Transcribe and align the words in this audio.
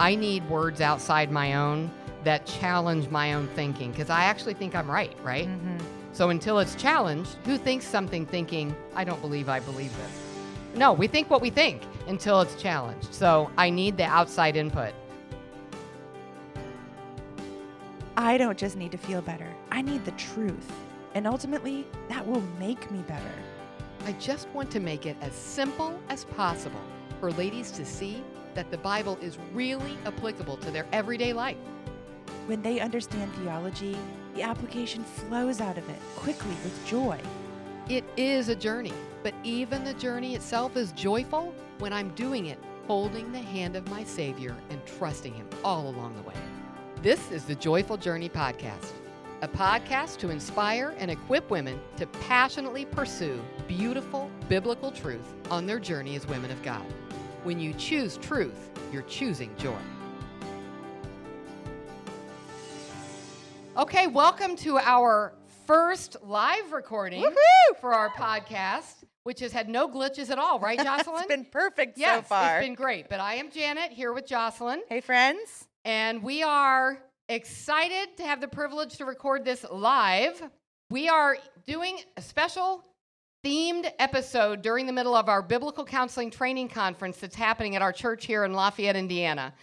I 0.00 0.14
need 0.14 0.48
words 0.48 0.80
outside 0.80 1.30
my 1.30 1.56
own 1.56 1.90
that 2.24 2.46
challenge 2.46 3.10
my 3.10 3.34
own 3.34 3.48
thinking 3.48 3.90
because 3.90 4.08
I 4.08 4.24
actually 4.24 4.54
think 4.54 4.74
I'm 4.74 4.90
right, 4.90 5.14
right? 5.22 5.46
Mm-hmm. 5.46 5.76
So 6.14 6.30
until 6.30 6.58
it's 6.58 6.74
challenged, 6.74 7.36
who 7.44 7.58
thinks 7.58 7.86
something 7.86 8.24
thinking, 8.24 8.74
I 8.96 9.04
don't 9.04 9.20
believe 9.20 9.50
I 9.50 9.60
believe 9.60 9.94
this? 9.98 10.22
No, 10.74 10.94
we 10.94 11.06
think 11.06 11.28
what 11.28 11.42
we 11.42 11.50
think 11.50 11.82
until 12.08 12.40
it's 12.40 12.54
challenged. 12.54 13.12
So 13.12 13.50
I 13.58 13.68
need 13.68 13.98
the 13.98 14.04
outside 14.04 14.56
input. 14.56 14.94
I 18.16 18.38
don't 18.38 18.56
just 18.56 18.76
need 18.76 18.92
to 18.92 18.98
feel 18.98 19.20
better, 19.20 19.48
I 19.70 19.82
need 19.82 20.06
the 20.06 20.12
truth. 20.12 20.72
And 21.14 21.26
ultimately, 21.26 21.86
that 22.08 22.26
will 22.26 22.42
make 22.58 22.90
me 22.90 23.00
better. 23.02 23.34
I 24.06 24.12
just 24.12 24.48
want 24.50 24.70
to 24.70 24.80
make 24.80 25.04
it 25.04 25.16
as 25.20 25.34
simple 25.34 26.00
as 26.08 26.24
possible 26.24 26.80
for 27.18 27.32
ladies 27.32 27.70
to 27.72 27.84
see 27.84 28.22
that 28.54 28.70
the 28.70 28.78
Bible 28.78 29.18
is 29.20 29.38
really 29.52 29.96
applicable 30.06 30.56
to 30.58 30.70
their 30.70 30.86
everyday 30.92 31.32
life. 31.32 31.56
When 32.46 32.62
they 32.62 32.80
understand 32.80 33.32
theology, 33.34 33.96
the 34.34 34.42
application 34.42 35.04
flows 35.04 35.60
out 35.60 35.78
of 35.78 35.88
it 35.88 35.98
quickly 36.16 36.54
with 36.64 36.86
joy. 36.86 37.18
It 37.88 38.04
is 38.16 38.48
a 38.48 38.54
journey, 38.54 38.92
but 39.22 39.34
even 39.44 39.84
the 39.84 39.94
journey 39.94 40.34
itself 40.34 40.76
is 40.76 40.92
joyful 40.92 41.54
when 41.78 41.92
I'm 41.92 42.10
doing 42.10 42.46
it 42.46 42.58
holding 42.86 43.30
the 43.30 43.38
hand 43.38 43.76
of 43.76 43.88
my 43.88 44.02
Savior 44.02 44.56
and 44.68 44.84
trusting 44.84 45.32
Him 45.32 45.48
all 45.62 45.88
along 45.88 46.16
the 46.16 46.22
way. 46.22 46.34
This 47.02 47.30
is 47.30 47.44
the 47.44 47.54
Joyful 47.54 47.96
Journey 47.96 48.28
Podcast, 48.28 48.92
a 49.42 49.48
podcast 49.48 50.18
to 50.18 50.30
inspire 50.30 50.94
and 50.98 51.10
equip 51.10 51.48
women 51.50 51.80
to 51.98 52.06
passionately 52.06 52.84
pursue 52.84 53.40
beautiful 53.68 54.30
biblical 54.48 54.90
truth 54.90 55.34
on 55.50 55.66
their 55.66 55.78
journey 55.78 56.16
as 56.16 56.26
women 56.26 56.50
of 56.50 56.60
God. 56.62 56.84
When 57.42 57.58
you 57.58 57.72
choose 57.74 58.16
truth, 58.18 58.70
you're 58.92 59.02
choosing 59.02 59.50
joy. 59.56 59.78
Okay, 63.78 64.06
welcome 64.08 64.56
to 64.56 64.76
our 64.78 65.32
first 65.66 66.16
live 66.22 66.72
recording 66.72 67.22
Woohoo! 67.22 67.76
for 67.80 67.94
our 67.94 68.10
podcast, 68.10 69.04
which 69.22 69.40
has 69.40 69.52
had 69.52 69.68
no 69.70 69.88
glitches 69.88 70.28
at 70.28 70.38
all, 70.38 70.58
right, 70.58 70.78
Jocelyn? 70.82 71.18
it's 71.20 71.26
been 71.28 71.44
perfect 71.46 71.96
yes, 71.96 72.16
so 72.18 72.22
far. 72.22 72.58
it's 72.58 72.66
been 72.66 72.74
great. 72.74 73.08
But 73.08 73.20
I 73.20 73.34
am 73.34 73.50
Janet 73.50 73.90
here 73.92 74.12
with 74.12 74.26
Jocelyn, 74.26 74.82
hey, 74.88 75.00
friends. 75.00 75.66
and 75.84 76.22
we 76.22 76.42
are 76.42 76.98
excited 77.30 78.16
to 78.18 78.24
have 78.24 78.40
the 78.42 78.48
privilege 78.48 78.98
to 78.98 79.04
record 79.06 79.44
this 79.46 79.64
live. 79.70 80.42
We 80.90 81.08
are 81.08 81.38
doing 81.66 82.00
a 82.16 82.22
special 82.22 82.84
themed 83.44 83.90
episode 83.98 84.60
during 84.60 84.86
the 84.86 84.92
middle 84.92 85.14
of 85.14 85.28
our 85.28 85.42
biblical 85.42 85.84
counseling 85.84 86.30
training 86.30 86.68
conference 86.68 87.16
that's 87.18 87.34
happening 87.34 87.74
at 87.74 87.82
our 87.82 87.92
church 87.92 88.26
here 88.26 88.44
in 88.44 88.52
Lafayette, 88.52 88.96
Indiana. 88.96 89.54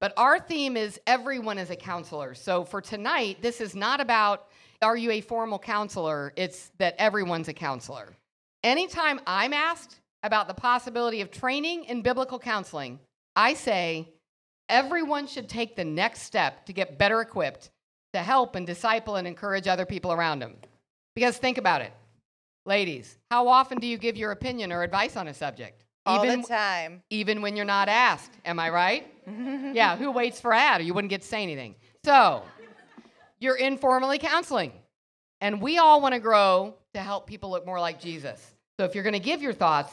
But 0.00 0.14
our 0.16 0.38
theme 0.40 0.76
is 0.76 1.00
everyone 1.06 1.58
is 1.58 1.70
a 1.70 1.76
counselor. 1.76 2.34
So 2.34 2.64
for 2.64 2.80
tonight, 2.80 3.38
this 3.42 3.60
is 3.60 3.74
not 3.74 4.00
about 4.00 4.48
are 4.82 4.96
you 4.96 5.10
a 5.10 5.22
formal 5.22 5.58
counselor? 5.58 6.32
It's 6.36 6.70
that 6.78 6.94
everyone's 6.98 7.48
a 7.48 7.54
counselor. 7.54 8.14
Anytime 8.62 9.20
I'm 9.26 9.54
asked 9.54 10.00
about 10.22 10.48
the 10.48 10.54
possibility 10.54 11.22
of 11.22 11.30
training 11.30 11.84
in 11.84 12.02
biblical 12.02 12.38
counseling, 12.38 13.00
I 13.34 13.54
say 13.54 14.12
everyone 14.68 15.26
should 15.26 15.48
take 15.48 15.76
the 15.76 15.84
next 15.84 16.22
step 16.22 16.66
to 16.66 16.74
get 16.74 16.98
better 16.98 17.20
equipped 17.22 17.70
to 18.12 18.20
help 18.20 18.54
and 18.54 18.66
disciple 18.66 19.16
and 19.16 19.26
encourage 19.26 19.66
other 19.66 19.86
people 19.86 20.12
around 20.12 20.40
them. 20.40 20.56
Because 21.14 21.38
think 21.38 21.56
about 21.56 21.80
it. 21.80 21.92
Ladies, 22.66 23.16
how 23.30 23.46
often 23.46 23.78
do 23.78 23.86
you 23.86 23.96
give 23.96 24.16
your 24.16 24.32
opinion 24.32 24.72
or 24.72 24.82
advice 24.82 25.16
on 25.16 25.28
a 25.28 25.34
subject? 25.34 25.84
All 26.04 26.24
even, 26.24 26.42
the 26.42 26.48
time. 26.48 27.02
even 27.10 27.40
when 27.40 27.54
you're 27.54 27.64
not 27.64 27.88
asked. 27.88 28.32
Am 28.44 28.58
I 28.58 28.70
right? 28.70 29.06
yeah, 29.72 29.96
who 29.96 30.10
waits 30.10 30.40
for 30.40 30.52
ad? 30.52 30.80
Or 30.80 30.84
you 30.84 30.92
wouldn't 30.92 31.10
get 31.10 31.22
to 31.22 31.28
say 31.28 31.44
anything. 31.44 31.76
So, 32.04 32.42
you're 33.38 33.56
informally 33.56 34.18
counseling. 34.18 34.72
And 35.40 35.60
we 35.60 35.78
all 35.78 36.00
want 36.00 36.14
to 36.14 36.20
grow 36.20 36.74
to 36.94 37.00
help 37.00 37.28
people 37.28 37.50
look 37.50 37.64
more 37.64 37.78
like 37.78 38.00
Jesus. 38.00 38.54
So, 38.80 38.84
if 38.84 38.96
you're 38.96 39.04
going 39.04 39.14
to 39.14 39.20
give 39.20 39.42
your 39.42 39.52
thoughts, 39.52 39.92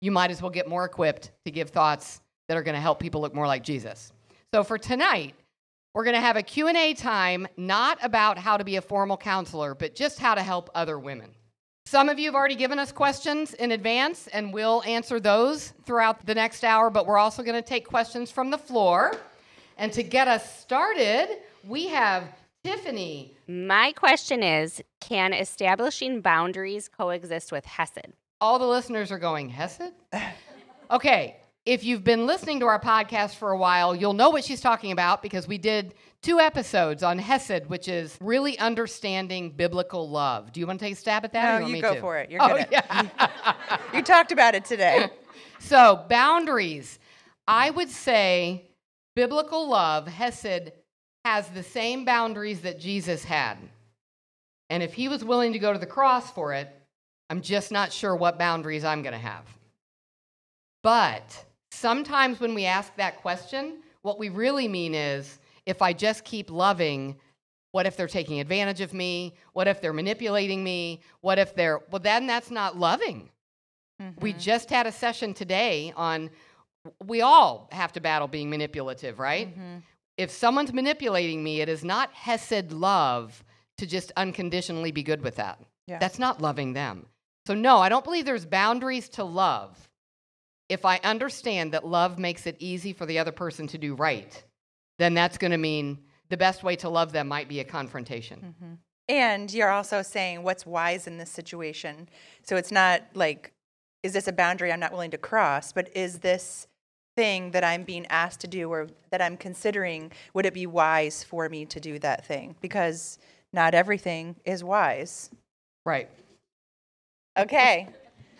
you 0.00 0.12
might 0.12 0.30
as 0.30 0.40
well 0.40 0.50
get 0.50 0.68
more 0.68 0.84
equipped 0.84 1.32
to 1.44 1.50
give 1.50 1.70
thoughts 1.70 2.20
that 2.46 2.56
are 2.56 2.62
going 2.62 2.76
to 2.76 2.80
help 2.80 3.00
people 3.00 3.20
look 3.20 3.34
more 3.34 3.48
like 3.48 3.64
Jesus. 3.64 4.12
So, 4.54 4.62
for 4.62 4.78
tonight, 4.78 5.34
we're 5.92 6.04
going 6.04 6.14
to 6.14 6.20
have 6.20 6.36
a 6.36 6.42
Q&A 6.42 6.94
time 6.94 7.48
not 7.56 7.98
about 8.00 8.38
how 8.38 8.58
to 8.58 8.64
be 8.64 8.76
a 8.76 8.82
formal 8.82 9.16
counselor, 9.16 9.74
but 9.74 9.96
just 9.96 10.20
how 10.20 10.36
to 10.36 10.42
help 10.42 10.70
other 10.72 10.98
women. 11.00 11.30
Some 11.84 12.08
of 12.08 12.18
you 12.18 12.26
have 12.26 12.34
already 12.34 12.54
given 12.54 12.78
us 12.78 12.92
questions 12.92 13.54
in 13.54 13.72
advance, 13.72 14.28
and 14.28 14.52
we'll 14.52 14.82
answer 14.84 15.20
those 15.20 15.72
throughout 15.84 16.24
the 16.24 16.34
next 16.34 16.64
hour, 16.64 16.90
but 16.90 17.06
we're 17.06 17.18
also 17.18 17.42
going 17.42 17.60
to 17.60 17.68
take 17.68 17.86
questions 17.86 18.30
from 18.30 18.50
the 18.50 18.58
floor. 18.58 19.12
And 19.76 19.92
to 19.92 20.02
get 20.02 20.28
us 20.28 20.60
started, 20.60 21.26
we 21.64 21.88
have 21.88 22.24
Tiffany. 22.64 23.34
My 23.48 23.92
question 23.92 24.42
is 24.42 24.82
Can 25.00 25.32
establishing 25.32 26.20
boundaries 26.20 26.88
coexist 26.88 27.50
with 27.50 27.66
Hesed? 27.66 28.12
All 28.40 28.58
the 28.58 28.66
listeners 28.66 29.10
are 29.10 29.18
going, 29.18 29.48
Hesed? 29.48 29.92
Okay, 30.90 31.36
if 31.64 31.84
you've 31.84 32.02
been 32.02 32.26
listening 32.26 32.60
to 32.60 32.66
our 32.66 32.80
podcast 32.80 33.36
for 33.36 33.52
a 33.52 33.56
while, 33.56 33.94
you'll 33.94 34.14
know 34.14 34.30
what 34.30 34.44
she's 34.44 34.60
talking 34.60 34.90
about 34.90 35.22
because 35.22 35.46
we 35.46 35.58
did 35.58 35.94
two 36.20 36.40
episodes 36.40 37.02
on 37.02 37.18
Hesed, 37.18 37.68
which 37.68 37.86
is 37.86 38.16
really 38.20 38.58
understanding 38.58 39.50
biblical 39.50 40.08
love. 40.10 40.52
Do 40.52 40.60
you 40.60 40.66
want 40.66 40.80
to 40.80 40.86
take 40.86 40.94
a 40.94 40.96
stab 40.96 41.24
at 41.24 41.32
that? 41.34 41.44
or 41.44 41.58
No, 41.60 41.60
want 41.62 41.66
you 41.68 41.72
me 41.74 41.80
go 41.80 41.94
to? 41.94 42.00
for 42.00 42.18
it. 42.18 42.30
You're 42.30 42.42
oh, 42.42 42.56
good 42.56 42.66
yeah. 42.70 43.06
You 43.94 44.02
talked 44.02 44.32
about 44.32 44.54
it 44.54 44.64
today. 44.64 45.08
So, 45.64 46.04
boundaries. 46.08 46.98
I 47.46 47.70
would 47.70 47.88
say 47.88 48.64
biblical 49.14 49.68
love, 49.68 50.08
Hesed, 50.08 50.72
has 51.24 51.48
the 51.50 51.62
same 51.62 52.04
boundaries 52.04 52.62
that 52.62 52.80
Jesus 52.80 53.22
had. 53.22 53.58
And 54.70 54.82
if 54.82 54.92
he 54.92 55.06
was 55.06 55.24
willing 55.24 55.52
to 55.52 55.60
go 55.60 55.72
to 55.72 55.78
the 55.78 55.86
cross 55.86 56.32
for 56.32 56.52
it, 56.52 56.68
I'm 57.30 57.42
just 57.42 57.70
not 57.70 57.92
sure 57.92 58.16
what 58.16 58.40
boundaries 58.40 58.82
I'm 58.82 59.02
going 59.02 59.12
to 59.12 59.18
have. 59.20 59.44
But 60.82 61.44
sometimes 61.72 62.38
when 62.40 62.54
we 62.54 62.64
ask 62.66 62.94
that 62.96 63.16
question, 63.22 63.78
what 64.02 64.18
we 64.18 64.28
really 64.28 64.68
mean 64.68 64.94
is 64.94 65.38
if 65.66 65.80
I 65.80 65.92
just 65.92 66.24
keep 66.24 66.50
loving, 66.50 67.16
what 67.72 67.86
if 67.86 67.96
they're 67.96 68.06
taking 68.08 68.40
advantage 68.40 68.80
of 68.80 68.92
me? 68.92 69.34
What 69.54 69.66
if 69.68 69.80
they're 69.80 69.92
manipulating 69.92 70.62
me? 70.62 71.00
What 71.22 71.38
if 71.38 71.54
they're, 71.54 71.80
well, 71.90 72.00
then 72.00 72.26
that's 72.26 72.50
not 72.50 72.76
loving. 72.78 73.30
We 74.20 74.32
Mhm. 74.34 74.40
just 74.40 74.68
had 74.70 74.86
a 74.86 74.92
session 74.92 75.32
today 75.32 75.92
on 75.96 76.30
we 77.06 77.20
all 77.22 77.68
have 77.70 77.92
to 77.92 78.00
battle 78.00 78.26
being 78.26 78.50
manipulative, 78.50 79.20
right? 79.20 79.56
Mhm. 79.56 79.82
If 80.16 80.32
someone's 80.32 80.72
manipulating 80.72 81.44
me, 81.44 81.60
it 81.60 81.68
is 81.68 81.84
not 81.84 82.12
Hesed 82.12 82.72
love 82.72 83.44
to 83.78 83.86
just 83.86 84.10
unconditionally 84.16 84.90
be 84.90 85.04
good 85.04 85.22
with 85.22 85.36
that. 85.36 85.60
Yeah. 85.86 85.98
That's 85.98 86.18
not 86.18 86.42
loving 86.42 86.72
them. 86.72 87.06
So, 87.46 87.54
no, 87.54 87.78
I 87.78 87.88
don't 87.88 88.02
believe 88.04 88.24
there's 88.24 88.46
boundaries 88.46 89.08
to 89.10 89.22
love 89.22 89.88
if 90.72 90.86
I 90.86 90.98
understand 91.04 91.72
that 91.72 91.86
love 91.86 92.18
makes 92.18 92.46
it 92.46 92.56
easy 92.58 92.94
for 92.94 93.04
the 93.04 93.18
other 93.18 93.30
person 93.30 93.66
to 93.68 93.78
do 93.78 93.94
right, 93.94 94.42
then 94.98 95.12
that's 95.12 95.36
going 95.36 95.50
to 95.50 95.58
mean 95.58 95.98
the 96.30 96.36
best 96.38 96.62
way 96.62 96.76
to 96.76 96.88
love 96.88 97.12
them 97.12 97.28
might 97.28 97.46
be 97.46 97.60
a 97.60 97.64
confrontation. 97.64 98.54
Mhm. 98.58 98.78
And 99.08 99.52
you're 99.52 99.68
also 99.68 100.00
saying 100.00 100.42
what's 100.42 100.64
wise 100.64 101.06
in 101.06 101.18
this 101.18 101.30
situation. 101.30 102.08
So 102.42 102.56
it's 102.56 102.72
not 102.72 103.02
like, 103.12 103.52
is 104.02 104.14
this 104.14 104.26
a 104.28 104.32
boundary 104.32 104.72
I'm 104.72 104.80
not 104.80 104.92
willing 104.92 105.10
to 105.10 105.18
cross, 105.18 105.72
but 105.72 105.94
is 105.94 106.20
this 106.20 106.66
thing 107.16 107.50
that 107.50 107.64
I'm 107.64 107.82
being 107.82 108.06
asked 108.06 108.40
to 108.40 108.46
do 108.46 108.70
or 108.70 108.88
that 109.10 109.20
I'm 109.20 109.36
considering, 109.36 110.10
would 110.32 110.46
it 110.46 110.54
be 110.54 110.66
wise 110.66 111.22
for 111.22 111.50
me 111.50 111.66
to 111.66 111.80
do 111.80 111.98
that 111.98 112.24
thing? 112.24 112.56
Because 112.62 113.18
not 113.52 113.74
everything 113.74 114.36
is 114.46 114.64
wise. 114.64 115.28
Right. 115.84 116.08
Okay. 117.36 117.86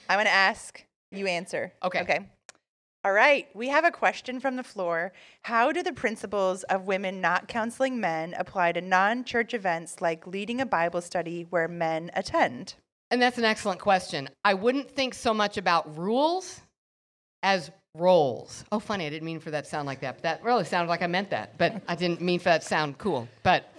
I'm 0.08 0.16
going 0.16 0.24
to 0.24 0.32
ask, 0.32 0.82
you 1.12 1.26
answer. 1.26 1.72
Okay. 1.82 2.00
Okay. 2.00 2.20
All 3.04 3.12
right. 3.12 3.48
We 3.54 3.68
have 3.68 3.84
a 3.84 3.90
question 3.90 4.38
from 4.38 4.54
the 4.54 4.62
floor. 4.62 5.12
How 5.42 5.72
do 5.72 5.82
the 5.82 5.92
principles 5.92 6.62
of 6.64 6.86
women 6.86 7.20
not 7.20 7.48
counseling 7.48 7.98
men 7.98 8.34
apply 8.34 8.72
to 8.72 8.80
non 8.80 9.24
church 9.24 9.54
events 9.54 10.00
like 10.00 10.26
leading 10.26 10.60
a 10.60 10.66
Bible 10.66 11.00
study 11.00 11.46
where 11.50 11.66
men 11.66 12.10
attend? 12.14 12.74
And 13.10 13.20
that's 13.20 13.38
an 13.38 13.44
excellent 13.44 13.80
question. 13.80 14.28
I 14.44 14.54
wouldn't 14.54 14.90
think 14.90 15.14
so 15.14 15.34
much 15.34 15.56
about 15.58 15.98
rules 15.98 16.60
as 17.42 17.70
roles. 17.94 18.64
Oh, 18.72 18.78
funny, 18.78 19.06
I 19.06 19.10
didn't 19.10 19.26
mean 19.26 19.40
for 19.40 19.50
that 19.50 19.64
to 19.64 19.70
sound 19.70 19.86
like 19.86 20.00
that. 20.00 20.16
But 20.16 20.22
that 20.22 20.44
really 20.44 20.64
sounded 20.64 20.88
like 20.88 21.02
I 21.02 21.08
meant 21.08 21.30
that, 21.30 21.58
but 21.58 21.82
I 21.88 21.94
didn't 21.94 22.20
mean 22.20 22.38
for 22.38 22.44
that 22.44 22.62
to 22.62 22.66
sound 22.66 22.98
cool. 22.98 23.28
But, 23.42 23.70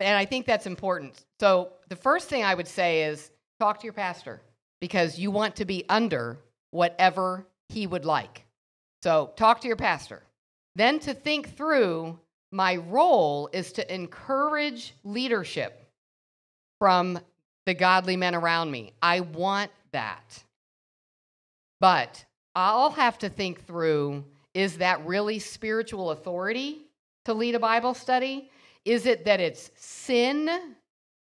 and 0.00 0.18
I 0.18 0.24
think 0.24 0.44
that's 0.44 0.66
important. 0.66 1.24
So 1.40 1.72
the 1.88 1.96
first 1.96 2.28
thing 2.28 2.44
I 2.44 2.54
would 2.54 2.68
say 2.68 3.04
is 3.04 3.30
talk 3.60 3.78
to 3.80 3.84
your 3.84 3.92
pastor 3.92 4.42
because 4.80 5.18
you 5.18 5.30
want 5.30 5.56
to 5.56 5.64
be 5.64 5.84
under 5.88 6.36
whatever 6.72 7.46
he 7.68 7.86
would 7.86 8.04
like. 8.04 8.44
So 9.02 9.32
talk 9.36 9.60
to 9.60 9.68
your 9.68 9.76
pastor. 9.76 10.22
Then 10.74 10.98
to 11.00 11.14
think 11.14 11.56
through 11.56 12.18
my 12.50 12.76
role 12.76 13.48
is 13.52 13.72
to 13.72 13.94
encourage 13.94 14.94
leadership 15.04 15.88
from 16.78 17.20
the 17.66 17.74
godly 17.74 18.16
men 18.16 18.34
around 18.34 18.70
me. 18.70 18.92
I 19.00 19.20
want 19.20 19.70
that. 19.92 20.42
But 21.80 22.24
I'll 22.54 22.90
have 22.90 23.18
to 23.18 23.28
think 23.28 23.66
through 23.66 24.24
is 24.54 24.78
that 24.78 25.04
really 25.06 25.38
spiritual 25.38 26.10
authority 26.10 26.82
to 27.24 27.34
lead 27.34 27.54
a 27.54 27.60
Bible 27.60 27.94
study? 27.94 28.50
Is 28.84 29.06
it 29.06 29.24
that 29.24 29.40
it's 29.40 29.70
sin? 29.76 30.74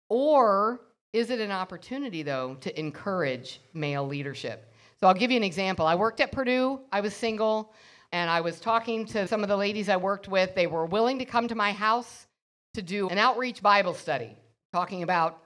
Or 0.10 0.80
is 1.12 1.30
it 1.30 1.40
an 1.40 1.52
opportunity, 1.52 2.24
though, 2.24 2.56
to 2.62 2.80
encourage 2.80 3.60
male 3.74 4.08
leadership? 4.08 4.72
So 5.00 5.08
I'll 5.08 5.14
give 5.14 5.32
you 5.32 5.38
an 5.38 5.44
example. 5.44 5.86
I 5.86 5.96
worked 5.96 6.20
at 6.22 6.32
Purdue, 6.32 6.80
I 6.92 7.02
was 7.02 7.14
single, 7.14 7.72
and 8.12 8.30
I 8.30 8.42
was 8.42 8.60
talking 8.60 9.06
to 9.08 9.28
some 9.28 9.44
of 9.44 9.50
the 9.50 9.58
ladies 9.58 9.90
I 9.90 9.98
worked 9.98 10.28
with. 10.28 10.56
They 10.56 10.68
were 10.68 10.86
willing 10.86 11.20
to 11.20 11.26
come 11.26 11.48
to 11.48 11.56
my 11.56 11.72
house 11.72 12.28
to 12.74 12.82
do 12.82 13.10
an 13.10 13.18
outreach 13.18 13.62
Bible 13.62 13.94
study, 13.94 14.36
talking 14.74 15.04
about 15.04 15.44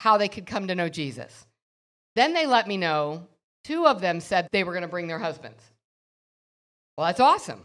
how 0.00 0.16
they 0.16 0.28
could 0.28 0.46
come 0.46 0.66
to 0.68 0.74
know 0.74 0.88
Jesus. 0.88 1.46
Then 2.16 2.34
they 2.34 2.46
let 2.46 2.66
me 2.66 2.76
know 2.76 3.26
two 3.64 3.86
of 3.86 4.00
them 4.00 4.20
said 4.20 4.48
they 4.50 4.64
were 4.64 4.72
going 4.72 4.82
to 4.82 4.88
bring 4.88 5.06
their 5.06 5.18
husbands. 5.18 5.62
Well, 6.96 7.06
that's 7.06 7.20
awesome. 7.20 7.64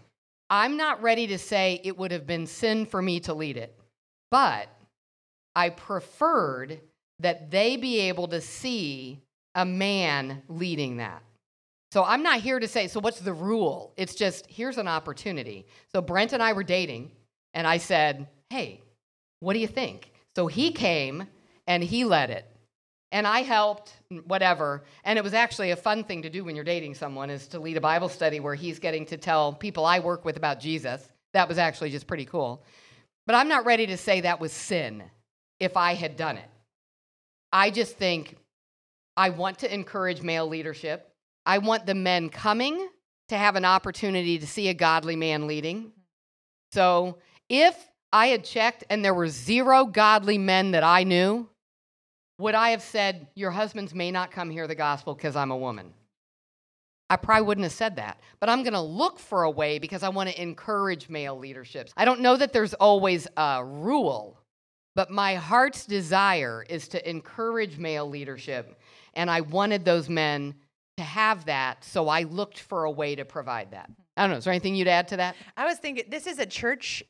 I'm 0.50 0.78
not 0.78 1.02
ready 1.02 1.28
to 1.28 1.38
say 1.38 1.82
it 1.84 1.98
would 1.98 2.12
have 2.12 2.28
been 2.28 2.48
sin 2.48 2.86
for 2.86 3.02
me 3.02 3.20
to 3.22 3.34
lead 3.34 3.58
it, 3.58 3.78
but 4.32 4.70
I 5.56 5.70
preferred 5.70 6.80
that 7.20 7.50
they 7.50 7.76
be 7.76 8.02
able 8.02 8.28
to 8.28 8.40
see 8.40 9.20
a 9.58 9.66
man 9.66 10.44
leading 10.48 10.98
that. 10.98 11.22
So 11.92 12.04
I'm 12.04 12.24
not 12.24 12.40
here 12.40 12.60
to 12.60 12.68
say, 12.68 12.88
so 12.88 13.00
what's 13.00 13.20
the 13.20 13.34
rule? 13.34 13.92
It's 13.98 14.16
just, 14.16 14.46
here's 14.48 14.78
an 14.78 14.88
opportunity. 14.88 15.66
So 15.94 16.02
Brent 16.02 16.32
and 16.32 16.44
I 16.44 16.54
were 16.54 16.64
dating, 16.64 17.12
and 17.54 17.66
I 17.66 17.78
said, 17.78 18.28
hey, 18.50 18.82
what 19.40 19.54
do 19.54 19.60
you 19.60 19.68
think? 19.68 20.12
So 20.36 20.48
he 20.48 20.72
came 20.72 21.28
and 21.66 21.84
he 21.84 22.06
led 22.06 22.30
it. 22.30 22.46
And 23.12 23.26
I 23.26 23.42
helped, 23.42 23.94
whatever. 24.26 24.84
And 25.04 25.18
it 25.18 25.24
was 25.24 25.34
actually 25.34 25.72
a 25.72 25.76
fun 25.76 26.04
thing 26.04 26.22
to 26.22 26.30
do 26.30 26.44
when 26.44 26.56
you're 26.56 26.66
dating 26.66 26.94
someone 26.94 27.30
is 27.30 27.48
to 27.48 27.60
lead 27.60 27.78
a 27.78 27.82
Bible 27.82 28.10
study 28.10 28.40
where 28.40 28.54
he's 28.54 28.80
getting 28.80 29.06
to 29.08 29.18
tell 29.18 29.54
people 29.54 29.86
I 29.86 30.00
work 30.00 30.26
with 30.26 30.38
about 30.38 30.60
Jesus. 30.60 31.08
That 31.34 31.48
was 31.48 31.58
actually 31.58 31.90
just 31.90 32.06
pretty 32.06 32.26
cool. 32.26 32.64
But 33.26 33.36
I'm 33.36 33.48
not 33.48 33.66
ready 33.66 33.88
to 33.88 33.98
say 33.98 34.22
that 34.22 34.40
was 34.40 34.52
sin 34.52 35.04
if 35.60 35.78
I 35.78 35.94
had 35.94 36.18
done 36.18 36.38
it. 36.38 36.50
I 37.52 37.72
just 37.72 37.98
think 37.98 38.36
I 39.18 39.30
want 39.30 39.60
to 39.60 39.74
encourage 39.74 40.22
male 40.22 40.48
leadership. 40.48 41.12
I 41.46 41.58
want 41.58 41.86
the 41.86 41.96
men 41.96 42.30
coming 42.30 42.88
to 43.30 43.38
have 43.38 43.56
an 43.56 43.66
opportunity 43.66 44.38
to 44.38 44.48
see 44.48 44.70
a 44.70 44.74
godly 44.74 45.16
man 45.16 45.48
leading. 45.48 45.92
So 46.72 47.18
if 47.50 47.76
I 48.14 48.28
had 48.28 48.44
checked 48.44 48.84
and 48.90 49.04
there 49.04 49.14
were 49.14 49.28
zero 49.28 49.86
godly 49.86 50.38
men 50.38 50.72
that 50.72 50.84
I 50.84 51.04
knew, 51.04 51.50
would 52.40 52.56
I 52.56 52.70
have 52.70 52.82
said, 52.82 53.28
Your 53.36 53.52
husbands 53.52 53.94
may 53.94 54.12
not 54.12 54.32
come 54.32 54.50
hear 54.50 54.68
the 54.68 54.76
gospel 54.76 55.16
because 55.16 55.36
I'm 55.36 55.52
a 55.52 55.58
woman? 55.58 55.94
I 57.10 57.16
probably 57.16 57.46
wouldn't 57.46 57.64
have 57.64 57.74
said 57.74 57.96
that. 57.96 58.20
But 58.40 58.50
I'm 58.50 58.64
going 58.64 58.74
to 58.74 58.82
look 58.82 59.18
for 59.18 59.44
a 59.44 59.50
way 59.50 59.80
because 59.80 60.04
I 60.04 60.10
want 60.10 60.30
to 60.30 60.42
encourage 60.42 61.10
male 61.10 61.38
leaderships. 61.38 61.94
I 61.98 62.06
don't 62.06 62.20
know 62.20 62.36
that 62.38 62.54
there's 62.54 62.74
always 62.76 63.28
a 63.38 63.64
rule, 63.64 64.40
but 64.94 65.10
my 65.10 65.36
heart's 65.36 65.86
desire 65.86 66.66
is 66.70 66.88
to 66.90 67.10
encourage 67.10 67.78
male 67.78 68.10
leadership. 68.10 68.78
And 69.18 69.30
I 69.30 69.42
wanted 69.42 69.84
those 69.84 70.08
men 70.08 70.56
to 70.96 71.04
have 71.04 71.46
that. 71.46 71.84
So 71.84 72.08
I 72.08 72.24
looked 72.24 72.60
for 72.60 72.86
a 72.86 72.92
way 72.92 73.16
to 73.16 73.26
provide 73.26 73.72
that. 73.72 73.90
Mm-hmm. 73.92 74.02
I 74.16 74.22
don't 74.24 74.32
know. 74.32 74.38
Is 74.38 74.46
there 74.46 74.54
anything 74.54 74.76
you'd 74.76 74.88
add 74.88 75.10
to 75.10 75.18
that? 75.18 75.36
I 75.58 75.66
was 75.66 75.78
thinking 75.78 76.06
this 76.10 76.26
is 76.26 76.40
a 76.40 76.46
church 76.46 77.04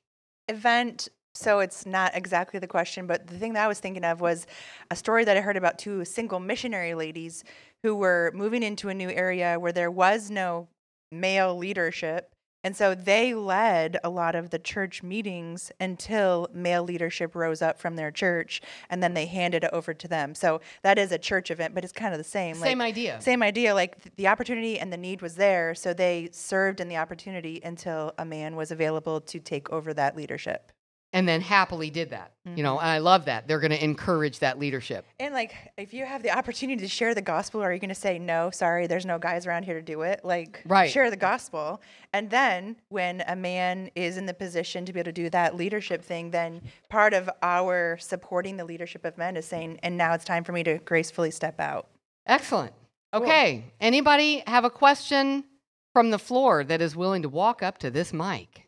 event, 0.47 1.09
so 1.35 1.59
it's 1.59 1.85
not 1.85 2.15
exactly 2.15 2.59
the 2.59 2.67
question, 2.67 3.07
but 3.07 3.27
the 3.27 3.37
thing 3.37 3.53
that 3.53 3.63
I 3.63 3.67
was 3.67 3.79
thinking 3.79 4.03
of 4.03 4.19
was 4.21 4.47
a 4.89 4.95
story 4.95 5.23
that 5.25 5.37
I 5.37 5.41
heard 5.41 5.57
about 5.57 5.77
two 5.77 6.03
single 6.03 6.39
missionary 6.39 6.95
ladies 6.95 7.43
who 7.83 7.95
were 7.95 8.31
moving 8.33 8.63
into 8.63 8.89
a 8.89 8.93
new 8.93 9.09
area 9.09 9.59
where 9.59 9.71
there 9.71 9.91
was 9.91 10.31
no 10.31 10.67
male 11.11 11.55
leadership. 11.57 12.31
And 12.67 12.75
so 12.75 12.93
they 12.93 13.33
led 13.33 13.97
a 14.03 14.09
lot 14.09 14.35
of 14.35 14.49
the 14.49 14.59
church 14.59 15.01
meetings 15.01 15.71
until 15.79 16.49
male 16.53 16.83
leadership 16.83 17.33
rose 17.33 17.61
up 17.61 17.79
from 17.79 17.95
their 17.95 18.11
church 18.11 18.61
and 18.89 19.01
then 19.01 19.13
they 19.13 19.25
handed 19.25 19.63
it 19.63 19.69
over 19.71 19.93
to 19.93 20.05
them. 20.05 20.35
So 20.35 20.59
that 20.81 20.99
is 20.99 21.13
a 21.13 21.17
church 21.17 21.49
event, 21.49 21.73
but 21.73 21.85
it's 21.85 21.93
kind 21.93 22.13
of 22.13 22.17
the 22.17 22.25
same. 22.25 22.55
Same 22.55 22.79
like, 22.79 22.89
idea. 22.89 23.21
Same 23.21 23.41
idea. 23.41 23.73
Like 23.73 24.03
th- 24.03 24.13
the 24.17 24.27
opportunity 24.27 24.77
and 24.79 24.91
the 24.91 24.97
need 24.97 25.21
was 25.21 25.35
there. 25.35 25.75
So 25.75 25.93
they 25.93 26.27
served 26.33 26.81
in 26.81 26.89
the 26.89 26.97
opportunity 26.97 27.61
until 27.63 28.13
a 28.17 28.25
man 28.25 28.57
was 28.57 28.69
available 28.69 29.21
to 29.21 29.39
take 29.39 29.69
over 29.69 29.93
that 29.93 30.17
leadership. 30.17 30.73
And 31.13 31.27
then 31.27 31.39
happily 31.39 31.89
did 31.89 32.09
that. 32.09 32.33
You 32.55 32.63
know, 32.63 32.75
mm-hmm. 32.75 32.83
and 32.83 32.91
I 32.91 32.97
love 32.99 33.25
that. 33.25 33.47
They're 33.47 33.59
going 33.59 33.71
to 33.71 33.83
encourage 33.83 34.39
that 34.39 34.59
leadership. 34.59 35.05
And 35.19 35.33
like, 35.33 35.53
if 35.77 35.93
you 35.93 36.05
have 36.05 36.21
the 36.21 36.31
opportunity 36.31 36.81
to 36.81 36.87
share 36.87 37.15
the 37.15 37.21
gospel, 37.21 37.61
are 37.61 37.73
you 37.73 37.79
going 37.79 37.89
to 37.89 37.95
say, 37.95 38.19
no, 38.19 38.51
sorry, 38.51 38.87
there's 38.87 39.05
no 39.05 39.17
guys 39.17 39.47
around 39.47 39.63
here 39.63 39.75
to 39.75 39.81
do 39.81 40.01
it? 40.01 40.21
Like, 40.23 40.61
Right. 40.65 40.91
share 40.91 41.09
the 41.09 41.17
gospel. 41.17 41.81
And 42.13 42.29
then 42.29 42.75
when 42.89 43.23
a 43.27 43.35
man 43.35 43.89
is 43.95 44.17
in 44.17 44.25
the 44.25 44.33
position 44.33 44.85
to 44.85 44.93
be 44.93 44.99
able 44.99 45.07
to 45.07 45.11
do 45.13 45.29
that 45.29 45.55
leadership 45.55 46.03
thing, 46.03 46.31
then 46.31 46.61
part 46.89 47.13
of 47.13 47.29
our 47.41 47.97
supporting 47.99 48.57
the 48.57 48.65
leadership 48.65 49.03
of 49.05 49.17
men 49.17 49.37
is 49.37 49.45
saying, 49.45 49.79
and 49.83 49.97
now 49.97 50.13
it's 50.13 50.25
time 50.25 50.43
for 50.43 50.51
me 50.51 50.63
to 50.63 50.77
gracefully 50.79 51.31
step 51.31 51.59
out. 51.59 51.87
Excellent. 52.25 52.73
Okay. 53.13 53.63
Anybody 53.79 54.43
have 54.45 54.65
a 54.65 54.69
question 54.69 55.45
from 55.93 56.11
the 56.11 56.19
floor 56.19 56.63
that 56.63 56.81
is 56.81 56.95
willing 56.95 57.21
to 57.23 57.29
walk 57.29 57.63
up 57.63 57.77
to 57.79 57.89
this 57.89 58.13
mic? 58.13 58.66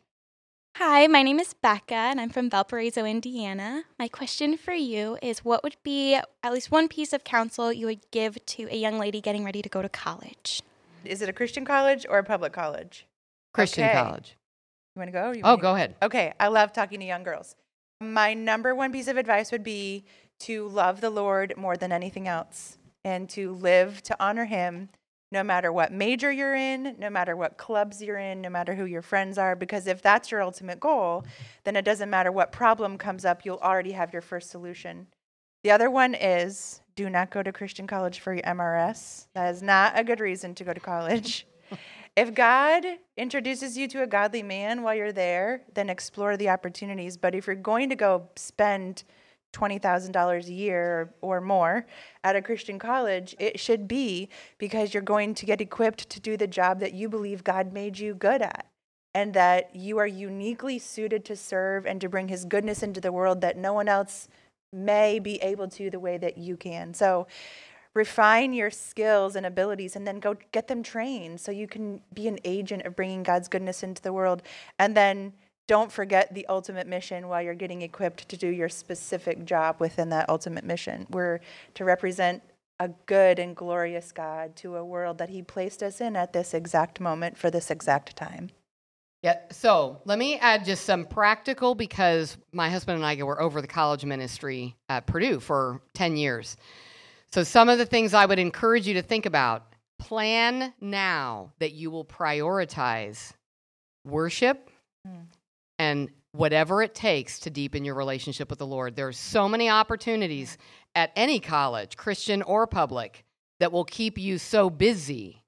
Hi, 0.82 1.06
my 1.08 1.22
name 1.22 1.38
is 1.38 1.52
Becca, 1.52 1.92
and 1.92 2.18
I'm 2.18 2.30
from 2.30 2.48
Valparaiso, 2.48 3.04
Indiana. 3.04 3.84
My 3.98 4.08
question 4.08 4.56
for 4.56 4.72
you 4.72 5.18
is 5.20 5.44
what 5.44 5.62
would 5.62 5.76
be 5.82 6.14
at 6.14 6.52
least 6.54 6.70
one 6.70 6.88
piece 6.88 7.12
of 7.12 7.22
counsel 7.22 7.70
you 7.70 7.84
would 7.84 8.10
give 8.10 8.38
to 8.46 8.66
a 8.70 8.76
young 8.78 8.98
lady 8.98 9.20
getting 9.20 9.44
ready 9.44 9.60
to 9.60 9.68
go 9.68 9.82
to 9.82 9.90
college? 9.90 10.62
Is 11.04 11.20
it 11.20 11.28
a 11.28 11.34
Christian 11.34 11.66
college 11.66 12.06
or 12.08 12.16
a 12.16 12.24
public 12.24 12.54
college? 12.54 13.06
Christian 13.52 13.90
Okay. 13.90 13.92
college. 13.92 14.38
You 14.96 15.00
want 15.00 15.08
to 15.08 15.12
go? 15.12 15.28
or 15.28 15.34
you 15.34 15.42
Oh, 15.44 15.50
want 15.50 15.58
to 15.58 15.62
go 15.62 15.74
ahead. 15.74 15.96
Okay, 16.02 16.32
I 16.40 16.48
love 16.48 16.72
talking 16.72 17.00
to 17.00 17.04
young 17.04 17.24
girls. 17.24 17.56
My 18.00 18.32
number 18.32 18.74
one 18.74 18.90
piece 18.90 19.08
of 19.08 19.18
advice 19.18 19.52
would 19.52 19.62
be 19.62 20.06
to 20.40 20.66
love 20.66 21.02
the 21.02 21.10
Lord 21.10 21.52
more 21.58 21.76
than 21.76 21.92
anything 21.92 22.26
else 22.26 22.78
and 23.04 23.28
to 23.28 23.52
live 23.52 24.02
to 24.04 24.16
honor 24.18 24.46
Him 24.46 24.88
no 25.32 25.42
matter 25.42 25.72
what 25.72 25.92
major 25.92 26.32
you're 26.32 26.54
in, 26.54 26.96
no 26.98 27.08
matter 27.08 27.36
what 27.36 27.56
clubs 27.56 28.02
you're 28.02 28.18
in, 28.18 28.40
no 28.40 28.50
matter 28.50 28.74
who 28.74 28.84
your 28.84 29.02
friends 29.02 29.38
are. 29.38 29.54
Because 29.54 29.86
if 29.86 30.02
that's 30.02 30.30
your 30.30 30.42
ultimate 30.42 30.80
goal, 30.80 31.24
then 31.64 31.76
it 31.76 31.84
doesn't 31.84 32.10
matter 32.10 32.32
what 32.32 32.52
problem 32.52 32.98
comes 32.98 33.24
up, 33.24 33.44
you'll 33.44 33.58
already 33.58 33.92
have 33.92 34.12
your 34.12 34.22
first 34.22 34.50
solution. 34.50 35.06
The 35.62 35.70
other 35.70 35.90
one 35.90 36.14
is 36.14 36.80
do 36.96 37.08
not 37.08 37.30
go 37.30 37.42
to 37.42 37.52
Christian 37.52 37.86
college 37.86 38.20
for 38.20 38.34
your 38.34 38.42
MRS. 38.42 39.26
That 39.34 39.54
is 39.54 39.62
not 39.62 39.92
a 39.98 40.04
good 40.04 40.20
reason 40.20 40.54
to 40.56 40.64
go 40.64 40.72
to 40.72 40.80
college. 40.80 41.46
If 42.16 42.34
God 42.34 42.84
introduces 43.16 43.78
you 43.78 43.86
to 43.88 44.02
a 44.02 44.06
godly 44.06 44.42
man 44.42 44.82
while 44.82 44.96
you're 44.96 45.12
there, 45.12 45.62
then 45.74 45.88
explore 45.88 46.36
the 46.36 46.48
opportunities. 46.48 47.16
But 47.16 47.36
if 47.36 47.46
you're 47.46 47.54
going 47.54 47.88
to 47.88 47.96
go 47.96 48.28
spend 48.34 49.04
$20,000 49.52 50.46
a 50.46 50.52
year 50.52 51.12
or 51.20 51.40
more 51.40 51.86
at 52.24 52.36
a 52.36 52.42
Christian 52.42 52.78
college, 52.78 53.34
it 53.38 53.58
should 53.58 53.88
be 53.88 54.28
because 54.58 54.94
you're 54.94 55.02
going 55.02 55.34
to 55.34 55.46
get 55.46 55.60
equipped 55.60 56.08
to 56.10 56.20
do 56.20 56.36
the 56.36 56.46
job 56.46 56.80
that 56.80 56.94
you 56.94 57.08
believe 57.08 57.44
God 57.44 57.72
made 57.72 57.98
you 57.98 58.14
good 58.14 58.42
at. 58.42 58.66
And 59.12 59.34
that 59.34 59.74
you 59.74 59.98
are 59.98 60.06
uniquely 60.06 60.78
suited 60.78 61.24
to 61.24 61.34
serve 61.34 61.84
and 61.84 62.00
to 62.00 62.08
bring 62.08 62.28
his 62.28 62.44
goodness 62.44 62.80
into 62.80 63.00
the 63.00 63.10
world 63.10 63.40
that 63.40 63.56
no 63.56 63.72
one 63.72 63.88
else 63.88 64.28
may 64.72 65.18
be 65.18 65.36
able 65.42 65.66
to 65.66 65.90
the 65.90 65.98
way 65.98 66.16
that 66.16 66.38
you 66.38 66.56
can. 66.56 66.94
So 66.94 67.26
refine 67.92 68.52
your 68.52 68.70
skills 68.70 69.34
and 69.34 69.44
abilities 69.44 69.96
and 69.96 70.06
then 70.06 70.20
go 70.20 70.36
get 70.52 70.68
them 70.68 70.82
trained 70.82 71.40
so 71.40 71.50
you 71.50 71.66
can 71.66 72.00
be 72.14 72.28
an 72.28 72.38
agent 72.44 72.86
of 72.86 72.94
bringing 72.94 73.24
God's 73.24 73.48
goodness 73.48 73.82
into 73.82 74.00
the 74.00 74.12
world. 74.12 74.42
And 74.78 74.96
then 74.96 75.32
don't 75.70 75.92
forget 75.92 76.34
the 76.34 76.44
ultimate 76.48 76.88
mission 76.88 77.28
while 77.28 77.40
you're 77.40 77.54
getting 77.54 77.82
equipped 77.82 78.28
to 78.28 78.36
do 78.36 78.48
your 78.48 78.68
specific 78.68 79.44
job 79.44 79.76
within 79.78 80.08
that 80.08 80.28
ultimate 80.28 80.64
mission. 80.64 81.06
We're 81.10 81.38
to 81.74 81.84
represent 81.84 82.42
a 82.80 82.88
good 83.06 83.38
and 83.38 83.54
glorious 83.54 84.10
God 84.10 84.56
to 84.56 84.74
a 84.74 84.84
world 84.84 85.18
that 85.18 85.28
He 85.28 85.42
placed 85.42 85.80
us 85.80 86.00
in 86.00 86.16
at 86.16 86.32
this 86.32 86.54
exact 86.54 86.98
moment 86.98 87.38
for 87.38 87.52
this 87.52 87.70
exact 87.70 88.16
time. 88.16 88.50
Yeah. 89.22 89.38
So 89.52 90.00
let 90.04 90.18
me 90.18 90.40
add 90.40 90.64
just 90.64 90.84
some 90.84 91.04
practical 91.04 91.76
because 91.76 92.36
my 92.50 92.68
husband 92.68 92.96
and 92.96 93.06
I 93.06 93.22
were 93.22 93.40
over 93.40 93.60
the 93.60 93.68
college 93.68 94.04
ministry 94.04 94.74
at 94.88 95.06
Purdue 95.06 95.38
for 95.38 95.82
10 95.94 96.16
years. 96.16 96.56
So 97.30 97.44
some 97.44 97.68
of 97.68 97.78
the 97.78 97.86
things 97.86 98.12
I 98.12 98.26
would 98.26 98.40
encourage 98.40 98.88
you 98.88 98.94
to 98.94 99.02
think 99.02 99.24
about 99.24 99.72
plan 100.00 100.74
now 100.80 101.52
that 101.60 101.74
you 101.74 101.92
will 101.92 102.04
prioritize 102.04 103.34
worship 104.04 104.68
hmm. 105.06 105.20
And 105.80 106.10
whatever 106.32 106.82
it 106.82 106.94
takes 106.94 107.38
to 107.38 107.48
deepen 107.48 107.86
your 107.86 107.94
relationship 107.94 108.50
with 108.50 108.58
the 108.58 108.66
Lord. 108.66 108.94
There 108.94 109.08
are 109.08 109.12
so 109.12 109.48
many 109.48 109.70
opportunities 109.70 110.58
at 110.94 111.10
any 111.16 111.40
college, 111.40 111.96
Christian 111.96 112.42
or 112.42 112.66
public, 112.66 113.24
that 113.60 113.72
will 113.72 113.86
keep 113.86 114.18
you 114.18 114.36
so 114.36 114.68
busy 114.68 115.42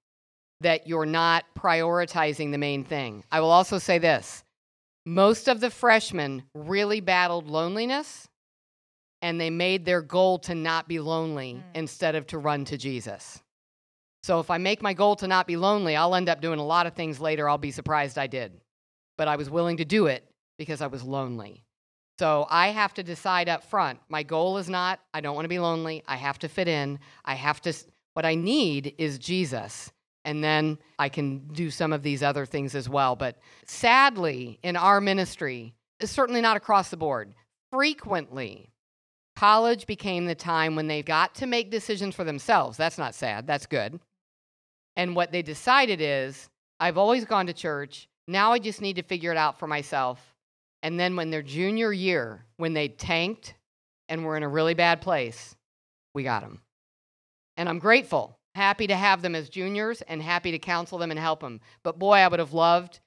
that 0.62 0.86
you're 0.86 1.04
not 1.04 1.44
prioritizing 1.54 2.50
the 2.50 2.56
main 2.56 2.82
thing. 2.82 3.24
I 3.30 3.40
will 3.40 3.50
also 3.50 3.76
say 3.76 3.98
this 3.98 4.42
most 5.04 5.48
of 5.48 5.60
the 5.60 5.68
freshmen 5.68 6.44
really 6.54 7.00
battled 7.00 7.48
loneliness 7.48 8.26
and 9.20 9.38
they 9.38 9.50
made 9.50 9.84
their 9.84 10.00
goal 10.00 10.38
to 10.38 10.54
not 10.54 10.88
be 10.88 10.98
lonely 10.98 11.54
mm. 11.54 11.62
instead 11.74 12.14
of 12.14 12.26
to 12.28 12.38
run 12.38 12.64
to 12.64 12.78
Jesus. 12.78 13.42
So 14.22 14.40
if 14.40 14.50
I 14.50 14.56
make 14.56 14.80
my 14.80 14.94
goal 14.94 15.14
to 15.16 15.28
not 15.28 15.46
be 15.46 15.56
lonely, 15.56 15.94
I'll 15.94 16.14
end 16.14 16.30
up 16.30 16.40
doing 16.40 16.58
a 16.58 16.64
lot 16.64 16.86
of 16.86 16.94
things 16.94 17.20
later 17.20 17.50
I'll 17.50 17.58
be 17.58 17.70
surprised 17.70 18.16
I 18.16 18.28
did. 18.28 18.52
But 19.16 19.28
I 19.28 19.36
was 19.36 19.50
willing 19.50 19.76
to 19.78 19.84
do 19.84 20.06
it 20.06 20.24
because 20.58 20.80
I 20.80 20.86
was 20.86 21.02
lonely. 21.02 21.64
So 22.18 22.46
I 22.50 22.68
have 22.68 22.94
to 22.94 23.02
decide 23.02 23.48
up 23.48 23.64
front. 23.64 23.98
My 24.08 24.22
goal 24.22 24.58
is 24.58 24.68
not, 24.68 25.00
I 25.12 25.20
don't 25.20 25.34
want 25.34 25.44
to 25.44 25.48
be 25.48 25.58
lonely. 25.58 26.02
I 26.06 26.16
have 26.16 26.38
to 26.40 26.48
fit 26.48 26.68
in. 26.68 26.98
I 27.24 27.34
have 27.34 27.60
to, 27.62 27.72
what 28.14 28.24
I 28.24 28.34
need 28.34 28.94
is 28.98 29.18
Jesus. 29.18 29.90
And 30.24 30.42
then 30.44 30.78
I 30.98 31.08
can 31.08 31.48
do 31.48 31.70
some 31.70 31.92
of 31.92 32.02
these 32.02 32.22
other 32.22 32.46
things 32.46 32.74
as 32.74 32.88
well. 32.88 33.16
But 33.16 33.38
sadly, 33.66 34.58
in 34.62 34.76
our 34.76 35.00
ministry, 35.00 35.74
certainly 36.00 36.40
not 36.40 36.56
across 36.56 36.90
the 36.90 36.96
board. 36.96 37.34
Frequently, 37.72 38.70
college 39.34 39.86
became 39.86 40.26
the 40.26 40.34
time 40.34 40.76
when 40.76 40.86
they 40.86 41.02
got 41.02 41.34
to 41.36 41.46
make 41.46 41.70
decisions 41.70 42.14
for 42.14 42.22
themselves. 42.22 42.76
That's 42.76 42.98
not 42.98 43.14
sad, 43.14 43.46
that's 43.46 43.66
good. 43.66 43.98
And 44.94 45.16
what 45.16 45.32
they 45.32 45.42
decided 45.42 46.00
is, 46.00 46.50
I've 46.78 46.98
always 46.98 47.24
gone 47.24 47.46
to 47.46 47.52
church. 47.52 48.08
Now 48.28 48.52
I 48.52 48.58
just 48.58 48.80
need 48.80 48.96
to 48.96 49.02
figure 49.02 49.32
it 49.32 49.36
out 49.36 49.58
for 49.58 49.66
myself. 49.66 50.34
And 50.82 50.98
then 50.98 51.16
when 51.16 51.30
their 51.30 51.42
junior 51.42 51.92
year, 51.92 52.44
when 52.56 52.72
they 52.72 52.88
tanked 52.88 53.54
and 54.08 54.24
were 54.24 54.36
in 54.36 54.42
a 54.42 54.48
really 54.48 54.74
bad 54.74 55.00
place, 55.00 55.54
we 56.14 56.22
got 56.22 56.42
them. 56.42 56.60
And 57.56 57.68
I'm 57.68 57.78
grateful, 57.78 58.38
happy 58.54 58.86
to 58.86 58.96
have 58.96 59.22
them 59.22 59.34
as 59.34 59.48
juniors 59.48 60.02
and 60.02 60.22
happy 60.22 60.50
to 60.52 60.58
counsel 60.58 60.98
them 60.98 61.10
and 61.10 61.20
help 61.20 61.40
them. 61.40 61.60
But 61.82 61.98
boy, 61.98 62.14
I 62.14 62.28
would 62.28 62.40
have 62.40 62.52
loved 62.52 63.00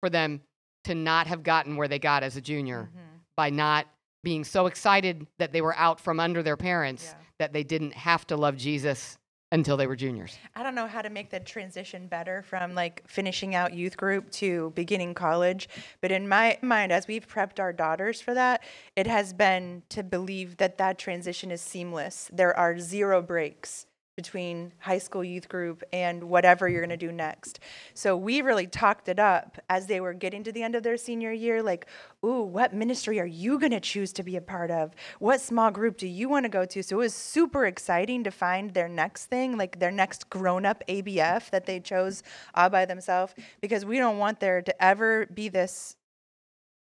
for 0.00 0.10
them 0.10 0.40
to 0.84 0.94
not 0.94 1.26
have 1.26 1.42
gotten 1.42 1.76
where 1.76 1.88
they 1.88 1.98
got 1.98 2.22
as 2.22 2.36
a 2.36 2.40
junior 2.40 2.88
mm-hmm. 2.90 3.16
by 3.36 3.50
not 3.50 3.86
being 4.22 4.44
so 4.44 4.66
excited 4.66 5.26
that 5.38 5.52
they 5.52 5.60
were 5.60 5.76
out 5.76 6.00
from 6.00 6.20
under 6.20 6.42
their 6.42 6.56
parents 6.56 7.04
Yeah. 7.06 7.24
that 7.38 7.52
they 7.52 7.62
didn't 7.62 7.94
have 7.94 8.26
to 8.28 8.36
love 8.36 8.56
Jesus 8.56 9.18
until 9.52 9.76
they 9.76 9.86
were 9.86 9.96
juniors. 9.96 10.38
I 10.54 10.62
don't 10.62 10.74
know 10.74 10.86
how 10.86 11.02
to 11.02 11.10
make 11.10 11.30
the 11.30 11.40
transition 11.40 12.06
better 12.06 12.42
from 12.42 12.74
like 12.74 13.02
finishing 13.06 13.54
out 13.54 13.74
youth 13.74 13.96
group 13.96 14.30
to 14.32 14.70
beginning 14.74 15.14
college. 15.14 15.68
But 16.00 16.12
in 16.12 16.28
my 16.28 16.58
mind, 16.62 16.92
as 16.92 17.08
we've 17.08 17.26
prepped 17.26 17.58
our 17.58 17.72
daughters 17.72 18.20
for 18.20 18.34
that, 18.34 18.62
it 18.96 19.06
has 19.06 19.32
been 19.32 19.82
to 19.88 20.02
believe 20.02 20.58
that 20.58 20.78
that 20.78 20.98
transition 20.98 21.50
is 21.50 21.60
seamless. 21.60 22.30
There 22.32 22.56
are 22.56 22.78
zero 22.78 23.22
breaks 23.22 23.86
between 24.20 24.70
high 24.80 24.98
school 24.98 25.24
youth 25.24 25.48
group 25.48 25.82
and 25.94 26.24
whatever 26.24 26.68
you're 26.68 26.82
going 26.82 26.90
to 26.90 27.06
do 27.06 27.10
next. 27.10 27.58
So 27.94 28.18
we 28.18 28.42
really 28.42 28.66
talked 28.66 29.08
it 29.08 29.18
up 29.18 29.56
as 29.70 29.86
they 29.86 29.98
were 29.98 30.12
getting 30.12 30.44
to 30.44 30.52
the 30.52 30.62
end 30.62 30.74
of 30.74 30.82
their 30.82 30.98
senior 30.98 31.32
year 31.32 31.62
like, 31.62 31.86
ooh, 32.22 32.42
what 32.42 32.74
ministry 32.74 33.18
are 33.18 33.24
you 33.24 33.58
going 33.58 33.72
to 33.72 33.80
choose 33.80 34.12
to 34.12 34.22
be 34.22 34.36
a 34.36 34.42
part 34.42 34.70
of? 34.70 34.92
What 35.20 35.40
small 35.40 35.70
group 35.70 35.96
do 35.96 36.06
you 36.06 36.28
want 36.28 36.44
to 36.44 36.50
go 36.50 36.66
to? 36.66 36.82
So 36.82 36.96
it 36.96 36.98
was 36.98 37.14
super 37.14 37.64
exciting 37.64 38.22
to 38.24 38.30
find 38.30 38.74
their 38.74 38.88
next 38.88 39.26
thing, 39.26 39.56
like 39.56 39.78
their 39.78 39.90
next 39.90 40.28
grown 40.28 40.66
up 40.66 40.84
ABF 40.86 41.48
that 41.48 41.64
they 41.64 41.80
chose 41.80 42.22
all 42.54 42.68
by 42.68 42.84
themselves 42.84 43.32
because 43.62 43.86
we 43.86 43.96
don't 43.96 44.18
want 44.18 44.38
there 44.38 44.60
to 44.60 44.84
ever 44.84 45.24
be 45.32 45.48
this 45.48 45.96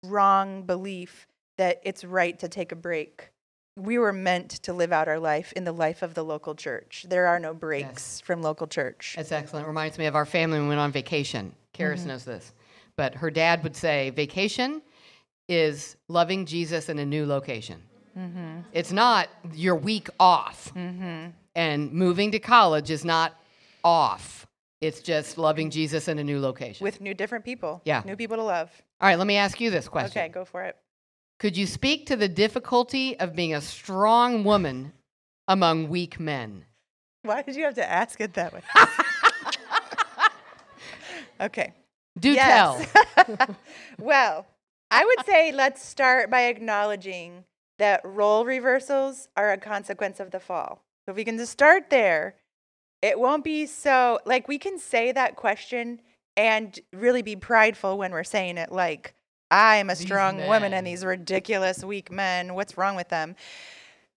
wrong 0.06 0.64
belief 0.64 1.28
that 1.58 1.82
it's 1.84 2.06
right 2.06 2.40
to 2.40 2.48
take 2.48 2.72
a 2.72 2.78
break. 2.78 3.32
We 3.78 3.98
were 3.98 4.14
meant 4.14 4.52
to 4.64 4.74
live 4.74 4.94
out 4.94 5.08
our 5.08 5.20
life 5.20 5.52
in 5.54 5.66
the 5.66 5.72
life 5.72 6.02
of 6.02 6.14
the 6.14 6.24
local 6.24 6.56
church. 6.56 7.06
There 7.10 7.28
are 7.28 7.40
no 7.40 7.54
breaks 7.54 8.22
from 8.22 8.42
local 8.42 8.68
church. 8.68 9.16
That's 9.18 9.32
excellent. 9.32 9.68
Reminds 9.68 9.98
me 9.98 10.06
of 10.06 10.16
our 10.16 10.26
family 10.26 10.58
when 10.58 10.68
we 10.68 10.70
went 10.70 10.80
on 10.80 10.92
vacation. 10.92 11.54
Karis 11.74 12.00
mm-hmm. 12.00 12.08
knows 12.10 12.24
this. 12.24 12.54
But 12.96 13.16
her 13.16 13.30
dad 13.30 13.64
would 13.64 13.76
say, 13.76 14.12
vacation 14.12 14.82
is 15.50 15.98
loving 16.08 16.46
Jesus 16.46 16.88
in 16.88 17.00
a 17.00 17.06
new 17.06 17.26
location. 17.26 17.82
Mm-hmm. 18.18 18.60
It's 18.72 18.94
not 18.94 19.28
your 19.54 19.76
week 19.76 20.10
off. 20.20 20.74
Mm-hmm. 20.74 21.32
And 21.56 21.92
moving 21.92 22.32
to 22.32 22.40
college 22.40 22.90
is 22.90 23.04
not 23.04 23.36
off. 23.84 24.48
It's 24.82 25.02
just 25.02 25.38
loving 25.38 25.70
Jesus 25.70 26.08
in 26.08 26.20
a 26.20 26.24
new 26.24 26.40
location. 26.40 26.84
With 26.84 27.02
new 27.02 27.14
different 27.14 27.44
people. 27.44 27.82
Yeah. 27.86 28.04
New 28.06 28.16
people 28.16 28.38
to 28.38 28.44
love. 28.44 28.72
All 29.02 29.10
right, 29.10 29.18
let 29.18 29.28
me 29.28 29.36
ask 29.36 29.60
you 29.60 29.70
this 29.70 29.88
question. 29.88 30.22
Okay, 30.22 30.30
go 30.30 30.46
for 30.46 30.64
it. 30.64 30.78
Could 31.40 31.58
you 31.58 31.68
speak 31.68 32.06
to 32.08 32.16
the 32.16 32.30
difficulty 32.30 33.20
of 33.20 33.36
being 33.36 33.54
a 33.54 33.62
strong 33.62 34.44
woman 34.44 34.94
among 35.48 35.90
weak 35.90 36.20
men? 36.20 36.66
Why 37.24 37.42
did 37.42 37.56
you 37.56 37.64
have 37.64 37.76
to 37.76 37.90
ask 37.90 38.22
it 38.22 38.34
that 38.36 38.54
way? 38.54 38.62
okay. 41.42 41.74
Do 42.18 42.32
Yes. 42.32 42.88
tell. 43.16 43.58
well, 44.00 44.48
I 44.92 45.04
would 45.04 45.26
say 45.26 45.52
let's 45.52 45.84
start 45.84 46.30
by 46.30 46.44
acknowledging 46.44 47.44
that 47.80 48.02
role 48.06 48.46
reversals 48.46 49.28
are 49.36 49.52
a 49.52 49.58
consequence 49.58 50.20
of 50.20 50.32
the 50.32 50.40
fall. 50.40 50.84
So 51.06 51.12
if 51.12 51.18
we 51.18 51.26
can 51.26 51.38
just 51.38 51.52
start 51.52 51.90
there, 51.90 52.36
it 53.02 53.20
won't 53.20 53.44
be 53.44 53.66
so 53.66 54.20
like 54.26 54.48
we 54.48 54.58
can 54.58 54.80
say 54.80 55.12
that 55.12 55.36
question 55.36 56.00
and 56.38 56.80
really 56.94 57.22
be 57.22 57.36
prideful 57.36 57.98
when 57.98 58.12
we're 58.12 58.24
saying 58.24 58.58
it 58.58 58.72
like 58.72 59.14
I'm 59.52 59.90
a 59.90 59.96
strong 59.96 60.48
woman 60.48 60.74
and 60.74 60.86
these 60.86 61.06
ridiculous 61.06 61.84
weak 61.84 62.12
men, 62.12 62.56
what's 62.56 62.78
wrong 62.78 62.96
with 62.96 63.10
them? 63.10 63.36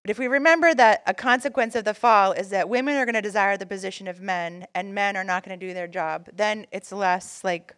But 0.02 0.10
if 0.10 0.18
we 0.18 0.26
remember 0.26 0.74
that 0.74 1.02
a 1.06 1.12
consequence 1.12 1.74
of 1.74 1.84
the 1.84 1.92
fall 1.92 2.32
is 2.32 2.48
that 2.50 2.68
women 2.68 2.96
are 2.96 3.04
going 3.04 3.14
to 3.14 3.20
desire 3.20 3.56
the 3.56 3.66
position 3.66 4.08
of 4.08 4.20
men 4.20 4.66
and 4.74 4.94
men 4.94 5.16
are 5.16 5.24
not 5.24 5.44
going 5.44 5.58
to 5.58 5.66
do 5.66 5.74
their 5.74 5.88
job, 5.88 6.28
then 6.32 6.66
it's 6.72 6.92
less 6.92 7.44
like 7.44 7.74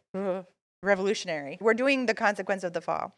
revolutionary. 0.82 1.58
We're 1.60 1.74
doing 1.74 2.06
the 2.06 2.14
consequence 2.14 2.62
of 2.62 2.72
the 2.72 2.80
fall. 2.80 3.16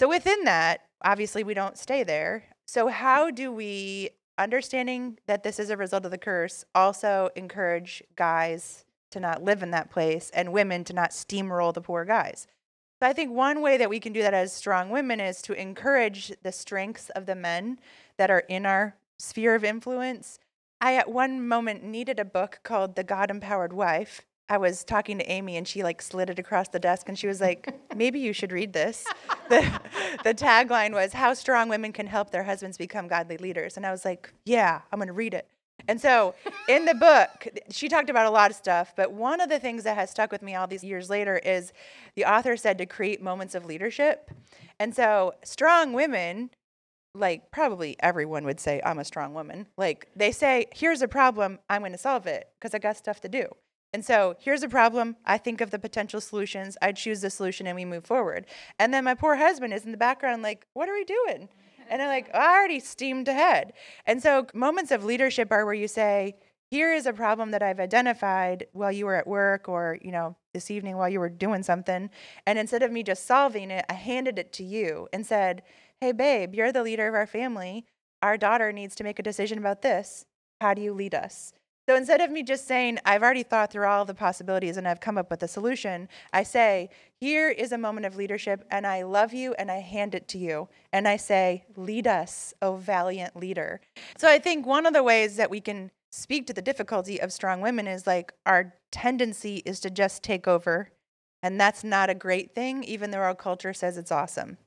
So 0.00 0.08
within 0.08 0.44
that, 0.44 0.86
obviously 1.02 1.44
we 1.44 1.54
don't 1.54 1.78
stay 1.78 2.02
there. 2.02 2.44
So 2.66 2.88
how 2.88 3.30
do 3.30 3.52
we 3.52 4.10
understanding 4.38 5.18
that 5.26 5.42
this 5.42 5.58
is 5.58 5.70
a 5.70 5.76
result 5.76 6.04
of 6.04 6.10
the 6.10 6.18
curse 6.18 6.64
also 6.74 7.30
encourage 7.36 8.02
guys 8.16 8.84
to 9.10 9.20
not 9.20 9.42
live 9.42 9.62
in 9.62 9.70
that 9.70 9.90
place 9.90 10.30
and 10.34 10.52
women 10.52 10.84
to 10.84 10.92
not 10.92 11.10
steamroll 11.10 11.72
the 11.72 11.80
poor 11.80 12.04
guys? 12.04 12.46
So 13.00 13.08
I 13.08 13.12
think 13.12 13.30
one 13.30 13.62
way 13.62 13.76
that 13.76 13.90
we 13.90 14.00
can 14.00 14.12
do 14.12 14.22
that 14.22 14.34
as 14.34 14.52
strong 14.52 14.90
women 14.90 15.20
is 15.20 15.40
to 15.42 15.52
encourage 15.52 16.32
the 16.42 16.50
strengths 16.50 17.10
of 17.10 17.26
the 17.26 17.36
men 17.36 17.78
that 18.16 18.30
are 18.30 18.44
in 18.48 18.66
our 18.66 18.96
sphere 19.18 19.54
of 19.54 19.62
influence. 19.62 20.40
I 20.80 20.96
at 20.96 21.10
one 21.10 21.46
moment 21.46 21.84
needed 21.84 22.18
a 22.18 22.24
book 22.24 22.60
called 22.64 22.96
The 22.96 23.04
God 23.04 23.30
Empowered 23.30 23.72
Wife. 23.72 24.22
I 24.48 24.58
was 24.58 24.82
talking 24.82 25.18
to 25.18 25.30
Amy 25.30 25.56
and 25.56 25.68
she 25.68 25.82
like 25.82 26.00
slid 26.00 26.30
it 26.30 26.38
across 26.38 26.68
the 26.68 26.78
desk 26.78 27.08
and 27.08 27.18
she 27.18 27.26
was 27.26 27.40
like, 27.40 27.68
"Maybe 27.94 28.18
you 28.18 28.32
should 28.32 28.52
read 28.52 28.72
this." 28.72 29.06
The, 29.48 29.80
the 30.24 30.34
tagline 30.34 30.92
was 30.92 31.14
how 31.14 31.32
strong 31.32 31.70
women 31.70 31.90
can 31.90 32.06
help 32.06 32.30
their 32.32 32.42
husbands 32.42 32.76
become 32.76 33.08
godly 33.08 33.38
leaders. 33.38 33.78
And 33.78 33.86
I 33.86 33.90
was 33.90 34.04
like, 34.04 34.30
"Yeah, 34.44 34.82
I'm 34.92 34.98
going 34.98 35.06
to 35.06 35.14
read 35.14 35.32
it." 35.32 35.48
And 35.86 36.00
so 36.00 36.34
in 36.68 36.84
the 36.84 36.94
book, 36.94 37.48
she 37.70 37.88
talked 37.88 38.10
about 38.10 38.26
a 38.26 38.30
lot 38.30 38.50
of 38.50 38.56
stuff, 38.56 38.92
but 38.96 39.12
one 39.12 39.40
of 39.40 39.48
the 39.48 39.58
things 39.58 39.84
that 39.84 39.96
has 39.96 40.10
stuck 40.10 40.32
with 40.32 40.42
me 40.42 40.54
all 40.54 40.66
these 40.66 40.84
years 40.84 41.08
later 41.08 41.38
is 41.38 41.72
the 42.14 42.24
author 42.24 42.56
said 42.56 42.78
to 42.78 42.86
create 42.86 43.22
moments 43.22 43.54
of 43.54 43.64
leadership. 43.64 44.30
And 44.78 44.94
so 44.94 45.34
strong 45.44 45.92
women, 45.92 46.50
like 47.14 47.50
probably 47.50 47.96
everyone 48.00 48.44
would 48.44 48.60
say, 48.60 48.80
I'm 48.84 48.98
a 48.98 49.04
strong 49.04 49.34
woman. 49.34 49.66
Like 49.76 50.08
they 50.14 50.32
say, 50.32 50.66
here's 50.74 51.00
a 51.02 51.08
problem, 51.08 51.58
I'm 51.70 51.82
going 51.82 51.92
to 51.92 51.98
solve 51.98 52.26
it 52.26 52.48
because 52.58 52.74
I 52.74 52.78
got 52.78 52.96
stuff 52.96 53.20
to 53.22 53.28
do. 53.28 53.46
And 53.94 54.04
so 54.04 54.36
here's 54.38 54.62
a 54.62 54.68
problem. 54.68 55.16
I 55.24 55.38
think 55.38 55.62
of 55.62 55.70
the 55.70 55.78
potential 55.78 56.20
solutions. 56.20 56.76
I 56.82 56.92
choose 56.92 57.22
the 57.22 57.30
solution 57.30 57.66
and 57.66 57.74
we 57.74 57.86
move 57.86 58.04
forward. 58.04 58.44
And 58.78 58.92
then 58.92 59.04
my 59.04 59.14
poor 59.14 59.36
husband 59.36 59.72
is 59.72 59.86
in 59.86 59.92
the 59.92 59.98
background, 59.98 60.42
like, 60.42 60.66
what 60.74 60.88
are 60.90 60.94
we 60.94 61.04
doing? 61.04 61.48
And 61.90 62.02
I'm 62.02 62.08
like, 62.08 62.34
I 62.34 62.56
already 62.56 62.80
steamed 62.80 63.28
ahead. 63.28 63.72
And 64.06 64.22
so 64.22 64.46
moments 64.54 64.90
of 64.90 65.04
leadership 65.04 65.50
are 65.50 65.64
where 65.64 65.74
you 65.74 65.88
say, 65.88 66.36
here 66.70 66.92
is 66.92 67.06
a 67.06 67.12
problem 67.12 67.50
that 67.52 67.62
I've 67.62 67.80
identified 67.80 68.66
while 68.72 68.92
you 68.92 69.06
were 69.06 69.14
at 69.14 69.26
work 69.26 69.68
or, 69.68 69.98
you 70.02 70.12
know, 70.12 70.36
this 70.52 70.70
evening 70.70 70.96
while 70.96 71.08
you 71.08 71.20
were 71.20 71.30
doing 71.30 71.62
something. 71.62 72.10
And 72.46 72.58
instead 72.58 72.82
of 72.82 72.92
me 72.92 73.02
just 73.02 73.26
solving 73.26 73.70
it, 73.70 73.86
I 73.88 73.94
handed 73.94 74.38
it 74.38 74.52
to 74.54 74.64
you 74.64 75.08
and 75.12 75.24
said, 75.24 75.62
hey, 76.00 76.12
babe, 76.12 76.54
you're 76.54 76.72
the 76.72 76.82
leader 76.82 77.08
of 77.08 77.14
our 77.14 77.26
family. 77.26 77.86
Our 78.22 78.36
daughter 78.36 78.70
needs 78.72 78.94
to 78.96 79.04
make 79.04 79.18
a 79.18 79.22
decision 79.22 79.58
about 79.58 79.82
this. 79.82 80.26
How 80.60 80.74
do 80.74 80.82
you 80.82 80.92
lead 80.92 81.14
us? 81.14 81.52
So 81.88 81.96
instead 81.96 82.20
of 82.20 82.30
me 82.30 82.42
just 82.42 82.66
saying, 82.66 82.98
I've 83.06 83.22
already 83.22 83.42
thought 83.42 83.72
through 83.72 83.86
all 83.86 84.04
the 84.04 84.12
possibilities 84.12 84.76
and 84.76 84.86
I've 84.86 85.00
come 85.00 85.16
up 85.16 85.30
with 85.30 85.42
a 85.42 85.48
solution, 85.48 86.06
I 86.34 86.42
say, 86.42 86.90
here 87.18 87.48
is 87.48 87.72
a 87.72 87.78
moment 87.78 88.04
of 88.04 88.14
leadership 88.14 88.62
and 88.70 88.86
I 88.86 89.04
love 89.04 89.32
you 89.32 89.54
and 89.54 89.70
I 89.70 89.78
hand 89.78 90.14
it 90.14 90.28
to 90.28 90.38
you. 90.38 90.68
And 90.92 91.08
I 91.08 91.16
say, 91.16 91.64
lead 91.76 92.06
us, 92.06 92.52
O 92.60 92.76
valiant 92.76 93.36
leader. 93.36 93.80
So 94.18 94.28
I 94.28 94.38
think 94.38 94.66
one 94.66 94.84
of 94.84 94.92
the 94.92 95.02
ways 95.02 95.36
that 95.36 95.50
we 95.50 95.62
can 95.62 95.90
speak 96.12 96.46
to 96.48 96.52
the 96.52 96.60
difficulty 96.60 97.22
of 97.22 97.32
strong 97.32 97.62
women 97.62 97.86
is 97.86 98.06
like 98.06 98.34
our 98.44 98.74
tendency 98.90 99.62
is 99.64 99.80
to 99.80 99.88
just 99.88 100.22
take 100.22 100.46
over. 100.46 100.90
And 101.42 101.58
that's 101.58 101.82
not 101.82 102.10
a 102.10 102.14
great 102.14 102.54
thing, 102.54 102.84
even 102.84 103.12
though 103.12 103.20
our 103.20 103.34
culture 103.34 103.72
says 103.72 103.96
it's 103.96 104.12
awesome. 104.12 104.58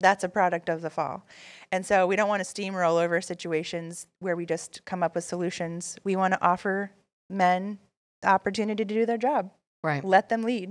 That's 0.00 0.24
a 0.24 0.28
product 0.28 0.68
of 0.68 0.80
the 0.80 0.90
fall. 0.90 1.24
And 1.72 1.84
so 1.84 2.06
we 2.06 2.16
don't 2.16 2.28
want 2.28 2.44
to 2.44 2.48
steamroll 2.48 3.02
over 3.02 3.20
situations 3.20 4.06
where 4.20 4.36
we 4.36 4.46
just 4.46 4.84
come 4.84 5.02
up 5.02 5.14
with 5.14 5.24
solutions. 5.24 5.96
We 6.04 6.16
want 6.16 6.34
to 6.34 6.42
offer 6.42 6.92
men 7.28 7.78
the 8.22 8.28
opportunity 8.28 8.84
to 8.84 8.94
do 8.94 9.06
their 9.06 9.18
job. 9.18 9.50
Right. 9.82 10.04
Let 10.04 10.28
them 10.28 10.42
lead. 10.42 10.70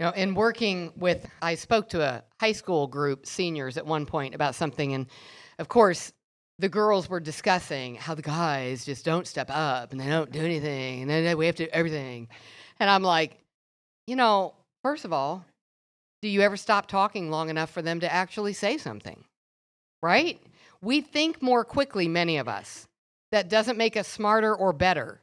You 0.00 0.06
know, 0.06 0.10
in 0.10 0.34
working 0.34 0.92
with, 0.96 1.26
I 1.40 1.54
spoke 1.54 1.88
to 1.90 2.02
a 2.02 2.24
high 2.40 2.52
school 2.52 2.86
group, 2.86 3.26
seniors, 3.26 3.76
at 3.76 3.86
one 3.86 4.06
point 4.06 4.34
about 4.34 4.54
something. 4.54 4.92
And 4.92 5.06
of 5.58 5.68
course, 5.68 6.12
the 6.58 6.68
girls 6.68 7.08
were 7.08 7.20
discussing 7.20 7.96
how 7.96 8.14
the 8.14 8.22
guys 8.22 8.84
just 8.84 9.04
don't 9.04 9.26
step 9.26 9.50
up 9.50 9.92
and 9.92 10.00
they 10.00 10.06
don't 10.06 10.30
do 10.30 10.40
anything 10.40 11.02
and 11.02 11.10
then 11.10 11.36
we 11.36 11.46
have 11.46 11.56
to 11.56 11.64
do 11.64 11.70
everything. 11.72 12.28
And 12.78 12.88
I'm 12.88 13.02
like, 13.02 13.38
you 14.06 14.16
know, 14.16 14.54
first 14.82 15.04
of 15.04 15.12
all, 15.12 15.44
do 16.24 16.30
you 16.30 16.40
ever 16.40 16.56
stop 16.56 16.86
talking 16.86 17.30
long 17.30 17.50
enough 17.50 17.68
for 17.68 17.82
them 17.82 18.00
to 18.00 18.10
actually 18.10 18.54
say 18.54 18.78
something? 18.78 19.24
Right? 20.02 20.40
We 20.80 21.02
think 21.02 21.42
more 21.42 21.66
quickly, 21.66 22.08
many 22.08 22.38
of 22.38 22.48
us. 22.48 22.88
That 23.30 23.50
doesn't 23.50 23.76
make 23.76 23.94
us 23.94 24.08
smarter 24.08 24.54
or 24.54 24.72
better, 24.72 25.20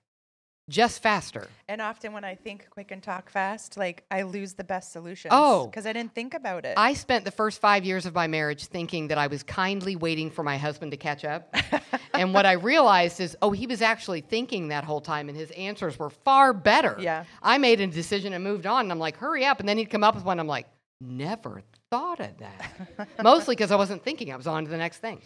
just 0.70 1.02
faster. 1.02 1.48
And 1.68 1.82
often 1.82 2.14
when 2.14 2.24
I 2.24 2.36
think 2.36 2.68
quick 2.70 2.92
and 2.92 3.02
talk 3.02 3.32
fast, 3.32 3.78
like 3.78 4.04
I 4.12 4.22
lose 4.22 4.54
the 4.54 4.64
best 4.64 4.92
solutions. 4.92 5.32
Oh. 5.36 5.66
because 5.66 5.88
I 5.88 5.94
didn't 5.94 6.14
think 6.14 6.36
about 6.36 6.66
it. 6.66 6.76
I 6.78 6.94
spent 6.94 7.26
the 7.26 7.32
first 7.32 7.60
five 7.60 7.84
years 7.84 8.06
of 8.06 8.14
my 8.14 8.28
marriage 8.28 8.66
thinking 8.66 9.08
that 9.08 9.18
I 9.18 9.26
was 9.26 9.42
kindly 9.42 9.96
waiting 9.96 10.30
for 10.30 10.44
my 10.44 10.60
husband 10.60 10.92
to 10.92 10.98
catch 10.98 11.26
up. 11.26 11.56
and 12.14 12.32
what 12.32 12.46
I 12.46 12.52
realized 12.52 13.20
is, 13.22 13.36
oh, 13.42 13.50
he 13.50 13.66
was 13.66 13.82
actually 13.82 14.22
thinking 14.22 14.68
that 14.68 14.84
whole 14.84 15.02
time, 15.02 15.30
and 15.30 15.38
his 15.38 15.50
answers 15.52 15.98
were 15.98 16.12
far 16.12 16.54
better. 16.54 16.96
Yeah. 17.00 17.24
I 17.42 17.58
made 17.58 17.82
a 17.82 17.88
decision 17.88 18.34
and 18.34 18.44
moved 18.44 18.68
on, 18.68 18.82
and 18.82 18.92
I'm 18.92 19.00
like, 19.00 19.18
hurry 19.18 19.46
up. 19.46 19.60
And 19.60 19.68
then 19.68 19.80
he'd 19.80 19.90
come 19.90 20.04
up 20.04 20.14
with 20.14 20.26
one. 20.26 20.40
I'm 20.40 20.46
like, 20.46 20.68
never 21.02 21.64
thought 21.90 22.20
of 22.20 22.38
that. 22.38 23.10
Mostly 23.24 23.56
because 23.56 23.72
I 23.72 23.76
wasn't 23.76 24.04
thinking, 24.04 24.32
I 24.32 24.36
was 24.36 24.48
on 24.48 24.64
to 24.64 24.70
the 24.70 24.78
next 24.78 25.00
thing. 25.00 25.22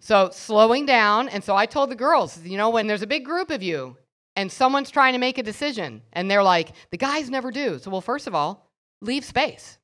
So 0.00 0.30
slowing 0.32 0.86
down. 0.86 1.28
And 1.28 1.42
so 1.42 1.56
I 1.56 1.66
told 1.66 1.90
the 1.90 1.96
girls, 1.96 2.40
you 2.44 2.56
know, 2.56 2.70
when 2.70 2.86
there's 2.86 3.02
a 3.02 3.06
big 3.06 3.24
group 3.24 3.50
of 3.50 3.62
you 3.62 3.96
and 4.36 4.50
someone's 4.50 4.90
trying 4.90 5.14
to 5.14 5.18
make 5.18 5.38
a 5.38 5.42
decision 5.42 6.02
and 6.12 6.30
they're 6.30 6.42
like, 6.42 6.72
the 6.90 6.96
guys 6.96 7.30
never 7.30 7.50
do. 7.50 7.78
So, 7.78 7.90
well, 7.90 8.00
first 8.00 8.26
of 8.26 8.34
all, 8.34 8.70
leave 9.00 9.24
space 9.24 9.78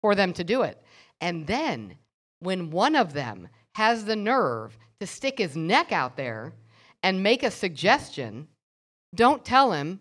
for 0.00 0.14
them 0.14 0.32
to 0.34 0.44
do 0.44 0.62
it. 0.62 0.82
And 1.20 1.46
then 1.46 1.96
when 2.40 2.70
one 2.70 2.96
of 2.96 3.12
them 3.12 3.48
has 3.74 4.04
the 4.04 4.16
nerve 4.16 4.78
to 5.00 5.06
stick 5.06 5.38
his 5.38 5.56
neck 5.56 5.92
out 5.92 6.16
there 6.16 6.54
and 7.02 7.22
make 7.22 7.42
a 7.42 7.50
suggestion, 7.50 8.48
don't 9.14 9.44
tell 9.44 9.72
him 9.72 10.00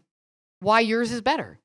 why 0.60 0.80
yours 0.80 1.12
is 1.12 1.22
better. 1.22 1.60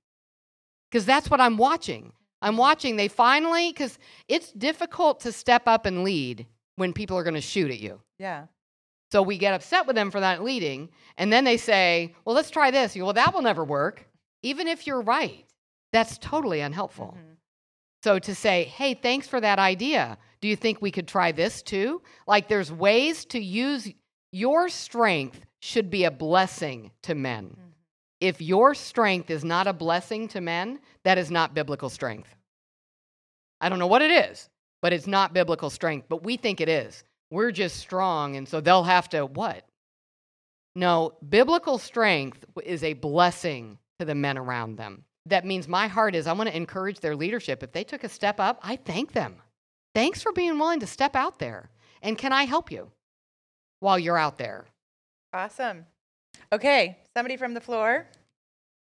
Because 0.90 1.06
that's 1.06 1.30
what 1.30 1.40
I'm 1.40 1.56
watching. 1.56 2.12
I'm 2.42 2.56
watching 2.56 2.96
they 2.96 3.08
finally, 3.08 3.72
because 3.72 3.98
it's 4.28 4.52
difficult 4.52 5.20
to 5.20 5.32
step 5.32 5.62
up 5.66 5.86
and 5.86 6.04
lead 6.04 6.46
when 6.76 6.92
people 6.92 7.16
are 7.16 7.24
going 7.24 7.34
to 7.34 7.40
shoot 7.40 7.70
at 7.70 7.80
you. 7.80 8.00
yeah. 8.18 8.46
So 9.12 9.22
we 9.22 9.38
get 9.38 9.54
upset 9.54 9.86
with 9.86 9.94
them 9.94 10.10
for 10.10 10.18
that 10.18 10.42
leading, 10.42 10.90
and 11.16 11.32
then 11.32 11.44
they 11.44 11.56
say, 11.56 12.14
"Well, 12.24 12.34
let's 12.34 12.50
try 12.50 12.72
this." 12.72 12.96
You 12.96 13.04
"Well, 13.04 13.12
that 13.14 13.32
will 13.32 13.40
never 13.42 13.64
work." 13.64 14.08
Even 14.42 14.66
if 14.66 14.84
you're 14.86 15.00
right, 15.00 15.46
that's 15.92 16.18
totally 16.18 16.60
unhelpful. 16.60 17.16
Mhm. 17.16 17.36
So 18.02 18.18
to 18.18 18.34
say, 18.34 18.64
"Hey, 18.64 18.94
thanks 18.94 19.28
for 19.28 19.40
that 19.40 19.60
idea. 19.60 20.18
Do 20.40 20.48
you 20.48 20.56
think 20.56 20.82
we 20.82 20.90
could 20.90 21.06
try 21.06 21.30
this 21.30 21.62
too?" 21.62 22.02
Like 22.26 22.48
there's 22.48 22.72
ways 22.72 23.24
to 23.26 23.38
use 23.40 23.88
your 24.32 24.68
strength 24.68 25.46
should 25.60 25.88
be 25.88 26.02
a 26.04 26.10
blessing 26.10 26.90
to 27.02 27.14
men. 27.14 27.56
If 28.20 28.40
your 28.40 28.74
strength 28.74 29.30
is 29.30 29.44
not 29.44 29.66
a 29.66 29.72
blessing 29.72 30.28
to 30.28 30.40
men, 30.40 30.80
that 31.04 31.18
is 31.18 31.30
not 31.30 31.54
biblical 31.54 31.90
strength. 31.90 32.34
I 33.60 33.68
don't 33.68 33.78
know 33.78 33.86
what 33.86 34.02
it 34.02 34.10
is, 34.10 34.48
but 34.82 34.92
it's 34.92 35.06
not 35.06 35.34
biblical 35.34 35.70
strength, 35.70 36.06
but 36.08 36.22
we 36.22 36.36
think 36.36 36.60
it 36.60 36.68
is. 36.68 37.04
We're 37.30 37.50
just 37.50 37.76
strong, 37.76 38.36
and 38.36 38.48
so 38.48 38.60
they'll 38.60 38.84
have 38.84 39.08
to 39.10 39.26
what? 39.26 39.64
No, 40.74 41.14
biblical 41.28 41.78
strength 41.78 42.44
is 42.64 42.82
a 42.82 42.92
blessing 42.92 43.78
to 43.98 44.04
the 44.04 44.14
men 44.14 44.38
around 44.38 44.76
them. 44.76 45.04
That 45.26 45.44
means 45.44 45.66
my 45.66 45.88
heart 45.88 46.14
is 46.14 46.26
I 46.26 46.32
want 46.32 46.48
to 46.50 46.56
encourage 46.56 47.00
their 47.00 47.16
leadership. 47.16 47.62
If 47.62 47.72
they 47.72 47.82
took 47.82 48.04
a 48.04 48.08
step 48.08 48.38
up, 48.38 48.60
I 48.62 48.76
thank 48.76 49.12
them. 49.12 49.36
Thanks 49.94 50.22
for 50.22 50.32
being 50.32 50.58
willing 50.58 50.80
to 50.80 50.86
step 50.86 51.16
out 51.16 51.38
there. 51.38 51.70
And 52.02 52.18
can 52.18 52.32
I 52.32 52.44
help 52.44 52.70
you 52.70 52.90
while 53.80 53.98
you're 53.98 54.18
out 54.18 54.38
there? 54.38 54.66
Awesome. 55.32 55.86
Okay, 56.52 56.98
somebody 57.14 57.36
from 57.36 57.54
the 57.54 57.60
floor, 57.60 58.06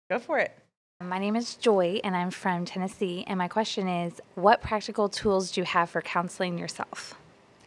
go 0.10 0.20
for 0.20 0.40
it. 0.40 0.58
My 1.02 1.20
name 1.20 1.36
is 1.36 1.56
Joy, 1.56 2.00
and 2.04 2.16
I'm 2.16 2.32
from 2.32 2.66
Tennessee. 2.66 3.24
And 3.28 3.38
my 3.38 3.48
question 3.48 3.88
is 3.88 4.22
What 4.36 4.62
practical 4.62 5.10
tools 5.10 5.52
do 5.52 5.62
you 5.62 5.66
have 5.66 5.90
for 5.90 6.02
counseling 6.02 6.58
yourself? 6.58 7.16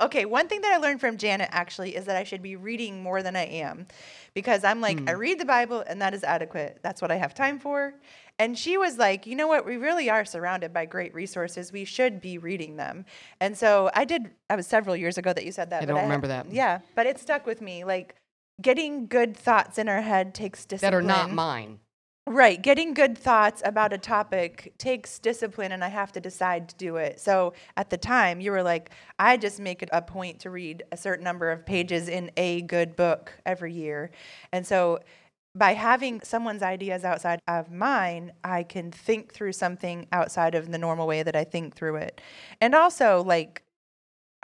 Okay, 0.01 0.25
one 0.25 0.49
thing 0.49 0.61
that 0.61 0.73
I 0.73 0.77
learned 0.77 1.01
from 1.01 1.17
Janet 1.17 1.49
actually 1.53 1.97
is 1.97 2.05
that 2.05 2.17
I 2.17 2.25
should 2.25 2.43
be 2.43 2.57
reading 2.57 3.03
more 3.03 3.23
than 3.23 3.35
I 3.35 3.47
am 3.47 3.87
because 4.35 4.63
I'm 4.63 4.81
like, 4.81 4.99
I 5.09 5.13
hmm. 5.13 5.19
read 5.19 5.41
the 5.41 5.47
Bible 5.47 5.83
and 5.87 6.03
that 6.03 6.13
is 6.13 6.23
adequate. 6.23 6.81
That's 6.83 7.01
what 7.01 7.11
I 7.11 7.17
have 7.17 7.35
time 7.35 7.59
for. 7.59 7.95
And 8.39 8.59
she 8.59 8.77
was 8.77 8.99
like, 8.99 9.27
you 9.27 9.35
know 9.35 9.49
what? 9.49 9.65
We 9.65 9.79
really 9.79 10.11
are 10.11 10.27
surrounded 10.27 10.73
by 10.75 10.85
great 10.85 11.15
resources. 11.15 11.73
We 11.73 11.87
should 11.87 12.21
be 12.21 12.37
reading 12.37 12.77
them. 12.77 13.07
And 13.41 13.57
so 13.57 13.91
I 13.95 14.05
did, 14.05 14.31
I 14.51 14.57
was 14.57 14.67
several 14.67 14.95
years 14.95 15.17
ago 15.17 15.33
that 15.33 15.45
you 15.45 15.53
said 15.53 15.71
that. 15.71 15.83
I 15.83 15.87
don't 15.87 16.03
remember 16.03 16.27
that. 16.27 16.53
Yeah, 16.53 16.81
but 16.95 17.07
it 17.07 17.19
stuck 17.19 17.47
with 17.47 17.63
me. 17.63 17.85
Like, 17.85 18.17
getting 18.61 19.07
good 19.07 19.37
thoughts 19.37 19.79
in 19.79 19.89
our 19.89 20.01
head 20.01 20.35
takes 20.35 20.65
discipline. 20.65 20.93
That 20.93 20.97
are 20.97 21.03
not 21.03 21.33
mine. 21.33 21.81
Right. 22.29 22.61
Getting 22.61 22.93
good 22.93 23.17
thoughts 23.17 23.63
about 23.65 23.93
a 23.93 23.99
topic 23.99 24.75
takes 24.79 25.21
discipline, 25.21 25.71
and 25.71 25.85
I 25.85 25.89
have 25.89 26.11
to 26.13 26.21
decide 26.21 26.69
to 26.71 26.75
do 26.75 26.97
it. 26.97 27.21
So 27.21 27.53
at 27.77 27.89
the 27.89 27.97
time, 27.97 28.41
you 28.41 28.51
were 28.51 28.65
like, 28.65 28.91
I 29.21 29.37
just 29.37 29.61
make 29.61 29.81
it 29.81 29.89
a 29.93 30.03
point 30.03 30.41
to 30.41 30.51
read 30.51 30.83
a 30.91 30.97
certain 30.97 31.23
number 31.23 31.53
of 31.53 31.65
pages 31.65 32.09
in 32.09 32.33
a 32.37 32.63
good 32.63 32.97
book 32.97 33.33
every 33.47 33.73
year. 33.73 34.11
And 34.51 34.67
so 34.67 34.99
by 35.55 35.75
having 35.75 36.21
someone's 36.21 36.63
ideas 36.63 37.05
outside 37.05 37.39
of 37.47 37.71
mine, 37.71 38.33
I 38.43 38.65
can 38.65 38.91
think 38.91 39.33
through 39.33 39.53
something 39.53 40.09
outside 40.11 40.57
of 40.57 40.73
the 40.73 40.79
normal 40.79 41.07
way 41.07 41.23
that 41.23 41.37
I 41.37 41.45
think 41.45 41.77
through 41.77 41.97
it. 41.97 42.21
And 42.61 42.75
also, 42.75 43.23
like, 43.23 43.63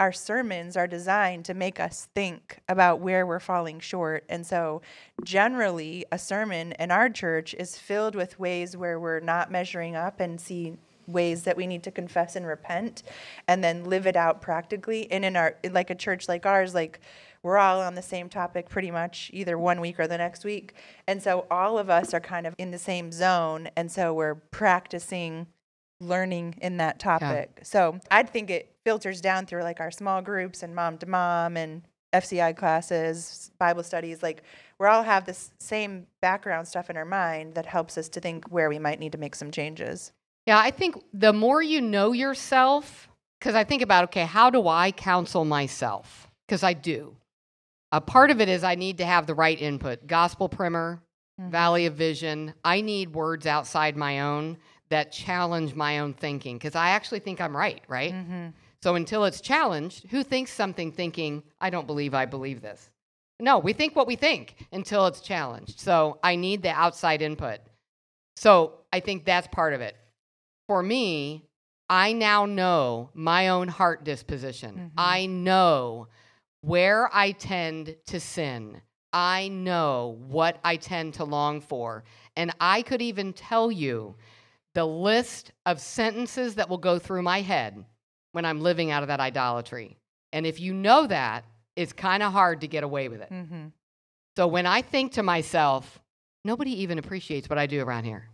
our 0.02 0.10
sermons 0.10 0.76
are 0.76 0.88
designed 0.88 1.44
to 1.44 1.54
make 1.54 1.78
us 1.78 2.08
think 2.12 2.58
about 2.68 2.98
where 2.98 3.24
we're 3.24 3.38
falling 3.38 3.78
short. 3.78 4.24
And 4.28 4.44
so, 4.44 4.82
generally, 5.22 6.04
a 6.10 6.18
sermon 6.18 6.72
in 6.72 6.90
our 6.90 7.08
church 7.08 7.54
is 7.54 7.78
filled 7.78 8.16
with 8.16 8.36
ways 8.36 8.76
where 8.76 8.98
we're 8.98 9.20
not 9.20 9.52
measuring 9.52 9.94
up 9.94 10.18
and 10.18 10.40
see 10.40 10.76
ways 11.06 11.44
that 11.44 11.56
we 11.56 11.68
need 11.68 11.84
to 11.84 11.92
confess 11.92 12.34
and 12.34 12.44
repent 12.44 13.04
and 13.46 13.62
then 13.62 13.84
live 13.84 14.08
it 14.08 14.16
out 14.16 14.42
practically. 14.42 15.08
And 15.12 15.24
in 15.24 15.36
our, 15.36 15.54
like 15.70 15.90
a 15.90 15.94
church 15.94 16.28
like 16.28 16.46
ours, 16.46 16.74
like, 16.74 16.98
we're 17.44 17.58
all 17.58 17.80
on 17.80 17.94
the 17.94 18.02
same 18.02 18.28
topic 18.28 18.68
pretty 18.68 18.90
much 18.90 19.30
either 19.32 19.56
one 19.56 19.80
week 19.80 20.00
or 20.00 20.08
the 20.08 20.18
next 20.18 20.44
week. 20.44 20.74
And 21.06 21.22
so 21.22 21.46
all 21.48 21.78
of 21.78 21.88
us 21.90 22.12
are 22.12 22.20
kind 22.20 22.44
of 22.44 22.56
in 22.58 22.72
the 22.72 22.78
same 22.78 23.12
zone. 23.12 23.68
And 23.76 23.88
so 23.88 24.12
we're 24.12 24.34
practicing 24.34 25.46
learning 26.00 26.56
in 26.60 26.78
that 26.78 26.98
topic. 26.98 27.60
So 27.62 28.00
I'd 28.10 28.28
think 28.28 28.50
it 28.50 28.71
filters 28.84 29.20
down 29.20 29.46
through 29.46 29.62
like 29.62 29.80
our 29.80 29.90
small 29.90 30.22
groups 30.22 30.62
and 30.62 30.74
mom 30.74 30.98
to 30.98 31.06
mom 31.06 31.56
and 31.56 31.82
FCI 32.12 32.56
classes, 32.56 33.50
Bible 33.58 33.82
studies. 33.82 34.22
Like 34.22 34.42
we 34.78 34.86
all 34.86 35.02
have 35.02 35.24
this 35.24 35.50
same 35.58 36.06
background 36.20 36.68
stuff 36.68 36.90
in 36.90 36.96
our 36.96 37.04
mind 37.04 37.54
that 37.54 37.66
helps 37.66 37.96
us 37.96 38.08
to 38.10 38.20
think 38.20 38.48
where 38.48 38.68
we 38.68 38.78
might 38.78 39.00
need 39.00 39.12
to 39.12 39.18
make 39.18 39.34
some 39.34 39.50
changes. 39.50 40.12
Yeah, 40.46 40.58
I 40.58 40.70
think 40.70 40.96
the 41.14 41.32
more 41.32 41.62
you 41.62 41.80
know 41.80 42.12
yourself, 42.12 43.08
because 43.38 43.54
I 43.54 43.64
think 43.64 43.80
about, 43.80 44.04
okay, 44.04 44.24
how 44.24 44.50
do 44.50 44.66
I 44.68 44.90
counsel 44.90 45.44
myself? 45.44 46.28
Because 46.46 46.62
I 46.62 46.72
do. 46.72 47.16
A 47.92 48.00
part 48.00 48.30
of 48.30 48.40
it 48.40 48.48
is 48.48 48.64
I 48.64 48.74
need 48.74 48.98
to 48.98 49.04
have 49.04 49.26
the 49.26 49.34
right 49.34 49.60
input 49.60 50.06
gospel 50.06 50.48
primer, 50.48 51.00
mm-hmm. 51.40 51.50
valley 51.50 51.86
of 51.86 51.94
vision. 51.94 52.54
I 52.64 52.80
need 52.80 53.14
words 53.14 53.46
outside 53.46 53.96
my 53.96 54.20
own 54.20 54.58
that 54.88 55.10
challenge 55.12 55.74
my 55.74 56.00
own 56.00 56.12
thinking 56.12 56.56
because 56.56 56.74
I 56.74 56.90
actually 56.90 57.20
think 57.20 57.40
I'm 57.40 57.56
right, 57.56 57.82
right? 57.88 58.12
Mm-hmm. 58.12 58.48
So 58.82 58.96
until 58.96 59.24
it's 59.24 59.40
challenged, 59.40 60.08
who 60.10 60.24
thinks 60.24 60.52
something 60.52 60.90
thinking, 60.90 61.42
I 61.60 61.70
don't 61.70 61.86
believe 61.86 62.14
I 62.14 62.26
believe 62.26 62.60
this? 62.60 62.90
No, 63.38 63.58
we 63.58 63.72
think 63.72 63.94
what 63.94 64.06
we 64.06 64.16
think 64.16 64.66
until 64.72 65.06
it's 65.06 65.20
challenged. 65.20 65.78
So 65.78 66.18
I 66.22 66.36
need 66.36 66.62
the 66.62 66.70
outside 66.70 67.22
input. 67.22 67.60
So 68.36 68.80
I 68.92 69.00
think 69.00 69.24
that's 69.24 69.46
part 69.48 69.72
of 69.72 69.80
it. 69.80 69.96
For 70.68 70.82
me, 70.82 71.48
I 71.88 72.12
now 72.12 72.46
know 72.46 73.10
my 73.14 73.48
own 73.48 73.68
heart 73.68 74.04
disposition. 74.04 74.74
Mm-hmm. 74.74 74.88
I 74.96 75.26
know 75.26 76.08
where 76.62 77.08
I 77.12 77.32
tend 77.32 77.96
to 78.06 78.18
sin. 78.18 78.80
I 79.12 79.48
know 79.48 80.18
what 80.26 80.58
I 80.64 80.76
tend 80.76 81.14
to 81.14 81.24
long 81.24 81.60
for. 81.60 82.04
And 82.36 82.52
I 82.60 82.82
could 82.82 83.02
even 83.02 83.32
tell 83.32 83.70
you 83.70 84.16
the 84.74 84.86
list 84.86 85.52
of 85.66 85.80
sentences 85.80 86.54
that 86.54 86.68
will 86.68 86.78
go 86.78 86.98
through 86.98 87.22
my 87.22 87.42
head 87.42 87.84
when 88.32 88.44
I'm 88.44 88.60
living 88.60 88.90
out 88.90 89.02
of 89.02 89.08
that 89.08 89.20
idolatry. 89.20 89.96
And 90.32 90.46
if 90.46 90.60
you 90.60 90.74
know 90.74 91.06
that, 91.06 91.44
it's 91.76 91.92
kind 91.92 92.22
of 92.22 92.32
hard 92.32 92.62
to 92.62 92.68
get 92.68 92.84
away 92.84 93.08
with 93.08 93.20
it. 93.20 93.30
Mm-hmm. 93.30 93.66
So 94.36 94.46
when 94.46 94.66
I 94.66 94.82
think 94.82 95.12
to 95.12 95.22
myself, 95.22 96.00
nobody 96.44 96.82
even 96.82 96.98
appreciates 96.98 97.48
what 97.48 97.58
I 97.58 97.66
do 97.66 97.82
around 97.82 98.04
here. 98.04 98.28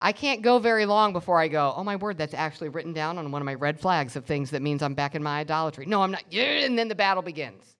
I 0.00 0.12
can't 0.12 0.42
go 0.42 0.58
very 0.58 0.84
long 0.84 1.12
before 1.12 1.40
I 1.40 1.48
go, 1.48 1.72
oh 1.74 1.84
my 1.84 1.96
word, 1.96 2.18
that's 2.18 2.34
actually 2.34 2.68
written 2.68 2.92
down 2.92 3.16
on 3.16 3.30
one 3.30 3.40
of 3.40 3.46
my 3.46 3.54
red 3.54 3.80
flags 3.80 4.14
of 4.14 4.26
things 4.26 4.50
that 4.50 4.60
means 4.60 4.82
I'm 4.82 4.94
back 4.94 5.14
in 5.14 5.22
my 5.22 5.40
idolatry. 5.40 5.86
No, 5.86 6.02
I'm 6.02 6.10
not. 6.10 6.24
And 6.32 6.78
then 6.78 6.88
the 6.88 6.94
battle 6.94 7.22
begins. 7.22 7.76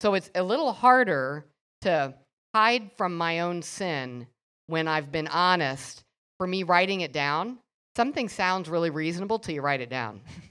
So 0.00 0.14
it's 0.14 0.30
a 0.34 0.42
little 0.42 0.72
harder 0.72 1.46
to 1.82 2.14
hide 2.54 2.90
from 2.96 3.16
my 3.16 3.40
own 3.40 3.62
sin 3.62 4.26
when 4.66 4.88
I've 4.88 5.12
been 5.12 5.28
honest. 5.28 6.02
For 6.38 6.46
me, 6.46 6.62
writing 6.62 7.02
it 7.02 7.12
down, 7.12 7.58
something 7.96 8.28
sounds 8.28 8.68
really 8.68 8.90
reasonable 8.90 9.38
till 9.38 9.54
you 9.54 9.60
write 9.60 9.80
it 9.80 9.90
down. 9.90 10.22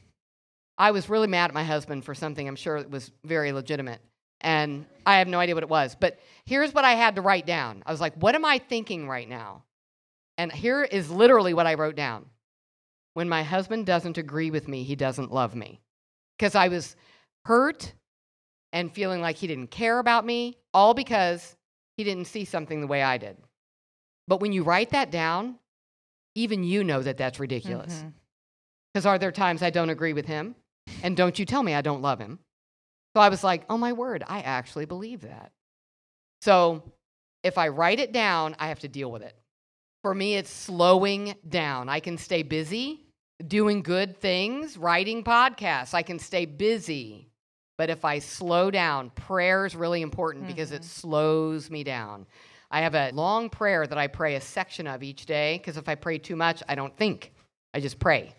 I 0.79 0.91
was 0.91 1.09
really 1.09 1.27
mad 1.27 1.49
at 1.49 1.53
my 1.53 1.63
husband 1.63 2.05
for 2.05 2.15
something 2.15 2.47
I'm 2.47 2.55
sure 2.55 2.77
it 2.77 2.89
was 2.89 3.11
very 3.25 3.51
legitimate. 3.51 3.99
And 4.41 4.85
I 5.05 5.17
have 5.17 5.27
no 5.27 5.37
idea 5.37 5.53
what 5.53 5.63
it 5.63 5.69
was. 5.69 5.97
But 5.99 6.17
here's 6.45 6.73
what 6.73 6.85
I 6.85 6.93
had 6.93 7.15
to 7.15 7.21
write 7.21 7.45
down 7.45 7.83
I 7.85 7.91
was 7.91 8.01
like, 8.01 8.15
what 8.15 8.33
am 8.33 8.45
I 8.45 8.57
thinking 8.57 9.07
right 9.07 9.27
now? 9.27 9.63
And 10.37 10.51
here 10.51 10.83
is 10.83 11.11
literally 11.11 11.53
what 11.53 11.67
I 11.67 11.73
wrote 11.73 11.95
down. 11.95 12.25
When 13.13 13.27
my 13.27 13.43
husband 13.43 13.85
doesn't 13.85 14.17
agree 14.17 14.49
with 14.49 14.69
me, 14.69 14.83
he 14.83 14.95
doesn't 14.95 15.33
love 15.33 15.53
me. 15.53 15.81
Because 16.37 16.55
I 16.55 16.69
was 16.69 16.95
hurt 17.43 17.91
and 18.71 18.93
feeling 18.93 19.19
like 19.19 19.35
he 19.35 19.47
didn't 19.47 19.71
care 19.71 19.99
about 19.99 20.25
me, 20.25 20.57
all 20.73 20.93
because 20.93 21.57
he 21.97 22.05
didn't 22.05 22.25
see 22.27 22.45
something 22.45 22.79
the 22.79 22.87
way 22.87 23.03
I 23.03 23.17
did. 23.17 23.35
But 24.29 24.39
when 24.39 24.53
you 24.53 24.63
write 24.63 24.91
that 24.91 25.11
down, 25.11 25.55
even 26.35 26.63
you 26.63 26.85
know 26.85 27.01
that 27.01 27.17
that's 27.17 27.39
ridiculous. 27.39 27.95
Mm-hmm. 27.95 28.09
Because 28.93 29.05
are 29.05 29.17
there 29.17 29.33
times 29.33 29.61
I 29.61 29.71
don't 29.71 29.89
agree 29.89 30.13
with 30.13 30.25
him? 30.25 30.55
And 31.03 31.15
don't 31.15 31.37
you 31.39 31.45
tell 31.45 31.63
me 31.63 31.73
I 31.73 31.81
don't 31.81 32.01
love 32.01 32.19
him. 32.19 32.39
So 33.15 33.21
I 33.21 33.29
was 33.29 33.43
like, 33.43 33.63
oh 33.69 33.77
my 33.77 33.93
word, 33.93 34.23
I 34.27 34.41
actually 34.41 34.85
believe 34.85 35.21
that. 35.21 35.51
So 36.41 36.83
if 37.43 37.57
I 37.57 37.69
write 37.69 37.99
it 37.99 38.11
down, 38.11 38.55
I 38.59 38.67
have 38.67 38.79
to 38.79 38.87
deal 38.87 39.11
with 39.11 39.23
it. 39.23 39.35
For 40.03 40.13
me, 40.13 40.35
it's 40.35 40.49
slowing 40.49 41.35
down. 41.47 41.89
I 41.89 41.99
can 41.99 42.17
stay 42.17 42.43
busy 42.43 43.05
doing 43.47 43.81
good 43.81 44.17
things, 44.17 44.77
writing 44.77 45.23
podcasts. 45.23 45.93
I 45.93 46.01
can 46.01 46.19
stay 46.19 46.45
busy. 46.45 47.29
But 47.77 47.89
if 47.89 48.03
I 48.03 48.19
slow 48.19 48.69
down, 48.69 49.09
prayer 49.11 49.65
is 49.65 49.75
really 49.75 50.01
important 50.01 50.47
because 50.47 50.71
it 50.71 50.81
mm-hmm. 50.81 50.89
slows 50.89 51.69
me 51.69 51.83
down. 51.83 52.25
I 52.71 52.81
have 52.81 52.93
a 52.93 53.11
long 53.11 53.49
prayer 53.49 53.87
that 53.87 53.97
I 53.97 54.07
pray 54.07 54.35
a 54.35 54.41
section 54.41 54.85
of 54.85 55.01
each 55.01 55.25
day 55.25 55.57
because 55.57 55.77
if 55.77 55.87
I 55.87 55.95
pray 55.95 56.17
too 56.17 56.35
much, 56.35 56.61
I 56.67 56.75
don't 56.75 56.95
think. 56.95 57.31
I 57.73 57.79
just 57.79 57.97
pray. 57.97 58.35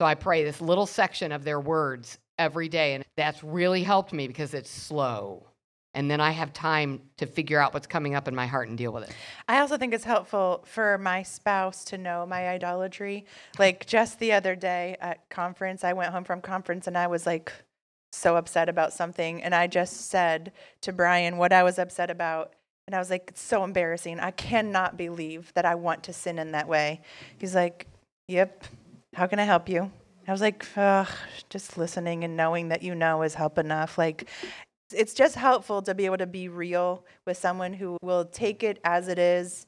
So 0.00 0.06
I 0.06 0.14
pray 0.14 0.44
this 0.44 0.60
little 0.60 0.86
section 0.86 1.32
of 1.32 1.44
their 1.44 1.60
words 1.60 2.18
every 2.38 2.68
day. 2.68 2.94
And 2.94 3.04
that's 3.16 3.42
really 3.44 3.82
helped 3.82 4.12
me 4.12 4.26
because 4.26 4.54
it's 4.54 4.70
slow. 4.70 5.46
And 5.94 6.10
then 6.10 6.20
I 6.20 6.30
have 6.30 6.54
time 6.54 7.02
to 7.18 7.26
figure 7.26 7.58
out 7.58 7.74
what's 7.74 7.86
coming 7.86 8.14
up 8.14 8.26
in 8.26 8.34
my 8.34 8.46
heart 8.46 8.68
and 8.68 8.78
deal 8.78 8.92
with 8.92 9.04
it. 9.04 9.14
I 9.46 9.58
also 9.58 9.76
think 9.76 9.92
it's 9.92 10.04
helpful 10.04 10.64
for 10.66 10.96
my 10.96 11.22
spouse 11.22 11.84
to 11.86 11.98
know 11.98 12.24
my 12.24 12.48
idolatry. 12.48 13.26
Like 13.58 13.86
just 13.86 14.18
the 14.18 14.32
other 14.32 14.56
day 14.56 14.96
at 15.00 15.28
conference, 15.28 15.84
I 15.84 15.92
went 15.92 16.12
home 16.12 16.24
from 16.24 16.40
conference 16.40 16.86
and 16.86 16.96
I 16.96 17.08
was 17.08 17.26
like 17.26 17.52
so 18.10 18.36
upset 18.36 18.70
about 18.70 18.94
something. 18.94 19.42
And 19.42 19.54
I 19.54 19.66
just 19.66 20.08
said 20.08 20.52
to 20.80 20.92
Brian 20.92 21.36
what 21.36 21.52
I 21.52 21.62
was 21.62 21.78
upset 21.78 22.10
about. 22.10 22.54
And 22.86 22.96
I 22.96 22.98
was 22.98 23.10
like, 23.10 23.26
it's 23.28 23.42
so 23.42 23.62
embarrassing. 23.62 24.18
I 24.18 24.30
cannot 24.30 24.96
believe 24.96 25.52
that 25.54 25.66
I 25.66 25.74
want 25.74 26.02
to 26.04 26.12
sin 26.12 26.38
in 26.38 26.52
that 26.52 26.68
way. 26.68 27.02
He's 27.38 27.54
like, 27.54 27.86
yep. 28.28 28.64
How 29.14 29.26
can 29.26 29.38
I 29.38 29.44
help 29.44 29.68
you? 29.68 29.90
I 30.26 30.32
was 30.32 30.40
like, 30.40 30.66
just 31.50 31.76
listening 31.76 32.24
and 32.24 32.36
knowing 32.36 32.68
that 32.68 32.82
you 32.82 32.94
know 32.94 33.22
is 33.22 33.34
help 33.34 33.58
enough. 33.58 33.98
Like, 33.98 34.28
it's 34.92 35.14
just 35.14 35.34
helpful 35.34 35.82
to 35.82 35.94
be 35.94 36.06
able 36.06 36.18
to 36.18 36.26
be 36.26 36.48
real 36.48 37.04
with 37.26 37.36
someone 37.36 37.72
who 37.72 37.96
will 38.02 38.24
take 38.24 38.62
it 38.62 38.78
as 38.84 39.08
it 39.08 39.18
is, 39.18 39.66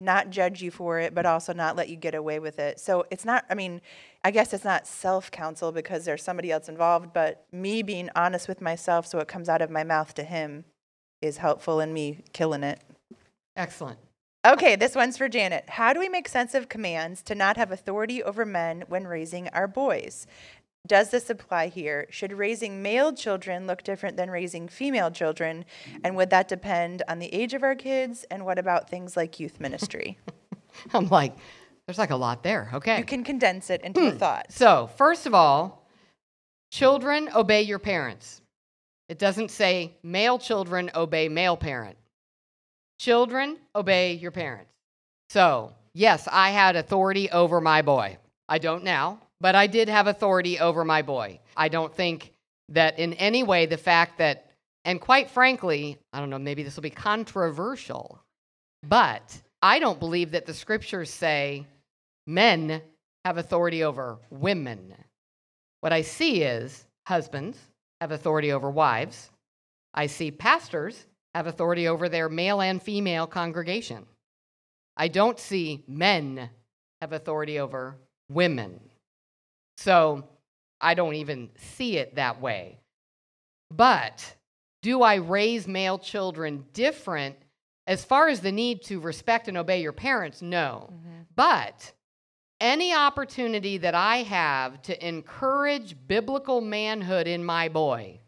not 0.00 0.30
judge 0.30 0.62
you 0.62 0.70
for 0.70 0.98
it, 0.98 1.14
but 1.14 1.26
also 1.26 1.52
not 1.52 1.76
let 1.76 1.88
you 1.88 1.96
get 1.96 2.14
away 2.14 2.38
with 2.38 2.58
it. 2.58 2.78
So 2.78 3.06
it's 3.10 3.24
not, 3.24 3.44
I 3.48 3.54
mean, 3.54 3.80
I 4.22 4.30
guess 4.30 4.52
it's 4.52 4.64
not 4.64 4.86
self 4.86 5.30
counsel 5.30 5.72
because 5.72 6.04
there's 6.04 6.22
somebody 6.22 6.52
else 6.52 6.68
involved, 6.68 7.12
but 7.12 7.46
me 7.52 7.82
being 7.82 8.10
honest 8.14 8.48
with 8.48 8.60
myself 8.60 9.06
so 9.06 9.18
it 9.18 9.28
comes 9.28 9.48
out 9.48 9.62
of 9.62 9.70
my 9.70 9.84
mouth 9.84 10.14
to 10.14 10.24
him 10.24 10.64
is 11.22 11.38
helpful 11.38 11.80
in 11.80 11.92
me 11.92 12.18
killing 12.32 12.62
it. 12.62 12.80
Excellent. 13.56 13.98
Okay, 14.46 14.76
this 14.76 14.94
one's 14.94 15.16
for 15.16 15.26
Janet. 15.26 15.70
How 15.70 15.94
do 15.94 16.00
we 16.00 16.10
make 16.10 16.28
sense 16.28 16.54
of 16.54 16.68
commands 16.68 17.22
to 17.22 17.34
not 17.34 17.56
have 17.56 17.72
authority 17.72 18.22
over 18.22 18.44
men 18.44 18.84
when 18.88 19.06
raising 19.06 19.48
our 19.48 19.66
boys? 19.66 20.26
Does 20.86 21.10
this 21.10 21.30
apply 21.30 21.68
here? 21.68 22.06
Should 22.10 22.34
raising 22.34 22.82
male 22.82 23.14
children 23.14 23.66
look 23.66 23.82
different 23.82 24.18
than 24.18 24.30
raising 24.30 24.68
female 24.68 25.10
children? 25.10 25.64
And 26.04 26.14
would 26.16 26.28
that 26.28 26.46
depend 26.46 27.02
on 27.08 27.20
the 27.20 27.32
age 27.32 27.54
of 27.54 27.62
our 27.62 27.74
kids? 27.74 28.26
And 28.30 28.44
what 28.44 28.58
about 28.58 28.90
things 28.90 29.16
like 29.16 29.40
youth 29.40 29.60
ministry? 29.60 30.18
I'm 30.92 31.08
like, 31.08 31.34
there's 31.86 31.96
like 31.96 32.10
a 32.10 32.16
lot 32.16 32.42
there. 32.42 32.68
Okay. 32.74 32.98
You 32.98 33.04
can 33.04 33.24
condense 33.24 33.70
it 33.70 33.80
into 33.80 34.08
a 34.08 34.10
hmm. 34.10 34.18
thought. 34.18 34.52
So, 34.52 34.90
first 34.98 35.24
of 35.24 35.32
all, 35.32 35.88
children 36.70 37.30
obey 37.34 37.62
your 37.62 37.78
parents. 37.78 38.42
It 39.08 39.18
doesn't 39.18 39.50
say 39.50 39.96
male 40.02 40.38
children 40.38 40.90
obey 40.94 41.30
male 41.30 41.56
parent. 41.56 41.96
Children 43.04 43.58
obey 43.76 44.14
your 44.14 44.30
parents. 44.30 44.72
So, 45.28 45.74
yes, 45.92 46.26
I 46.32 46.52
had 46.52 46.74
authority 46.74 47.30
over 47.30 47.60
my 47.60 47.82
boy. 47.82 48.16
I 48.48 48.56
don't 48.56 48.82
now, 48.82 49.20
but 49.42 49.54
I 49.54 49.66
did 49.66 49.90
have 49.90 50.06
authority 50.06 50.58
over 50.58 50.86
my 50.86 51.02
boy. 51.02 51.40
I 51.54 51.68
don't 51.68 51.94
think 51.94 52.32
that 52.70 52.98
in 52.98 53.12
any 53.12 53.42
way 53.42 53.66
the 53.66 53.76
fact 53.76 54.16
that, 54.16 54.52
and 54.86 55.02
quite 55.02 55.28
frankly, 55.28 55.98
I 56.14 56.20
don't 56.20 56.30
know, 56.30 56.38
maybe 56.38 56.62
this 56.62 56.76
will 56.76 56.82
be 56.82 56.88
controversial, 56.88 58.22
but 58.82 59.38
I 59.60 59.80
don't 59.80 60.00
believe 60.00 60.30
that 60.30 60.46
the 60.46 60.54
scriptures 60.54 61.10
say 61.10 61.66
men 62.26 62.80
have 63.26 63.36
authority 63.36 63.84
over 63.84 64.16
women. 64.30 64.94
What 65.82 65.92
I 65.92 66.00
see 66.00 66.42
is 66.42 66.86
husbands 67.06 67.58
have 68.00 68.12
authority 68.12 68.50
over 68.50 68.70
wives. 68.70 69.30
I 69.92 70.06
see 70.06 70.30
pastors 70.30 71.04
have 71.34 71.46
authority 71.46 71.88
over 71.88 72.08
their 72.08 72.28
male 72.28 72.60
and 72.60 72.82
female 72.82 73.26
congregation. 73.26 74.06
I 74.96 75.08
don't 75.08 75.38
see 75.38 75.82
men 75.88 76.48
have 77.00 77.12
authority 77.12 77.58
over 77.58 77.96
women. 78.28 78.80
So 79.76 80.28
I 80.80 80.94
don't 80.94 81.14
even 81.14 81.50
see 81.56 81.96
it 81.96 82.14
that 82.14 82.40
way. 82.40 82.78
But 83.70 84.36
do 84.82 85.02
I 85.02 85.16
raise 85.16 85.66
male 85.66 85.98
children 85.98 86.66
different 86.72 87.36
as 87.86 88.04
far 88.04 88.28
as 88.28 88.40
the 88.40 88.52
need 88.52 88.82
to 88.84 89.00
respect 89.00 89.48
and 89.48 89.56
obey 89.56 89.82
your 89.82 89.92
parents? 89.92 90.40
No. 90.40 90.90
Mm-hmm. 90.92 91.22
But 91.34 91.92
any 92.60 92.94
opportunity 92.94 93.78
that 93.78 93.94
I 93.94 94.18
have 94.18 94.80
to 94.82 95.06
encourage 95.06 95.96
biblical 96.06 96.60
manhood 96.60 97.26
in 97.26 97.44
my 97.44 97.68
boy, 97.68 98.20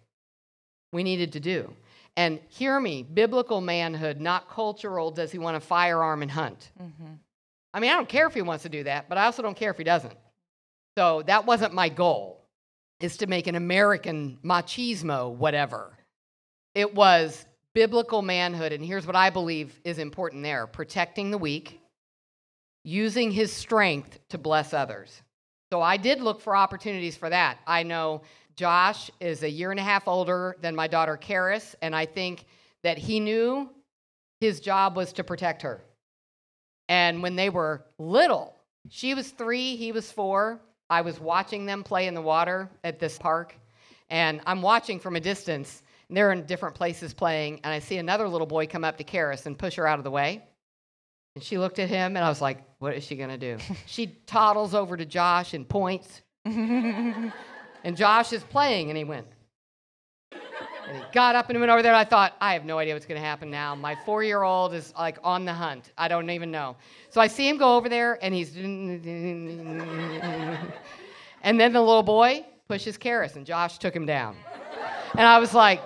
we 0.92 1.05
needed 1.05 1.33
to 1.33 1.40
do. 1.40 1.73
And 2.17 2.41
hear 2.49 2.81
me, 2.81 3.03
biblical 3.03 3.61
manhood, 3.61 4.21
not 4.21 4.49
cultural, 4.49 5.11
does 5.11 5.31
he 5.31 5.39
want 5.39 5.57
a 5.57 5.61
firearm 5.61 6.23
and 6.23 6.31
hunt? 6.31 6.71
Mm-hmm. 6.83 7.13
I 7.75 7.81
mean, 7.81 7.91
I 7.91 7.95
don't 7.95 8.09
care 8.09 8.27
if 8.27 8.33
he 8.33 8.41
wants 8.41 8.63
to 8.63 8.71
do 8.71 8.85
that, 8.85 9.09
but 9.09 9.19
I 9.19 9.27
also 9.27 9.43
don't 9.43 9.57
care 9.57 9.71
if 9.71 9.77
he 9.77 9.85
doesn't. 9.85 10.17
So 10.97 11.23
that 11.27 11.45
wasn't 11.45 11.75
my 11.75 11.91
goal, 11.91 12.43
is 13.01 13.19
to 13.19 13.27
make 13.27 13.47
an 13.47 13.55
American 13.55 14.39
machismo 14.43 15.31
whatever. 15.35 15.99
It 16.75 16.95
was 16.95 17.45
biblical 17.75 18.23
manhood. 18.23 18.73
And 18.73 18.83
here's 18.83 19.07
what 19.07 19.17
I 19.17 19.29
believe 19.29 19.79
is 19.85 19.99
important 19.99 20.43
there 20.43 20.67
protecting 20.67 21.31
the 21.31 21.37
weak, 21.37 21.79
using 22.83 23.31
his 23.31 23.53
strength 23.53 24.19
to 24.31 24.39
bless 24.39 24.73
others. 24.73 25.21
So 25.71 25.83
I 25.83 25.99
did 25.99 26.23
look 26.23 26.41
for 26.41 26.57
opportunities 26.57 27.17
for 27.17 27.29
that. 27.29 27.59
I 27.67 27.83
know 27.83 28.23
Josh 28.57 29.11
is 29.21 29.42
a 29.42 29.51
year 29.51 29.71
and 29.71 29.79
a 29.79 29.83
half 29.83 30.09
older 30.09 30.57
than 30.62 30.75
my 30.75 30.87
daughter 30.87 31.19
Karis, 31.21 31.75
and 31.83 31.95
I 31.95 32.07
think 32.07 32.47
that 32.83 32.97
he 32.97 33.21
knew 33.21 33.69
his 34.40 34.61
job 34.61 34.97
was 34.97 35.12
to 35.14 35.25
protect 35.25 35.62
her. 35.62 35.83
And 36.88 37.23
when 37.23 37.37
they 37.37 37.51
were 37.51 37.85
little, 37.99 38.55
she 38.88 39.14
was 39.14 39.31
three, 39.31 39.77
he 39.77 39.92
was 39.92 40.11
four. 40.11 40.61
I 40.88 41.03
was 41.03 41.21
watching 41.21 41.66
them 41.66 41.83
play 41.83 42.07
in 42.07 42.14
the 42.14 42.23
water 42.23 42.71
at 42.85 42.99
this 42.99 43.19
park, 43.19 43.55
and 44.09 44.40
I'm 44.47 44.62
watching 44.62 45.01
from 45.01 45.16
a 45.16 45.21
distance. 45.21 45.83
And 46.09 46.16
they're 46.16 46.31
in 46.31 46.47
different 46.47 46.77
places 46.77 47.12
playing, 47.12 47.61
and 47.64 47.75
I 47.75 47.81
see 47.81 47.99
another 47.99 48.29
little 48.29 48.47
boy 48.47 48.69
come 48.69 48.85
up 48.85 48.97
to 48.99 49.05
Karis 49.05 49.47
and 49.47 49.59
push 49.59 49.75
her 49.75 49.87
out 49.87 49.99
of 49.99 50.05
the 50.05 50.11
way. 50.11 50.45
And 51.35 51.42
she 51.42 51.59
looked 51.59 51.81
at 51.81 51.88
him, 51.88 52.16
and 52.16 52.25
I 52.25 52.29
was 52.29 52.40
like, 52.40 52.62
What 52.79 52.95
is 52.95 53.05
she 53.05 53.16
gonna 53.16 53.37
do? 53.37 53.59
she 53.87 54.07
toddles 54.27 54.73
over 54.73 54.97
to 54.97 55.05
Josh 55.05 55.53
and 55.53 55.69
points. 55.69 56.23
and 57.87 57.96
Josh 57.96 58.33
is 58.33 58.42
playing, 58.42 58.88
and 58.88 58.99
he 58.99 59.05
went. 59.05 59.29
And 60.33 60.96
he 60.96 61.03
got 61.12 61.37
up 61.37 61.51
and 61.51 61.61
went 61.61 61.70
over 61.70 61.83
there. 61.83 61.92
And 61.92 62.01
I 62.01 62.03
thought, 62.03 62.35
I 62.40 62.53
have 62.53 62.64
no 62.64 62.81
idea 62.81 62.94
what's 62.94 63.07
going 63.07 63.20
to 63.20 63.25
happen 63.25 63.49
now. 63.49 63.77
My 63.77 63.96
four 64.05 64.25
year 64.25 64.42
old 64.42 64.75
is 64.75 64.92
like 64.99 65.18
on 65.22 65.44
the 65.44 65.53
hunt. 65.53 65.92
I 65.96 66.09
don't 66.09 66.29
even 66.29 66.51
know. 66.51 66.77
So 67.11 67.20
I 67.20 67.29
see 67.29 67.49
him 67.49 67.59
go 67.59 67.77
over 67.77 67.88
there 67.88 68.18
and 68.25 68.35
he's. 68.35 68.57
and 68.57 69.01
then 71.61 71.72
the 71.72 71.81
little 71.81 72.03
boy 72.03 72.44
pushes 72.66 72.99
Karis 72.99 73.37
and 73.37 73.46
Josh 73.46 73.79
took 73.79 73.94
him 73.94 74.05
down. 74.05 74.35
And 75.12 75.22
I 75.22 75.38
was 75.38 75.55
like, 75.55 75.81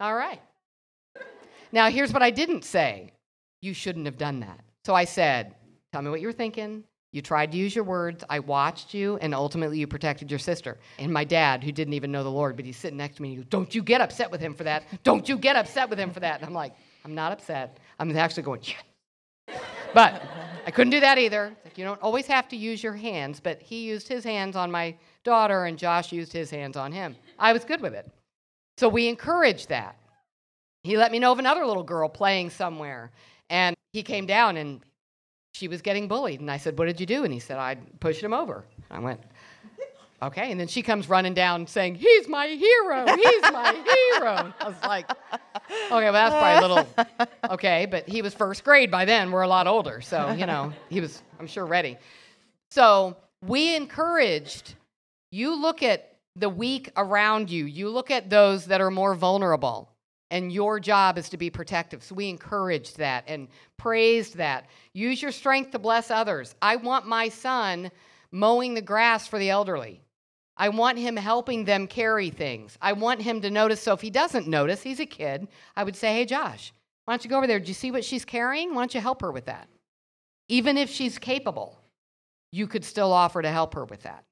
all 0.00 0.14
right. 0.14 0.40
Now 1.72 1.90
here's 1.90 2.12
what 2.12 2.22
I 2.22 2.30
didn't 2.30 2.64
say 2.64 3.10
you 3.60 3.74
shouldn't 3.74 4.06
have 4.06 4.18
done 4.18 4.38
that. 4.40 4.60
So 4.84 4.94
I 4.94 5.04
said, 5.04 5.56
tell 5.90 6.00
me 6.00 6.10
what 6.10 6.20
you 6.20 6.28
were 6.28 6.32
thinking. 6.32 6.84
You 7.12 7.20
tried 7.20 7.52
to 7.52 7.58
use 7.58 7.74
your 7.74 7.84
words. 7.84 8.24
I 8.30 8.38
watched 8.38 8.94
you, 8.94 9.18
and 9.18 9.34
ultimately 9.34 9.78
you 9.78 9.86
protected 9.86 10.30
your 10.30 10.38
sister. 10.38 10.78
And 10.98 11.12
my 11.12 11.24
dad, 11.24 11.62
who 11.62 11.70
didn't 11.70 11.92
even 11.92 12.10
know 12.10 12.24
the 12.24 12.30
Lord, 12.30 12.56
but 12.56 12.64
he's 12.64 12.78
sitting 12.78 12.96
next 12.96 13.16
to 13.16 13.22
me, 13.22 13.28
and 13.28 13.38
he 13.38 13.42
goes, 13.42 13.50
Don't 13.50 13.74
you 13.74 13.82
get 13.82 14.00
upset 14.00 14.30
with 14.30 14.40
him 14.40 14.54
for 14.54 14.64
that. 14.64 14.84
Don't 15.04 15.28
you 15.28 15.36
get 15.36 15.54
upset 15.54 15.90
with 15.90 15.98
him 15.98 16.10
for 16.10 16.20
that. 16.20 16.40
And 16.40 16.46
I'm 16.46 16.54
like, 16.54 16.74
I'm 17.04 17.14
not 17.14 17.30
upset. 17.30 17.78
I'm 17.98 18.16
actually 18.16 18.44
going, 18.44 18.60
Yeah. 18.62 19.58
But 19.92 20.22
I 20.66 20.70
couldn't 20.70 20.90
do 20.90 21.00
that 21.00 21.18
either. 21.18 21.54
Like, 21.64 21.76
you 21.76 21.84
don't 21.84 22.00
always 22.00 22.26
have 22.26 22.48
to 22.48 22.56
use 22.56 22.82
your 22.82 22.94
hands, 22.94 23.40
but 23.40 23.60
he 23.60 23.82
used 23.84 24.08
his 24.08 24.24
hands 24.24 24.56
on 24.56 24.70
my 24.70 24.94
daughter, 25.22 25.66
and 25.66 25.78
Josh 25.78 26.12
used 26.12 26.32
his 26.32 26.50
hands 26.50 26.78
on 26.78 26.92
him. 26.92 27.14
I 27.38 27.52
was 27.52 27.64
good 27.64 27.82
with 27.82 27.92
it. 27.92 28.10
So 28.78 28.88
we 28.88 29.08
encouraged 29.08 29.68
that. 29.68 29.96
he 30.82 30.96
let 30.96 31.12
me 31.12 31.18
know 31.18 31.30
of 31.30 31.38
another 31.38 31.66
little 31.66 31.82
girl 31.82 32.08
playing 32.08 32.48
somewhere. 32.48 33.10
And 33.50 33.76
he 33.92 34.02
came 34.02 34.24
down 34.24 34.56
and 34.56 34.80
she 35.52 35.68
was 35.68 35.82
getting 35.82 36.08
bullied. 36.08 36.40
And 36.40 36.50
I 36.50 36.56
said, 36.56 36.78
What 36.78 36.86
did 36.86 36.98
you 37.00 37.06
do? 37.06 37.24
And 37.24 37.32
he 37.32 37.38
said, 37.38 37.58
I 37.58 37.76
pushed 38.00 38.22
him 38.22 38.32
over. 38.32 38.64
I 38.90 38.98
went, 38.98 39.20
Okay. 40.22 40.52
And 40.52 40.60
then 40.60 40.68
she 40.68 40.82
comes 40.82 41.08
running 41.08 41.34
down 41.34 41.66
saying, 41.66 41.96
He's 41.96 42.28
my 42.28 42.46
hero. 42.46 43.04
He's 43.06 43.42
my 43.42 43.72
hero. 44.18 44.54
I 44.60 44.68
was 44.68 44.76
like, 44.82 45.10
Okay, 45.10 46.10
well, 46.10 46.12
that's 46.12 46.34
probably 46.34 46.58
a 46.58 46.68
little 46.68 47.28
okay. 47.54 47.86
But 47.86 48.08
he 48.08 48.22
was 48.22 48.34
first 48.34 48.64
grade 48.64 48.90
by 48.90 49.04
then. 49.04 49.30
We're 49.30 49.42
a 49.42 49.48
lot 49.48 49.66
older. 49.66 50.00
So, 50.00 50.32
you 50.32 50.46
know, 50.46 50.72
he 50.88 51.00
was, 51.00 51.22
I'm 51.38 51.46
sure, 51.46 51.66
ready. 51.66 51.98
So 52.70 53.16
we 53.46 53.76
encouraged 53.76 54.74
you 55.30 55.60
look 55.60 55.82
at 55.82 56.16
the 56.36 56.48
weak 56.48 56.90
around 56.96 57.50
you, 57.50 57.66
you 57.66 57.90
look 57.90 58.10
at 58.10 58.30
those 58.30 58.66
that 58.66 58.80
are 58.80 58.90
more 58.90 59.14
vulnerable 59.14 59.91
and 60.32 60.50
your 60.50 60.80
job 60.80 61.18
is 61.18 61.28
to 61.28 61.36
be 61.36 61.50
protective. 61.50 62.02
So 62.02 62.14
we 62.14 62.30
encouraged 62.30 62.96
that 62.96 63.24
and 63.28 63.48
praised 63.76 64.38
that. 64.38 64.66
Use 64.94 65.20
your 65.20 65.30
strength 65.30 65.72
to 65.72 65.78
bless 65.78 66.10
others. 66.10 66.54
I 66.62 66.76
want 66.76 67.06
my 67.06 67.28
son 67.28 67.90
mowing 68.32 68.72
the 68.72 68.80
grass 68.80 69.28
for 69.28 69.38
the 69.38 69.50
elderly. 69.50 70.00
I 70.56 70.70
want 70.70 70.98
him 70.98 71.16
helping 71.16 71.66
them 71.66 71.86
carry 71.86 72.30
things. 72.30 72.78
I 72.80 72.94
want 72.94 73.20
him 73.20 73.42
to 73.42 73.50
notice. 73.50 73.82
So 73.82 73.92
if 73.92 74.00
he 74.00 74.08
doesn't 74.08 74.48
notice, 74.48 74.82
he's 74.82 75.00
a 75.00 75.06
kid, 75.06 75.48
I 75.76 75.84
would 75.84 75.96
say, 75.96 76.14
Hey, 76.14 76.24
Josh, 76.24 76.72
why 77.04 77.12
don't 77.12 77.24
you 77.24 77.30
go 77.30 77.36
over 77.36 77.46
there? 77.46 77.60
Do 77.60 77.68
you 77.68 77.74
see 77.74 77.90
what 77.90 78.04
she's 78.04 78.24
carrying? 78.24 78.74
Why 78.74 78.80
don't 78.80 78.94
you 78.94 79.02
help 79.02 79.20
her 79.20 79.30
with 79.30 79.44
that? 79.46 79.68
Even 80.48 80.78
if 80.78 80.88
she's 80.88 81.18
capable, 81.18 81.78
you 82.52 82.66
could 82.66 82.86
still 82.86 83.12
offer 83.12 83.42
to 83.42 83.50
help 83.50 83.74
her 83.74 83.84
with 83.84 84.04
that. 84.04 84.24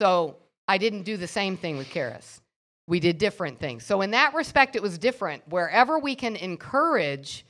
So 0.00 0.36
I 0.68 0.78
didn't 0.78 1.02
do 1.02 1.16
the 1.16 1.26
same 1.26 1.56
thing 1.56 1.76
with 1.76 1.90
Karis 1.90 2.40
we 2.90 2.98
did 2.98 3.18
different 3.18 3.60
things. 3.60 3.86
So, 3.86 4.02
in 4.02 4.10
that 4.10 4.34
respect, 4.34 4.74
it 4.74 4.82
was 4.82 4.98
different. 4.98 5.46
Wherever 5.48 6.00
we 6.00 6.16
can 6.16 6.34
encourage 6.34 7.46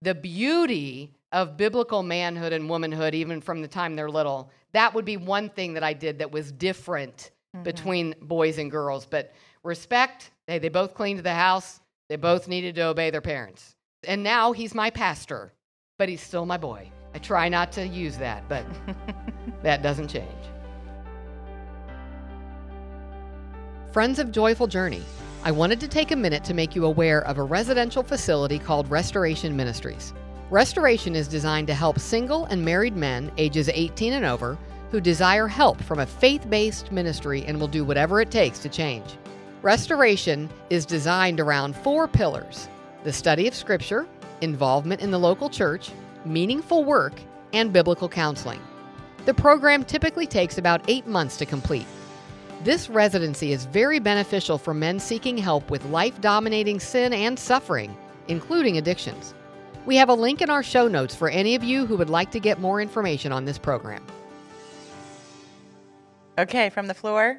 the 0.00 0.14
beauty 0.14 1.12
of 1.30 1.58
biblical 1.58 2.02
manhood 2.02 2.54
and 2.54 2.70
womanhood, 2.70 3.14
even 3.14 3.42
from 3.42 3.60
the 3.60 3.68
time 3.68 3.94
they're 3.94 4.10
little, 4.10 4.50
that 4.72 4.94
would 4.94 5.04
be 5.04 5.18
one 5.18 5.50
thing 5.50 5.74
that 5.74 5.84
I 5.84 5.92
did 5.92 6.20
that 6.20 6.32
was 6.32 6.50
different 6.50 7.32
mm-hmm. 7.54 7.64
between 7.64 8.14
boys 8.22 8.56
and 8.56 8.70
girls. 8.70 9.04
But 9.04 9.34
respect, 9.62 10.30
they, 10.46 10.58
they 10.58 10.70
both 10.70 10.94
cleaned 10.94 11.20
the 11.20 11.34
house, 11.34 11.80
they 12.08 12.16
both 12.16 12.48
needed 12.48 12.74
to 12.76 12.86
obey 12.86 13.10
their 13.10 13.20
parents. 13.20 13.76
And 14.04 14.22
now 14.22 14.52
he's 14.52 14.74
my 14.74 14.88
pastor, 14.88 15.52
but 15.98 16.08
he's 16.08 16.22
still 16.22 16.46
my 16.46 16.56
boy. 16.56 16.90
I 17.12 17.18
try 17.18 17.50
not 17.50 17.72
to 17.72 17.86
use 17.86 18.16
that, 18.18 18.48
but 18.48 18.64
that 19.62 19.82
doesn't 19.82 20.08
change. 20.08 20.32
Friends 23.92 24.18
of 24.18 24.30
Joyful 24.30 24.66
Journey, 24.66 25.02
I 25.44 25.50
wanted 25.50 25.80
to 25.80 25.88
take 25.88 26.10
a 26.10 26.16
minute 26.16 26.44
to 26.44 26.52
make 26.52 26.76
you 26.76 26.84
aware 26.84 27.24
of 27.24 27.38
a 27.38 27.42
residential 27.42 28.02
facility 28.02 28.58
called 28.58 28.90
Restoration 28.90 29.56
Ministries. 29.56 30.12
Restoration 30.50 31.16
is 31.16 31.26
designed 31.26 31.68
to 31.68 31.74
help 31.74 31.98
single 31.98 32.44
and 32.46 32.62
married 32.62 32.94
men 32.94 33.32
ages 33.38 33.70
18 33.72 34.12
and 34.12 34.26
over 34.26 34.58
who 34.90 35.00
desire 35.00 35.48
help 35.48 35.80
from 35.80 36.00
a 36.00 36.06
faith 36.06 36.50
based 36.50 36.92
ministry 36.92 37.44
and 37.46 37.58
will 37.58 37.66
do 37.66 37.82
whatever 37.82 38.20
it 38.20 38.30
takes 38.30 38.58
to 38.58 38.68
change. 38.68 39.16
Restoration 39.62 40.50
is 40.68 40.84
designed 40.84 41.40
around 41.40 41.74
four 41.74 42.06
pillars 42.06 42.68
the 43.04 43.12
study 43.12 43.48
of 43.48 43.54
Scripture, 43.54 44.06
involvement 44.42 45.00
in 45.00 45.10
the 45.10 45.18
local 45.18 45.48
church, 45.48 45.92
meaningful 46.26 46.84
work, 46.84 47.14
and 47.54 47.72
biblical 47.72 48.08
counseling. 48.08 48.60
The 49.24 49.32
program 49.32 49.82
typically 49.82 50.26
takes 50.26 50.58
about 50.58 50.82
eight 50.88 51.06
months 51.06 51.38
to 51.38 51.46
complete. 51.46 51.86
This 52.64 52.90
residency 52.90 53.52
is 53.52 53.66
very 53.66 54.00
beneficial 54.00 54.58
for 54.58 54.74
men 54.74 54.98
seeking 54.98 55.38
help 55.38 55.70
with 55.70 55.84
life 55.86 56.20
dominating 56.20 56.80
sin 56.80 57.12
and 57.12 57.38
suffering, 57.38 57.96
including 58.26 58.78
addictions. 58.78 59.32
We 59.86 59.94
have 59.94 60.08
a 60.08 60.14
link 60.14 60.42
in 60.42 60.50
our 60.50 60.64
show 60.64 60.88
notes 60.88 61.14
for 61.14 61.28
any 61.28 61.54
of 61.54 61.62
you 61.62 61.86
who 61.86 61.96
would 61.96 62.10
like 62.10 62.32
to 62.32 62.40
get 62.40 62.60
more 62.60 62.80
information 62.80 63.30
on 63.30 63.44
this 63.44 63.58
program. 63.58 64.04
Okay, 66.36 66.68
from 66.70 66.88
the 66.88 66.94
floor. 66.94 67.38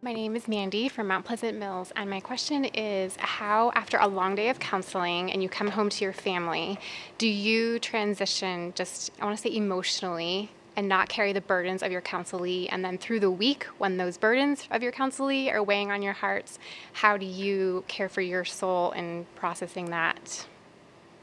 My 0.00 0.12
name 0.12 0.36
is 0.36 0.46
Mandy 0.46 0.88
from 0.88 1.08
Mount 1.08 1.24
Pleasant 1.24 1.58
Mills, 1.58 1.92
and 1.96 2.08
my 2.08 2.20
question 2.20 2.64
is 2.64 3.16
how, 3.18 3.72
after 3.74 3.98
a 3.98 4.06
long 4.06 4.36
day 4.36 4.48
of 4.48 4.60
counseling 4.60 5.32
and 5.32 5.42
you 5.42 5.48
come 5.48 5.68
home 5.68 5.90
to 5.90 6.04
your 6.04 6.12
family, 6.12 6.78
do 7.18 7.26
you 7.26 7.80
transition 7.80 8.72
just, 8.76 9.10
I 9.20 9.24
want 9.24 9.36
to 9.36 9.42
say 9.42 9.56
emotionally, 9.56 10.50
and 10.76 10.88
not 10.88 11.08
carry 11.08 11.32
the 11.32 11.40
burdens 11.40 11.82
of 11.82 11.92
your 11.92 12.00
counselee. 12.00 12.68
And 12.70 12.84
then 12.84 12.98
through 12.98 13.20
the 13.20 13.30
week, 13.30 13.64
when 13.78 13.96
those 13.96 14.16
burdens 14.16 14.66
of 14.70 14.82
your 14.82 14.92
counselee 14.92 15.52
are 15.52 15.62
weighing 15.62 15.90
on 15.90 16.02
your 16.02 16.12
hearts, 16.12 16.58
how 16.92 17.16
do 17.16 17.26
you 17.26 17.84
care 17.88 18.08
for 18.08 18.20
your 18.20 18.44
soul 18.44 18.92
in 18.92 19.26
processing 19.34 19.90
that 19.90 20.46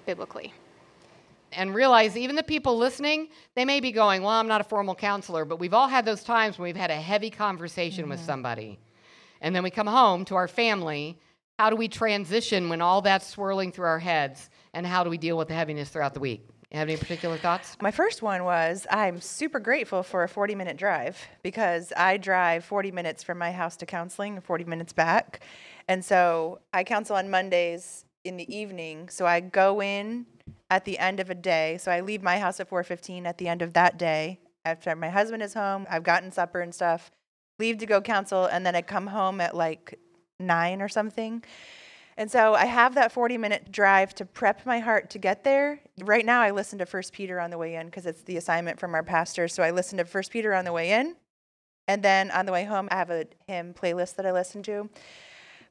biblically? 0.06 0.54
And 1.52 1.74
realize 1.74 2.16
even 2.16 2.36
the 2.36 2.44
people 2.44 2.78
listening, 2.78 3.30
they 3.56 3.66
may 3.66 3.80
be 3.80 3.92
going, 3.92 4.22
Well, 4.22 4.32
I'm 4.32 4.48
not 4.48 4.62
a 4.62 4.66
formal 4.66 4.94
counselor, 4.94 5.46
but 5.46 5.60
we've 5.60 5.74
all 5.74 5.88
had 5.88 6.06
those 6.06 6.24
times 6.24 6.60
when 6.60 6.66
we've 6.66 6.76
had 6.76 6.92
a 6.92 6.96
heavy 6.96 7.32
conversation 7.32 8.04
mm-hmm. 8.04 8.12
with 8.12 8.20
somebody. 8.20 8.80
And 9.42 9.56
then 9.56 9.64
we 9.64 9.72
come 9.72 9.88
home 9.88 10.26
to 10.26 10.36
our 10.36 10.48
family. 10.48 11.18
How 11.58 11.70
do 11.70 11.76
we 11.76 11.88
transition 11.88 12.70
when 12.70 12.82
all 12.82 13.02
that's 13.02 13.26
swirling 13.26 13.72
through 13.72 13.88
our 13.88 14.00
heads? 14.00 14.50
And 14.74 14.86
how 14.86 15.04
do 15.04 15.10
we 15.10 15.18
deal 15.18 15.38
with 15.38 15.48
the 15.48 15.56
heaviness 15.56 15.90
throughout 15.90 16.14
the 16.14 16.20
week? 16.20 16.48
You 16.72 16.78
have 16.78 16.88
any 16.88 16.98
particular 16.98 17.38
thoughts? 17.38 17.76
My 17.82 17.90
first 17.90 18.22
one 18.22 18.44
was 18.44 18.86
I'm 18.92 19.22
super 19.22 19.60
grateful 19.60 20.04
for 20.04 20.24
a 20.24 20.30
40 20.30 20.54
minute 20.54 20.78
drive 20.78 21.18
because 21.42 21.92
I 21.98 22.18
drive 22.18 22.64
40 22.64 22.92
minutes 22.92 23.24
from 23.24 23.40
my 23.40 23.52
house 23.52 23.76
to 23.78 23.88
counseling 23.88 24.40
40 24.40 24.66
minutes 24.66 24.94
back. 24.94 25.40
And 25.88 26.06
so 26.06 26.60
I 26.72 26.84
counsel 26.84 27.16
on 27.16 27.32
Mondays 27.32 28.06
in 28.24 28.38
the 28.38 28.56
evening. 28.56 29.10
So 29.10 29.26
I 29.26 29.40
go 29.40 29.82
in 29.82 30.28
at 30.70 30.86
the 30.86 31.00
end 31.00 31.20
of 31.20 31.32
a 31.32 31.36
day. 31.36 31.80
So 31.80 31.92
I 31.92 32.02
leave 32.02 32.22
my 32.22 32.38
house 32.38 32.60
at 32.60 32.70
4:15 32.70 33.26
at 33.26 33.40
the 33.40 33.48
end 33.48 33.64
of 33.64 33.74
that 33.74 33.98
day 33.98 34.40
after 34.64 34.96
my 34.96 35.10
husband 35.10 35.42
is 35.42 35.56
home. 35.56 35.88
I've 35.90 36.04
gotten 36.04 36.32
supper 36.32 36.62
and 36.62 36.74
stuff. 36.74 37.10
Leave 37.58 37.80
to 37.80 37.88
go 37.88 38.00
counsel 38.00 38.46
and 38.46 38.64
then 38.64 38.76
I 38.76 38.84
come 38.84 39.08
home 39.08 39.42
at 39.42 39.56
like 39.56 39.98
9 40.40 40.84
or 40.84 40.88
something. 40.88 41.44
And 42.20 42.30
so 42.30 42.54
I 42.54 42.66
have 42.66 42.96
that 42.96 43.14
40 43.14 43.38
minute 43.38 43.72
drive 43.72 44.14
to 44.16 44.26
prep 44.26 44.66
my 44.66 44.80
heart 44.80 45.10
to 45.12 45.18
get 45.18 45.46
there. 45.46 45.80
Right 46.04 46.26
now, 46.26 46.42
I 46.42 46.52
listen 46.52 46.78
to 46.80 46.86
First 46.86 47.14
Peter 47.14 47.40
on 47.40 47.50
the 47.50 47.58
way 47.58 47.76
in 47.76 47.86
because 47.86 48.06
it's 48.06 48.24
the 48.24 48.36
assignment 48.36 48.78
from 48.78 48.94
our 48.94 49.04
pastor. 49.04 49.48
So 49.48 49.64
I 49.64 49.72
listen 49.72 49.98
to 50.00 50.06
First 50.06 50.30
Peter 50.30 50.54
on 50.54 50.66
the 50.66 50.74
way 50.74 50.92
in. 50.92 51.16
And 51.88 52.04
then 52.04 52.30
on 52.32 52.46
the 52.46 52.52
way 52.52 52.66
home, 52.66 52.90
I 52.92 52.96
have 52.96 53.10
a 53.10 53.26
hymn 53.48 53.74
playlist 53.74 54.18
that 54.18 54.26
I 54.26 54.34
listen 54.34 54.62
to. 54.64 54.90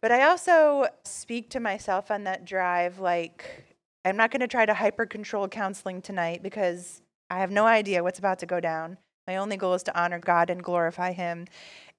But 0.00 0.10
I 0.10 0.22
also 0.22 0.86
speak 1.04 1.50
to 1.50 1.60
myself 1.60 2.10
on 2.10 2.24
that 2.24 2.46
drive 2.46 2.98
like, 2.98 3.66
I'm 4.06 4.16
not 4.16 4.30
going 4.30 4.40
to 4.40 4.48
try 4.48 4.64
to 4.64 4.72
hyper 4.72 5.04
control 5.04 5.48
counseling 5.48 6.00
tonight 6.00 6.42
because 6.42 7.02
I 7.28 7.40
have 7.40 7.50
no 7.50 7.66
idea 7.66 8.02
what's 8.02 8.18
about 8.18 8.38
to 8.38 8.46
go 8.46 8.58
down. 8.58 8.96
My 9.28 9.36
only 9.36 9.58
goal 9.58 9.74
is 9.74 9.82
to 9.82 10.00
honor 10.00 10.18
God 10.18 10.48
and 10.48 10.62
glorify 10.62 11.12
Him 11.12 11.48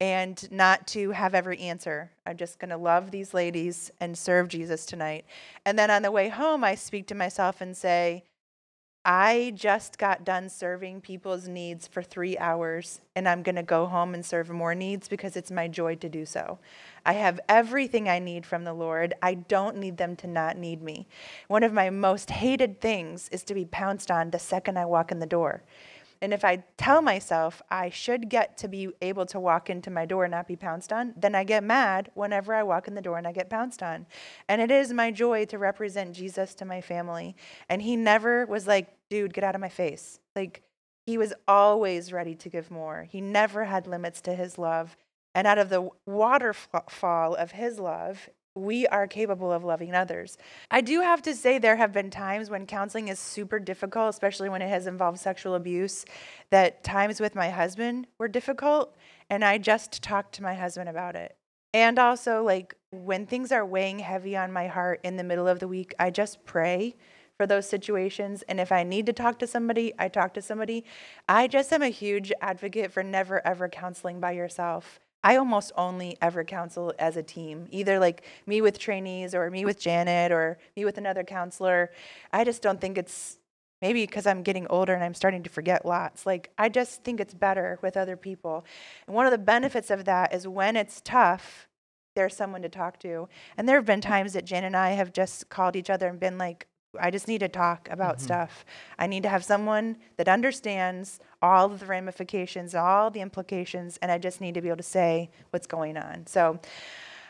and 0.01 0.51
not 0.51 0.87
to 0.87 1.11
have 1.11 1.35
every 1.35 1.59
answer. 1.59 2.09
I'm 2.25 2.37
just 2.37 2.57
going 2.57 2.71
to 2.71 2.77
love 2.77 3.11
these 3.11 3.35
ladies 3.35 3.91
and 3.99 4.17
serve 4.17 4.47
Jesus 4.47 4.83
tonight. 4.87 5.25
And 5.63 5.77
then 5.77 5.91
on 5.91 6.01
the 6.01 6.11
way 6.11 6.29
home, 6.29 6.63
I 6.63 6.73
speak 6.73 7.05
to 7.07 7.15
myself 7.15 7.61
and 7.61 7.77
say, 7.77 8.23
I 9.05 9.53
just 9.55 9.99
got 9.99 10.25
done 10.25 10.49
serving 10.49 11.01
people's 11.01 11.47
needs 11.47 11.87
for 11.87 12.01
three 12.01 12.37
hours, 12.37 12.99
and 13.15 13.29
I'm 13.29 13.43
going 13.43 13.55
to 13.55 13.63
go 13.63 13.85
home 13.85 14.13
and 14.13 14.25
serve 14.25 14.49
more 14.49 14.75
needs 14.75 15.07
because 15.07 15.37
it's 15.37 15.51
my 15.51 15.67
joy 15.67 15.95
to 15.95 16.09
do 16.09 16.25
so. 16.25 16.57
I 17.05 17.13
have 17.13 17.39
everything 17.47 18.09
I 18.09 18.19
need 18.19 18.45
from 18.45 18.63
the 18.63 18.73
Lord. 18.73 19.13
I 19.21 19.35
don't 19.35 19.77
need 19.77 19.97
them 19.97 20.15
to 20.17 20.27
not 20.27 20.57
need 20.57 20.81
me. 20.81 21.07
One 21.47 21.63
of 21.63 21.73
my 21.73 21.91
most 21.91 22.31
hated 22.31 22.81
things 22.81 23.29
is 23.29 23.43
to 23.43 23.53
be 23.53 23.65
pounced 23.65 24.11
on 24.11 24.31
the 24.31 24.39
second 24.39 24.77
I 24.77 24.85
walk 24.85 25.11
in 25.11 25.19
the 25.19 25.25
door. 25.25 25.63
And 26.21 26.33
if 26.33 26.43
I 26.43 26.63
tell 26.77 27.01
myself 27.01 27.61
I 27.69 27.89
should 27.89 28.29
get 28.29 28.57
to 28.57 28.67
be 28.67 28.89
able 29.01 29.25
to 29.27 29.39
walk 29.39 29.69
into 29.69 29.89
my 29.89 30.05
door 30.05 30.25
and 30.25 30.31
not 30.31 30.47
be 30.47 30.55
pounced 30.55 30.91
on, 30.91 31.13
then 31.15 31.33
I 31.33 31.43
get 31.43 31.63
mad 31.63 32.11
whenever 32.13 32.53
I 32.53 32.63
walk 32.63 32.87
in 32.87 32.95
the 32.95 33.01
door 33.01 33.17
and 33.17 33.27
I 33.27 33.31
get 33.31 33.49
pounced 33.49 33.81
on. 33.81 34.05
And 34.47 34.61
it 34.61 34.71
is 34.71 34.91
my 34.91 35.11
joy 35.11 35.45
to 35.45 35.57
represent 35.57 36.13
Jesus 36.13 36.53
to 36.55 36.65
my 36.65 36.81
family. 36.81 37.35
And 37.69 37.81
he 37.81 37.95
never 37.95 38.45
was 38.45 38.67
like, 38.67 38.89
dude, 39.09 39.33
get 39.33 39.43
out 39.43 39.55
of 39.55 39.61
my 39.61 39.69
face. 39.69 40.19
Like, 40.35 40.63
he 41.05 41.17
was 41.17 41.33
always 41.47 42.13
ready 42.13 42.35
to 42.35 42.49
give 42.49 42.69
more. 42.69 43.07
He 43.09 43.21
never 43.21 43.65
had 43.65 43.87
limits 43.87 44.21
to 44.21 44.35
his 44.35 44.57
love. 44.57 44.95
And 45.33 45.47
out 45.47 45.57
of 45.57 45.69
the 45.69 45.89
waterfall 46.05 47.33
of 47.35 47.51
his 47.51 47.79
love, 47.79 48.29
we 48.55 48.87
are 48.87 49.07
capable 49.07 49.51
of 49.51 49.63
loving 49.63 49.93
others. 49.93 50.37
I 50.69 50.81
do 50.81 51.01
have 51.01 51.21
to 51.23 51.35
say, 51.35 51.57
there 51.57 51.75
have 51.75 51.91
been 51.91 52.09
times 52.09 52.49
when 52.49 52.65
counseling 52.65 53.07
is 53.07 53.19
super 53.19 53.59
difficult, 53.59 54.09
especially 54.09 54.49
when 54.49 54.61
it 54.61 54.69
has 54.69 54.87
involved 54.87 55.19
sexual 55.19 55.55
abuse, 55.55 56.05
that 56.49 56.83
times 56.83 57.19
with 57.19 57.35
my 57.35 57.49
husband 57.49 58.07
were 58.17 58.27
difficult. 58.27 58.95
And 59.29 59.45
I 59.45 59.57
just 59.57 60.01
talked 60.01 60.33
to 60.35 60.43
my 60.43 60.55
husband 60.55 60.89
about 60.89 61.15
it. 61.15 61.35
And 61.73 61.99
also, 61.99 62.43
like, 62.43 62.75
when 62.91 63.27
things 63.27 63.51
are 63.51 63.65
weighing 63.65 63.99
heavy 63.99 64.35
on 64.35 64.51
my 64.51 64.67
heart 64.67 64.99
in 65.03 65.17
the 65.17 65.23
middle 65.23 65.47
of 65.47 65.59
the 65.59 65.67
week, 65.67 65.93
I 65.99 66.09
just 66.09 66.43
pray 66.45 66.95
for 67.37 67.45
those 67.45 67.69
situations. 67.69 68.43
And 68.49 68.59
if 68.59 68.71
I 68.71 68.83
need 68.83 69.05
to 69.05 69.13
talk 69.13 69.39
to 69.39 69.47
somebody, 69.47 69.93
I 69.99 70.09
talk 70.09 70.33
to 70.33 70.41
somebody. 70.41 70.83
I 71.27 71.47
just 71.47 71.71
am 71.71 71.83
a 71.83 71.89
huge 71.89 72.33
advocate 72.41 72.91
for 72.91 73.03
never 73.03 73.45
ever 73.45 73.69
counseling 73.69 74.19
by 74.19 74.31
yourself 74.31 74.99
I 75.23 75.35
almost 75.35 75.71
only 75.75 76.17
ever 76.21 76.43
counsel 76.43 76.93
as 76.97 77.17
a 77.17 77.23
team, 77.23 77.67
either 77.71 77.99
like 77.99 78.23
me 78.45 78.61
with 78.61 78.79
trainees 78.79 79.35
or 79.35 79.49
me 79.49 79.65
with 79.65 79.79
Janet 79.79 80.31
or 80.31 80.57
me 80.77 80.85
with 80.85 80.97
another 80.97 81.23
counselor. 81.23 81.91
I 82.31 82.43
just 82.43 82.61
don't 82.61 82.79
think 82.79 82.97
it's 82.97 83.37
maybe 83.81 84.05
because 84.05 84.25
I'm 84.25 84.43
getting 84.43 84.67
older 84.67 84.93
and 84.93 85.03
I'm 85.03 85.13
starting 85.13 85.43
to 85.43 85.49
forget 85.49 85.85
lots. 85.85 86.25
Like, 86.25 86.51
I 86.57 86.69
just 86.69 87.03
think 87.03 87.19
it's 87.19 87.33
better 87.33 87.79
with 87.81 87.97
other 87.97 88.15
people. 88.15 88.65
And 89.07 89.15
one 89.15 89.25
of 89.25 89.31
the 89.31 89.37
benefits 89.37 89.89
of 89.89 90.05
that 90.05 90.33
is 90.33 90.47
when 90.47 90.75
it's 90.75 91.01
tough, 91.01 91.67
there's 92.15 92.35
someone 92.35 92.61
to 92.61 92.69
talk 92.69 92.99
to. 92.99 93.27
And 93.57 93.67
there 93.67 93.77
have 93.77 93.85
been 93.85 94.01
times 94.01 94.33
that 94.33 94.45
Jan 94.45 94.63
and 94.63 94.75
I 94.75 94.91
have 94.91 95.13
just 95.13 95.49
called 95.49 95.75
each 95.75 95.89
other 95.89 96.07
and 96.07 96.19
been 96.19 96.37
like, 96.37 96.67
I 96.99 97.11
just 97.11 97.27
need 97.27 97.39
to 97.39 97.47
talk 97.47 97.87
about 97.91 98.17
Mhm. 98.17 98.21
stuff. 98.21 98.65
I 98.97 99.05
need 99.07 99.23
to 99.23 99.29
have 99.29 99.43
someone 99.43 99.97
that 100.17 100.27
understands 100.27 101.19
all 101.41 101.65
of 101.71 101.79
the 101.79 101.85
ramifications, 101.85 102.73
all 102.73 103.11
the 103.11 103.21
implications, 103.21 103.97
and 104.01 104.11
I 104.11 104.17
just 104.17 104.41
need 104.41 104.55
to 104.55 104.61
be 104.61 104.69
able 104.69 104.77
to 104.77 104.83
say 104.83 105.29
what's 105.51 105.67
going 105.67 105.97
on. 105.97 106.25
So 106.25 106.59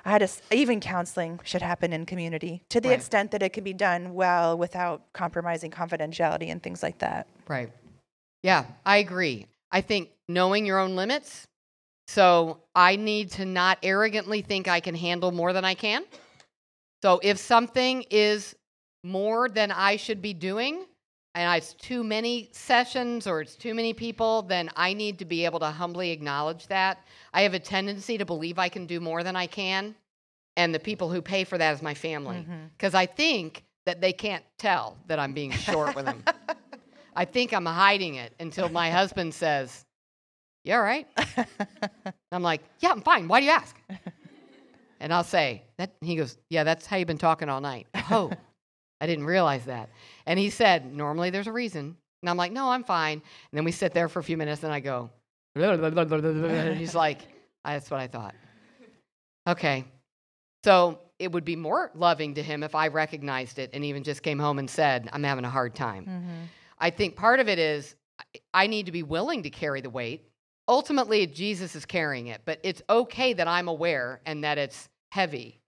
I 0.06 0.12
had 0.12 0.24
s- 0.24 0.42
even 0.52 0.80
counseling 0.80 1.40
should 1.44 1.62
happen 1.62 1.92
in 1.92 2.06
community 2.06 2.64
to 2.70 2.80
the 2.80 2.90
Right. 2.90 2.96
extent 2.96 3.32
that 3.32 3.44
it 3.44 3.52
can 3.52 3.64
be 3.66 3.74
done 3.74 4.14
well 4.14 4.58
without 4.58 5.12
compromising 5.14 5.72
confidentiality 5.72 6.50
and 6.50 6.64
things 6.64 6.82
like 6.82 7.00
that. 7.00 7.28
Right. 7.48 7.70
Yeah, 8.44 8.66
I 8.86 8.98
agree. 8.98 9.48
I 9.72 9.82
think 9.82 10.10
knowing 10.30 10.66
your 10.66 10.80
own 10.80 10.96
limits. 10.96 11.48
So 12.08 12.62
I 12.74 12.96
need 12.96 13.32
to 13.32 13.46
not 13.46 13.78
arrogantly 13.84 14.42
think 14.42 14.68
I 14.68 14.80
can 14.80 14.96
handle 14.96 15.32
more 15.32 15.52
than 15.54 15.66
I 15.66 15.74
can. 15.76 16.06
So 17.04 17.20
if 17.22 17.38
something 17.38 18.04
is 18.10 18.56
more 19.04 19.50
than 19.50 19.72
I 19.72 19.96
should 19.96 20.22
be 20.22 20.34
doing, 20.34 20.86
and 21.36 21.58
it's 21.58 21.74
too 21.74 22.04
many 22.04 22.50
sessions 22.52 23.28
or 23.28 23.42
it's 23.42 23.56
too 23.56 23.74
many 23.74 23.94
people, 23.94 24.42
then 24.42 24.70
I 24.76 24.94
need 24.94 25.20
to 25.20 25.26
be 25.26 25.46
able 25.46 25.60
to 25.60 25.68
humbly 25.68 26.12
acknowledge 26.12 26.68
that. 26.68 27.00
I 27.34 27.44
have 27.44 27.54
a 27.54 27.60
tendency 27.60 28.18
to 28.18 28.26
believe 28.26 28.60
I 28.60 28.70
can 28.70 28.86
do 28.86 29.00
more 29.00 29.24
than 29.24 29.36
I 29.36 29.48
can, 29.48 29.96
and 30.58 30.74
the 30.74 30.80
people 30.80 31.10
who 31.10 31.22
pay 31.22 31.44
for 31.44 31.58
that 31.58 31.74
is 31.74 31.82
my 31.82 31.94
family, 31.94 32.38
mm-hmm. 32.38 32.68
because 32.78 32.94
I 32.94 33.06
think 33.06 33.64
that 33.86 34.02
they 34.02 34.14
can't 34.14 34.44
tell 34.58 34.98
that 35.08 35.20
I'm 35.20 35.34
being 35.34 35.52
short 35.52 35.96
with 35.96 36.06
them. 36.06 36.24
I 37.16 37.26
think 37.26 37.54
I'm 37.54 37.66
hiding 37.66 38.16
it 38.16 38.34
until 38.40 38.70
my 38.70 38.90
husband 38.92 39.34
says, 39.34 39.86
"You 40.64 40.74
all 40.74 40.82
right?" 40.82 41.08
I'm 42.32 42.44
like, 42.44 42.62
"Yeah, 42.80 42.92
I'm 42.92 43.02
fine. 43.02 43.28
Why 43.28 43.40
do 43.40 43.46
you 43.46 43.52
ask?" 43.52 43.76
And 45.00 45.14
I'll 45.14 45.24
say, 45.24 45.64
"That." 45.78 45.92
He 46.02 46.16
goes, 46.16 46.38
"Yeah, 46.50 46.64
that's 46.64 46.86
how 46.86 46.98
you've 46.98 47.08
been 47.08 47.18
talking 47.18 47.50
all 47.50 47.62
night." 47.62 47.88
Oh, 48.12 48.32
I 49.02 49.08
didn't 49.08 49.26
realize 49.26 49.66
that. 49.66 49.90
And 50.26 50.38
he 50.40 50.50
said, 50.50 50.94
"Normally 50.94 51.30
there's 51.30 51.48
a 51.48 51.52
reason." 51.52 51.96
And 52.22 52.30
I'm 52.30 52.38
like, 52.38 52.52
"No, 52.52 52.70
I'm 52.72 52.84
fine." 52.84 53.14
And 53.14 53.58
then 53.58 53.64
we 53.64 53.72
sit 53.72 53.94
there 53.94 54.10
for 54.10 54.20
a 54.20 54.24
few 54.24 54.38
minutes, 54.38 54.64
and 54.64 54.74
I 54.74 54.80
go, 54.80 55.10
and 56.50 56.78
he's 56.78 56.96
like, 56.96 57.22
"That's 57.64 57.90
what 57.90 58.00
I 58.00 58.08
thought." 58.08 58.36
Okay, 59.48 59.86
so 60.64 61.00
it 61.18 61.32
would 61.32 61.46
be 61.46 61.56
more 61.56 61.92
loving 61.96 62.36
to 62.36 62.44
him 62.44 62.64
if 62.64 62.76
I 62.76 62.88
recognized 62.88 63.60
it 63.60 63.72
and 63.74 63.84
even 63.84 64.04
just 64.04 64.22
came 64.24 64.40
home 64.40 64.60
and 64.60 64.70
said, 64.70 65.10
"I'm 65.14 65.24
having 65.24 65.46
a 65.46 65.50
hard 65.50 65.76
time." 65.76 66.06
Mm-hmm. 66.06 66.44
I 66.80 66.90
think 66.90 67.16
part 67.16 67.40
of 67.40 67.48
it 67.48 67.60
is 67.60 67.96
I 68.54 68.68
need 68.68 68.86
to 68.86 68.92
be 68.92 69.04
willing 69.04 69.44
to 69.44 69.50
carry 69.50 69.82
the 69.82 69.90
weight. 69.90 70.26
Ultimately, 70.68 71.26
Jesus 71.26 71.76
is 71.76 71.86
carrying 71.86 72.28
it, 72.28 72.42
but 72.46 72.60
it's 72.64 72.82
okay 72.90 73.34
that 73.34 73.48
I'm 73.48 73.68
aware 73.68 74.22
and 74.26 74.44
that 74.44 74.58
it's 74.58 74.90
heavy. 75.12 75.60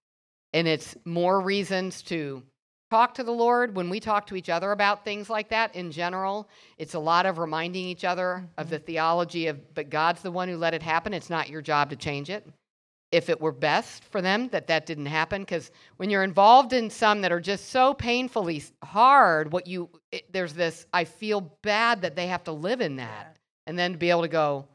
And 0.54 0.68
it's 0.68 0.96
more 1.06 1.40
reasons 1.42 2.02
to 2.04 2.44
talk 2.92 3.14
to 3.14 3.24
the 3.24 3.32
Lord 3.32 3.74
when 3.74 3.90
we 3.90 4.02
talk 4.02 4.28
to 4.28 4.36
each 4.36 4.50
other 4.50 4.74
about 4.74 5.06
things 5.06 5.30
like 5.30 5.48
that 5.50 5.74
in 5.76 5.92
general. 5.92 6.50
It's 6.78 6.94
a 6.94 7.00
lot 7.00 7.26
of 7.26 7.38
reminding 7.38 7.86
each 7.86 8.04
other 8.04 8.46
of 8.58 8.70
the 8.70 8.76
mm-hmm. 8.76 8.86
theology 8.86 9.48
of, 9.48 9.74
but 9.74 9.90
God's 9.90 10.22
the 10.22 10.30
one 10.30 10.50
who 10.50 10.58
let 10.58 10.74
it 10.74 10.84
happen. 10.84 11.14
It's 11.14 11.30
not 11.30 11.50
your 11.50 11.62
job 11.62 11.90
to 11.92 11.96
change 11.96 12.30
it 12.30 12.46
if 13.14 13.30
it 13.30 13.40
were 13.40 13.54
best 13.54 14.04
for 14.04 14.22
them 14.22 14.50
that 14.50 14.68
that 14.68 14.86
didn't 14.86 15.06
happen 15.06 15.42
because 15.42 15.72
when 15.98 16.10
you're 16.10 16.24
involved 16.24 16.74
in 16.74 16.90
some 16.90 17.22
that 17.22 17.32
are 17.32 17.40
just 17.40 17.70
so 17.70 17.94
painfully 17.94 18.64
hard 18.84 19.52
what 19.52 19.68
you 19.68 19.90
it, 20.14 20.32
there's 20.32 20.54
this 20.54 20.86
i 20.94 21.04
feel 21.04 21.42
bad 21.62 22.02
that 22.04 22.16
they 22.16 22.28
have 22.28 22.42
to 22.42 22.54
live 22.54 22.80
in 22.80 22.96
that 22.96 23.36
and 23.68 23.78
then 23.78 23.92
to 23.92 23.98
be 23.98 24.10
able 24.10 24.22
to 24.22 24.30
go 24.30 24.66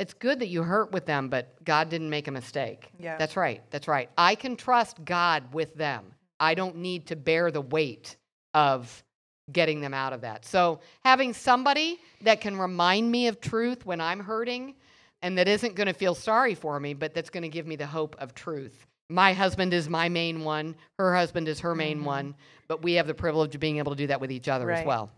it's 0.00 0.14
good 0.14 0.40
that 0.40 0.48
you 0.48 0.64
hurt 0.64 0.90
with 0.90 1.06
them 1.06 1.28
but 1.28 1.62
god 1.64 1.88
didn't 1.88 2.10
make 2.10 2.26
a 2.26 2.32
mistake 2.32 2.90
Yeah. 2.98 3.16
that's 3.16 3.36
right 3.36 3.62
that's 3.70 3.86
right 3.86 4.10
i 4.18 4.34
can 4.34 4.56
trust 4.56 5.04
god 5.04 5.54
with 5.54 5.72
them 5.76 6.12
i 6.40 6.54
don't 6.54 6.76
need 6.76 7.06
to 7.06 7.14
bear 7.14 7.50
the 7.50 7.60
weight 7.60 8.16
of 8.54 9.04
getting 9.52 9.80
them 9.80 9.94
out 9.94 10.12
of 10.12 10.22
that 10.22 10.44
so 10.44 10.80
having 11.04 11.32
somebody 11.32 11.98
that 12.22 12.40
can 12.40 12.56
remind 12.56 13.10
me 13.10 13.28
of 13.28 13.40
truth 13.40 13.86
when 13.86 14.00
i'm 14.00 14.20
hurting 14.20 14.74
and 15.22 15.36
that 15.38 15.48
isn't 15.48 15.74
going 15.74 15.86
to 15.86 15.92
feel 15.92 16.14
sorry 16.14 16.54
for 16.54 16.78
me, 16.80 16.94
but 16.94 17.14
that's 17.14 17.30
going 17.30 17.42
to 17.42 17.48
give 17.48 17.66
me 17.66 17.76
the 17.76 17.86
hope 17.86 18.16
of 18.18 18.34
truth. 18.34 18.86
My 19.08 19.32
husband 19.32 19.74
is 19.74 19.88
my 19.88 20.08
main 20.08 20.44
one, 20.44 20.76
her 20.98 21.14
husband 21.14 21.48
is 21.48 21.60
her 21.60 21.74
main 21.74 21.98
mm-hmm. 21.98 22.06
one, 22.06 22.34
but 22.68 22.82
we 22.82 22.94
have 22.94 23.06
the 23.06 23.14
privilege 23.14 23.54
of 23.54 23.60
being 23.60 23.78
able 23.78 23.92
to 23.92 23.96
do 23.96 24.06
that 24.06 24.20
with 24.20 24.30
each 24.30 24.48
other 24.48 24.70
as 24.70 24.86
well. 24.86 25.10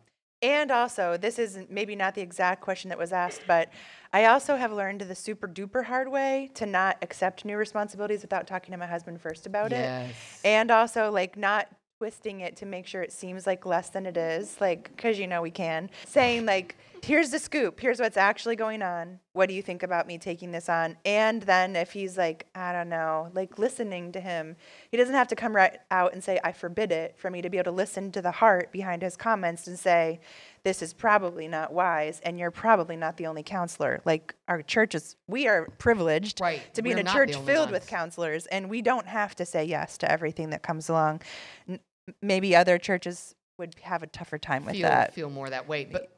And 0.42 0.72
also, 0.72 1.16
this 1.16 1.38
is 1.38 1.60
maybe 1.70 1.94
not 1.94 2.16
the 2.16 2.20
exact 2.20 2.62
question 2.62 2.88
that 2.88 2.98
was 2.98 3.12
asked, 3.12 3.42
but 3.46 3.68
I 4.12 4.24
also 4.26 4.56
have 4.56 4.72
learned 4.72 5.02
the 5.02 5.14
super 5.14 5.46
duper 5.46 5.84
hard 5.84 6.08
way 6.08 6.50
to 6.54 6.66
not 6.66 6.98
accept 7.00 7.44
new 7.44 7.56
responsibilities 7.56 8.22
without 8.22 8.48
talking 8.48 8.72
to 8.72 8.78
my 8.78 8.86
husband 8.86 9.20
first 9.20 9.46
about 9.46 9.72
it. 9.72 9.84
Yes. 9.84 10.40
And 10.44 10.72
also, 10.72 11.12
like, 11.12 11.36
not 11.36 11.68
twisting 11.98 12.40
it 12.40 12.56
to 12.56 12.66
make 12.66 12.88
sure 12.88 13.02
it 13.02 13.12
seems 13.12 13.46
like 13.46 13.64
less 13.64 13.90
than 13.90 14.04
it 14.04 14.16
is, 14.16 14.60
like, 14.60 14.90
because 14.96 15.16
you 15.20 15.28
know 15.28 15.40
we 15.40 15.52
can. 15.52 15.88
Saying, 16.04 16.44
like, 16.44 16.76
here's 17.04 17.30
the 17.30 17.38
scoop, 17.38 17.80
here's 17.80 17.98
what's 17.98 18.16
actually 18.16 18.54
going 18.56 18.80
on. 18.80 19.18
What 19.32 19.48
do 19.48 19.54
you 19.54 19.62
think 19.62 19.82
about 19.82 20.06
me 20.06 20.18
taking 20.18 20.52
this 20.52 20.68
on? 20.68 20.96
And 21.04 21.42
then 21.42 21.74
if 21.74 21.92
he's 21.92 22.16
like, 22.16 22.46
I 22.54 22.72
don't 22.72 22.88
know, 22.88 23.30
like, 23.34 23.58
listening 23.58 24.12
to 24.12 24.20
him, 24.20 24.56
he 24.90 24.96
doesn't 24.96 25.14
have 25.14 25.28
to 25.28 25.36
come 25.36 25.54
right 25.56 25.78
out 25.90 26.12
and 26.12 26.22
say, 26.22 26.38
I 26.44 26.52
forbid 26.52 26.92
it, 26.92 27.14
for 27.18 27.30
me 27.30 27.42
to 27.42 27.50
be 27.50 27.58
able 27.58 27.72
to 27.72 27.76
listen 27.76 28.12
to 28.12 28.22
the 28.22 28.30
heart 28.30 28.70
behind 28.70 29.02
his 29.02 29.16
comments 29.16 29.66
and 29.66 29.78
say, 29.78 30.20
this 30.64 30.80
is 30.80 30.92
probably 30.92 31.48
not 31.48 31.72
wise, 31.72 32.20
and 32.20 32.38
you're 32.38 32.52
probably 32.52 32.96
not 32.96 33.16
the 33.16 33.26
only 33.26 33.42
counselor. 33.42 34.00
Like, 34.04 34.34
our 34.46 34.62
church 34.62 34.94
is, 34.94 35.16
we 35.26 35.48
are 35.48 35.66
privileged 35.78 36.40
Right. 36.40 36.62
to 36.74 36.82
be 36.82 36.90
We're 36.90 36.98
in 36.98 37.06
a 37.08 37.12
church 37.12 37.34
filled 37.34 37.72
with 37.72 37.86
counselors, 37.88 38.46
and 38.46 38.70
we 38.70 38.80
don't 38.80 39.08
have 39.08 39.34
to 39.36 39.44
say 39.44 39.64
yes 39.64 39.98
to 39.98 40.10
everything 40.10 40.50
that 40.50 40.62
comes 40.62 40.88
along. 40.88 41.22
N- 41.68 41.80
maybe 42.20 42.54
other 42.54 42.78
churches 42.78 43.34
would 43.58 43.74
have 43.82 44.02
a 44.02 44.06
tougher 44.06 44.38
time 44.38 44.64
with 44.64 44.74
feel, 44.74 44.88
that. 44.88 45.14
feel 45.14 45.30
more 45.30 45.50
that 45.50 45.66
way. 45.66 45.84
But 45.84 46.10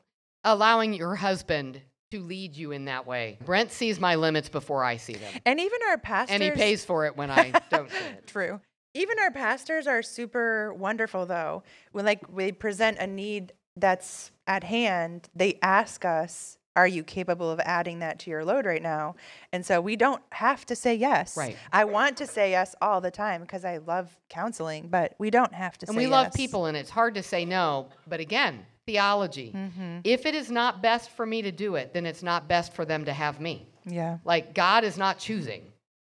allowing 0.45 0.95
your 0.95 1.15
husband 1.15 1.81
to 2.11 2.21
lead 2.21 2.57
you 2.57 2.71
in 2.71 2.85
that 2.85 3.07
way. 3.07 3.39
Brent 3.45 3.73
sees 3.73 3.99
my 3.99 4.15
limits 4.15 4.49
before 4.49 4.85
I 4.85 4.97
see 4.99 5.15
them. 5.15 5.33
And 5.45 5.59
even 5.59 5.81
our 5.89 5.99
pastors. 5.99 6.35
And 6.35 6.43
he 6.43 6.51
pays 6.51 6.85
for 6.85 7.07
it 7.07 7.17
when 7.17 7.31
I 7.31 7.53
don't 7.71 7.91
see 7.91 7.97
it. 7.97 8.27
True. 8.27 8.61
Even 8.95 9.19
our 9.19 9.33
pastors 9.33 9.89
are 9.89 10.03
super 10.03 10.73
wonderful, 10.75 11.27
though. 11.27 11.65
When 11.91 12.05
like 12.05 12.21
we 12.33 12.53
present 12.53 12.99
a 12.99 13.07
need 13.07 13.53
that's 13.77 14.31
at 14.47 14.63
hand, 14.63 15.29
they 15.35 15.59
ask 15.63 16.05
us, 16.05 16.59
"Are 16.77 16.87
you 16.87 17.03
capable 17.03 17.51
of 17.51 17.59
adding 17.65 17.99
that 17.99 18.21
to 18.21 18.31
your 18.31 18.45
load 18.45 18.67
right 18.67 18.83
now?" 18.83 19.17
And 19.53 19.67
so 19.67 19.81
we 19.81 19.97
don't 19.97 20.23
have 20.31 20.65
to 20.67 20.77
say 20.77 20.95
yes. 20.95 21.37
Right. 21.37 21.57
I 21.73 21.87
want 21.87 22.17
to 22.19 22.27
say 22.29 22.53
yes 22.53 22.77
all 22.81 23.01
the 23.01 23.11
time 23.11 23.41
because 23.41 23.65
I 23.65 23.79
love 23.79 24.17
counseling, 24.29 24.87
but 24.87 25.17
we 25.19 25.31
don't 25.31 25.55
have 25.55 25.77
to 25.79 25.87
say. 25.87 25.91
And 25.91 25.97
we 25.97 26.07
love 26.07 26.33
people, 26.33 26.67
and 26.67 26.77
it's 26.77 26.91
hard 26.91 27.15
to 27.15 27.23
say 27.25 27.45
no. 27.45 27.89
But 28.07 28.21
again, 28.21 28.65
theology. 28.87 29.53
Mm-hmm. 29.55 29.99
If 30.05 30.27
it 30.27 30.35
is 30.35 30.51
not 30.51 30.83
best 30.83 31.11
for 31.11 31.25
me 31.27 31.43
to 31.43 31.53
do 31.53 31.77
it, 31.77 31.93
then 31.93 32.07
it's 32.07 32.23
not 32.23 32.49
best 32.49 32.73
for 32.75 32.85
them 32.85 33.05
to 33.07 33.13
have 33.13 33.41
me. 33.41 33.67
Yeah. 33.87 34.19
Like 34.25 34.55
God 34.55 34.85
is 34.85 34.97
not 34.97 35.19
choosing. 35.19 35.63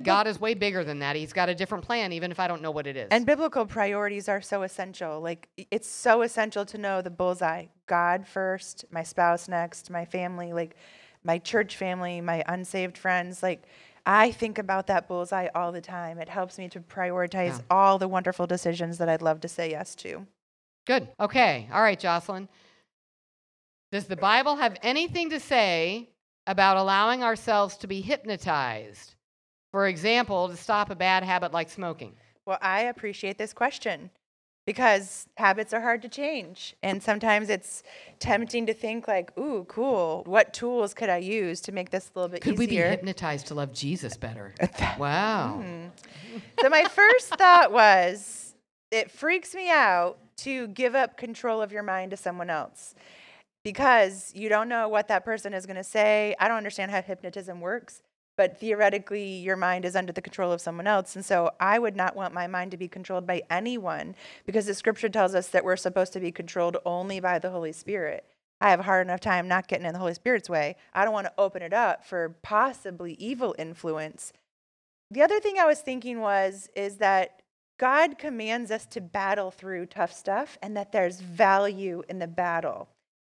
God 0.01 0.29
is 0.29 0.41
way 0.41 0.55
bigger 0.55 0.85
than 0.85 1.01
that. 1.01 1.17
He's 1.17 1.33
got 1.33 1.49
a 1.49 1.55
different 1.57 1.85
plan, 1.85 2.13
even 2.13 2.31
if 2.31 2.39
I 2.39 2.47
don't 2.47 2.63
know 2.63 2.71
what 2.71 2.87
it 2.87 2.97
is. 2.97 3.09
And 3.11 3.27
biblical 3.27 3.67
priorities 3.67 4.29
are 4.29 4.41
so 4.41 4.63
essential. 4.63 5.21
Like 5.21 5.49
it's 5.73 5.89
so 5.91 6.23
essential 6.23 6.65
to 6.67 6.79
know 6.79 7.03
the 7.03 7.11
bullseye. 7.11 7.67
God 7.87 8.25
first, 8.27 8.85
my 8.93 9.03
spouse 9.03 9.49
next, 9.49 9.91
my 9.91 10.05
family, 10.05 10.53
like 10.53 10.77
my 11.25 11.39
church 11.39 11.77
family, 11.77 12.21
my 12.21 12.45
unsaved 12.47 12.97
friends. 12.97 13.43
Like 13.43 13.65
I 14.07 14.31
think 14.31 14.59
about 14.59 14.87
that 14.87 15.09
bullseye 15.09 15.49
all 15.53 15.73
the 15.73 15.81
time. 15.81 16.19
It 16.21 16.29
helps 16.29 16.59
me 16.59 16.69
to 16.69 16.81
prioritize 16.81 17.59
Yeah. 17.59 17.65
all 17.69 17.99
the 17.99 18.07
wonderful 18.09 18.47
decisions 18.47 18.99
that 18.99 19.09
I'd 19.09 19.21
love 19.21 19.41
to 19.41 19.49
say 19.49 19.71
yes 19.73 19.97
to. 19.97 20.29
Good. 20.89 21.07
Okay. 21.21 21.69
All 21.71 21.83
right, 21.83 22.01
Jocelyn. 22.01 22.49
Does 23.93 24.07
the 24.07 24.17
Bible 24.17 24.57
have 24.57 24.79
anything 24.83 25.29
to 25.31 25.39
say 25.39 26.09
about 26.47 26.79
allowing 26.79 27.23
ourselves 27.23 27.77
to 27.79 27.87
be 27.87 28.01
hypnotized? 28.01 29.15
For 29.71 29.87
example, 29.87 30.49
to 30.49 30.57
stop 30.57 30.91
a 30.91 30.95
bad 30.95 31.25
habit 31.25 31.53
like 31.53 31.69
smoking. 31.69 32.15
Well, 32.47 32.57
I 32.63 32.85
appreciate 32.85 33.37
this 33.37 33.53
question 33.53 34.09
because 34.65 35.27
habits 35.37 35.75
are 35.75 35.81
hard 35.83 36.01
to 36.03 36.09
change. 36.09 36.75
And 36.83 37.03
sometimes 37.03 37.51
it's 37.51 37.83
tempting 38.19 38.65
to 38.65 38.73
think 38.73 39.07
like, 39.07 39.37
ooh, 39.39 39.67
cool. 39.69 40.23
What 40.25 40.55
tools 40.55 40.95
could 40.95 41.11
I 41.11 41.19
use 41.19 41.61
to 41.63 41.73
make 41.73 41.91
this 41.91 42.11
a 42.15 42.19
little 42.19 42.31
bit 42.31 42.41
easier? 42.43 42.53
Could 42.53 42.59
we 42.59 42.67
be 42.67 42.77
hypnotized 42.77 43.49
to 43.49 43.55
love 43.55 43.75
Jesus 43.75 44.17
better? 44.17 44.55
Wow. 44.99 45.63
Hmm. 45.63 45.89
so 46.63 46.71
my 46.71 46.85
first 46.85 47.29
thought 47.29 47.73
was 47.73 48.55
it 48.91 49.11
freaks 49.11 49.55
me 49.55 49.71
out 49.71 50.19
to 50.39 50.69
give 50.69 50.95
up 50.95 51.17
control 51.17 51.61
of 51.63 51.73
your 51.73 51.83
mind 51.83 52.11
to 52.13 52.17
someone 52.17 52.51
else 52.51 52.95
because 53.65 54.33
you 54.35 54.49
don't 54.49 54.69
know 54.69 54.89
what 54.89 55.09
that 55.09 55.25
person 55.25 55.53
is 55.53 55.67
going 55.67 55.77
to 55.77 55.85
say. 55.85 56.35
I 56.39 56.49
don't 56.49 56.57
understand 56.57 56.91
how 56.91 57.03
hypnotism 57.03 57.61
works. 57.61 58.03
but 58.39 58.59
theoretically 58.61 59.25
your 59.25 59.57
mind 59.57 59.85
is 59.85 59.97
under 59.97 60.13
the 60.13 60.23
control 60.23 60.53
of 60.53 60.61
someone 60.61 60.87
else. 60.87 61.17
And 61.17 61.25
so 61.25 61.51
I 61.59 61.79
would 61.81 61.97
not 61.97 62.15
want 62.15 62.33
my 62.33 62.47
mind 62.47 62.71
to 62.71 62.77
be 62.77 62.87
controlled 62.87 63.27
by 63.27 63.43
anyone 63.51 64.15
because 64.47 64.67
the 64.67 64.75
scripture 64.75 65.09
tells 65.09 65.35
us 65.35 65.49
that 65.49 65.65
we're 65.65 65.77
supposed 65.77 66.13
to 66.13 66.21
be 66.21 66.31
controlled 66.31 66.77
only 66.87 67.19
by 67.19 67.41
the 67.41 67.51
Holy 67.51 67.73
Spirit. 67.73 68.25
I 68.61 68.71
have 68.71 68.81
a 68.81 68.85
hard 68.85 69.07
enough 69.07 69.21
time 69.21 69.49
not 69.49 69.67
getting 69.67 69.87
in 69.87 69.93
the 69.93 69.99
Holy 69.99 70.15
Spirit's 70.15 70.49
way. 70.49 70.77
I 70.95 71.05
don't 71.05 71.13
want 71.13 71.27
to 71.27 71.33
open 71.37 71.63
it 71.63 71.73
up 71.73 72.05
for 72.07 72.37
possibly 72.43 73.15
evil 73.15 73.57
influence. 73.59 74.33
The 75.11 75.23
other 75.23 75.41
thing 75.41 75.59
I 75.59 75.67
was 75.67 75.81
thinking 75.81 76.21
was 76.21 76.69
is 76.77 76.99
that 76.99 77.43
God 77.79 78.19
commands 78.19 78.71
us 78.71 78.87
to 78.87 79.01
battle 79.01 79.51
through 79.51 79.87
tough 79.87 80.13
stuff 80.13 80.59
and 80.61 80.77
that 80.77 80.93
there's 80.93 81.21
value 81.21 82.03
in 82.09 82.19
the 82.19 82.27
battle 82.27 82.89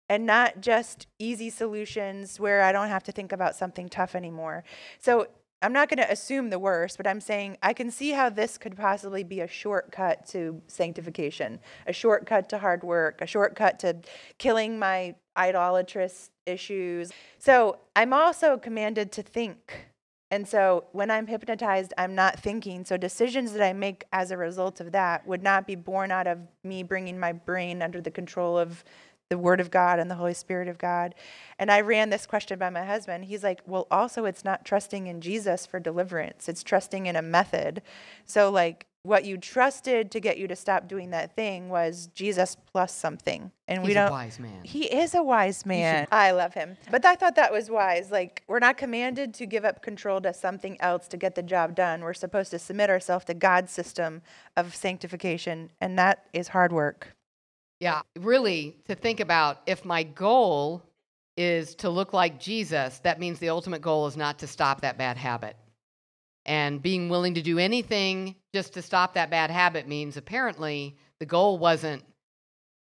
and 0.10 0.26
not 0.26 0.60
just 0.60 1.06
easy 1.20 1.52
solutions 1.52 2.40
where 2.40 2.64
I 2.64 2.72
don't 2.72 2.88
have 2.88 3.04
to 3.04 3.12
think 3.12 3.32
about 3.32 3.56
something 3.56 3.88
tough 3.88 4.16
anymore. 4.16 4.64
So 4.98 5.28
I'm 5.62 5.74
not 5.74 5.90
going 5.90 5.98
to 5.98 6.12
assume 6.12 6.50
the 6.50 6.58
worst, 6.58 6.98
but 6.98 7.06
I'm 7.06 7.22
saying 7.22 7.58
I 7.62 7.74
can 7.74 7.92
see 7.92 8.12
how 8.12 8.30
this 8.30 8.58
could 8.58 8.76
possibly 8.76 9.24
be 9.24 9.42
a 9.42 9.48
shortcut 9.48 10.26
to 10.28 10.62
sanctification, 10.68 11.60
a 11.86 11.94
shortcut 11.94 12.50
to 12.50 12.58
hard 12.58 12.84
work, 12.84 13.22
a 13.22 13.28
shortcut 13.28 13.78
to 13.80 13.98
killing 14.38 14.80
my 14.80 15.16
idolatrous 15.38 16.32
issues. 16.46 17.12
So 17.38 17.78
I'm 17.96 18.14
also 18.14 18.58
commanded 18.58 19.12
to 19.14 19.22
think. 19.22 19.89
And 20.32 20.48
so 20.48 20.86
when 20.92 21.10
I'm 21.10 21.28
hypnotized, 21.28 21.94
I'm 21.98 22.14
not 22.14 22.40
thinking. 22.40 22.86
So 22.86 22.98
decisions 22.98 23.54
that 23.54 23.64
I 23.64 23.74
make 23.74 24.06
as 24.14 24.30
a 24.32 24.38
result 24.38 24.80
of 24.80 24.92
that 24.92 25.26
would 25.26 25.42
not 25.42 25.66
be 25.66 25.76
born 25.76 26.12
out 26.12 26.28
of 26.28 26.40
me 26.64 26.84
bringing 26.84 27.20
my 27.20 27.32
brain 27.32 27.82
under 27.82 28.00
the 28.00 28.12
control 28.12 28.58
of 28.58 28.84
the 29.30 29.38
Word 29.38 29.60
of 29.60 29.70
God 29.72 30.00
and 30.00 30.10
the 30.10 30.16
Holy 30.16 30.34
Spirit 30.34 30.68
of 30.68 30.78
God. 30.78 31.14
And 31.60 31.72
I 31.72 31.82
ran 31.82 32.10
this 32.10 32.26
question 32.26 32.58
by 32.58 32.70
my 32.70 32.84
husband. 32.84 33.26
He's 33.26 33.44
like, 33.44 33.62
Well, 33.66 33.88
also, 33.92 34.26
it's 34.26 34.44
not 34.44 34.66
trusting 34.66 35.08
in 35.08 35.22
Jesus 35.22 35.66
for 35.66 35.80
deliverance, 35.80 36.50
it's 36.50 36.64
trusting 36.64 37.06
in 37.06 37.16
a 37.16 37.22
method. 37.22 37.82
So, 38.26 38.50
like, 38.50 38.88
what 39.04 39.24
you 39.24 39.38
trusted 39.38 40.12
to 40.12 40.20
get 40.20 40.38
you 40.38 40.48
to 40.48 40.56
stop 40.56 40.88
doing 40.88 41.12
that 41.12 41.36
thing 41.36 41.70
was 41.70 42.10
Jesus 42.14 42.56
plus 42.72 42.94
something. 42.94 43.52
And 43.68 43.84
we 43.84 43.94
don't. 43.94 44.10
a 44.10 44.12
wise 44.12 44.40
man. 44.40 44.62
He 44.64 44.86
is 44.86 45.16
a 45.16 45.24
wise 45.24 45.66
man. 45.66 46.08
I 46.12 46.32
love 46.32 46.54
him. 46.54 46.76
But 46.92 47.06
I 47.06 47.16
thought 47.16 47.36
that 47.36 47.52
was 47.52 47.70
wise. 47.70 48.12
Like, 48.12 48.44
we're 48.48 48.60
not 48.60 48.78
commanded 48.78 49.34
to 49.36 49.46
give 49.46 49.64
up 49.64 49.82
control 49.82 50.20
to 50.22 50.34
something 50.34 50.80
else 50.82 51.08
to 51.10 51.18
get 51.18 51.36
the 51.36 51.44
job 51.44 51.76
done. 51.76 52.02
We're 52.02 52.14
supposed 52.14 52.52
to 52.52 52.60
submit 52.60 52.90
ourselves 52.90 53.26
to 53.26 53.34
God's 53.34 53.72
system 53.72 54.22
of 54.58 54.76
sanctification, 54.76 55.70
and 55.80 55.98
that 55.98 56.26
is 56.34 56.50
hard 56.50 56.74
work. 56.74 57.16
Yeah, 57.80 58.02
really, 58.18 58.76
to 58.90 58.96
think 58.96 59.22
about 59.22 59.62
if 59.66 59.86
my 59.86 60.04
goal 60.04 60.84
is 61.38 61.74
to 61.76 61.90
look 61.90 62.12
like 62.12 62.38
Jesus, 62.38 63.00
that 63.00 63.18
means 63.18 63.40
the 63.40 63.50
ultimate 63.50 63.82
goal 63.82 64.08
is 64.08 64.18
not 64.18 64.40
to 64.40 64.48
stop 64.48 64.82
that 64.82 64.98
bad 64.98 65.16
habit. 65.16 65.56
And 66.50 66.82
being 66.82 67.10
willing 67.10 67.36
to 67.36 67.44
do 67.44 67.60
anything 67.60 68.36
just 68.56 68.74
to 68.74 68.82
stop 68.82 69.14
that 69.14 69.30
bad 69.30 69.52
habit 69.52 69.88
means 69.88 70.18
apparently 70.18 70.98
the 71.20 71.28
goal 71.28 71.60
wasn't, 71.60 72.04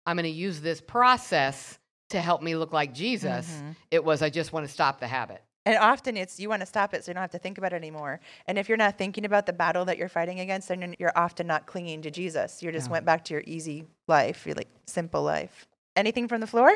I'm 0.05 0.15
going 0.15 0.23
to 0.23 0.29
use 0.29 0.61
this 0.61 0.79
process 0.79 1.77
to 2.11 2.21
help 2.21 2.41
me 2.41 2.55
look 2.55 2.71
like 2.71 2.93
Jesus. 2.93 3.45
Mm-hmm. 3.45 3.71
It 3.91 4.05
was, 4.05 4.21
I 4.21 4.29
just 4.29 4.53
want 4.53 4.65
to 4.65 4.71
stop 4.71 5.01
the 5.01 5.07
habit. 5.07 5.43
And 5.65 5.75
often 5.79 6.15
it's 6.15 6.39
you 6.39 6.47
want 6.47 6.61
to 6.61 6.65
stop 6.65 6.93
it 6.93 7.03
so 7.03 7.09
you 7.11 7.13
don't 7.15 7.21
have 7.23 7.31
to 7.31 7.39
think 7.39 7.57
about 7.57 7.73
it 7.73 7.75
anymore. 7.75 8.21
And 8.45 8.57
if 8.57 8.69
you're 8.69 8.77
not 8.77 8.97
thinking 8.97 9.25
about 9.25 9.45
the 9.45 9.51
battle 9.51 9.83
that 9.83 9.97
you're 9.97 10.07
fighting 10.07 10.39
against, 10.39 10.69
then 10.69 10.95
you're 10.97 11.11
often 11.13 11.45
not 11.45 11.65
clinging 11.65 12.03
to 12.03 12.09
Jesus. 12.09 12.63
You 12.63 12.71
just 12.71 12.89
went 12.89 13.03
back 13.03 13.25
to 13.25 13.33
your 13.33 13.43
easy 13.45 13.83
life, 14.07 14.45
your 14.45 14.55
like 14.55 14.69
simple 14.85 15.23
life. 15.23 15.67
Anything 15.97 16.29
from 16.29 16.39
the 16.39 16.47
floor? 16.47 16.71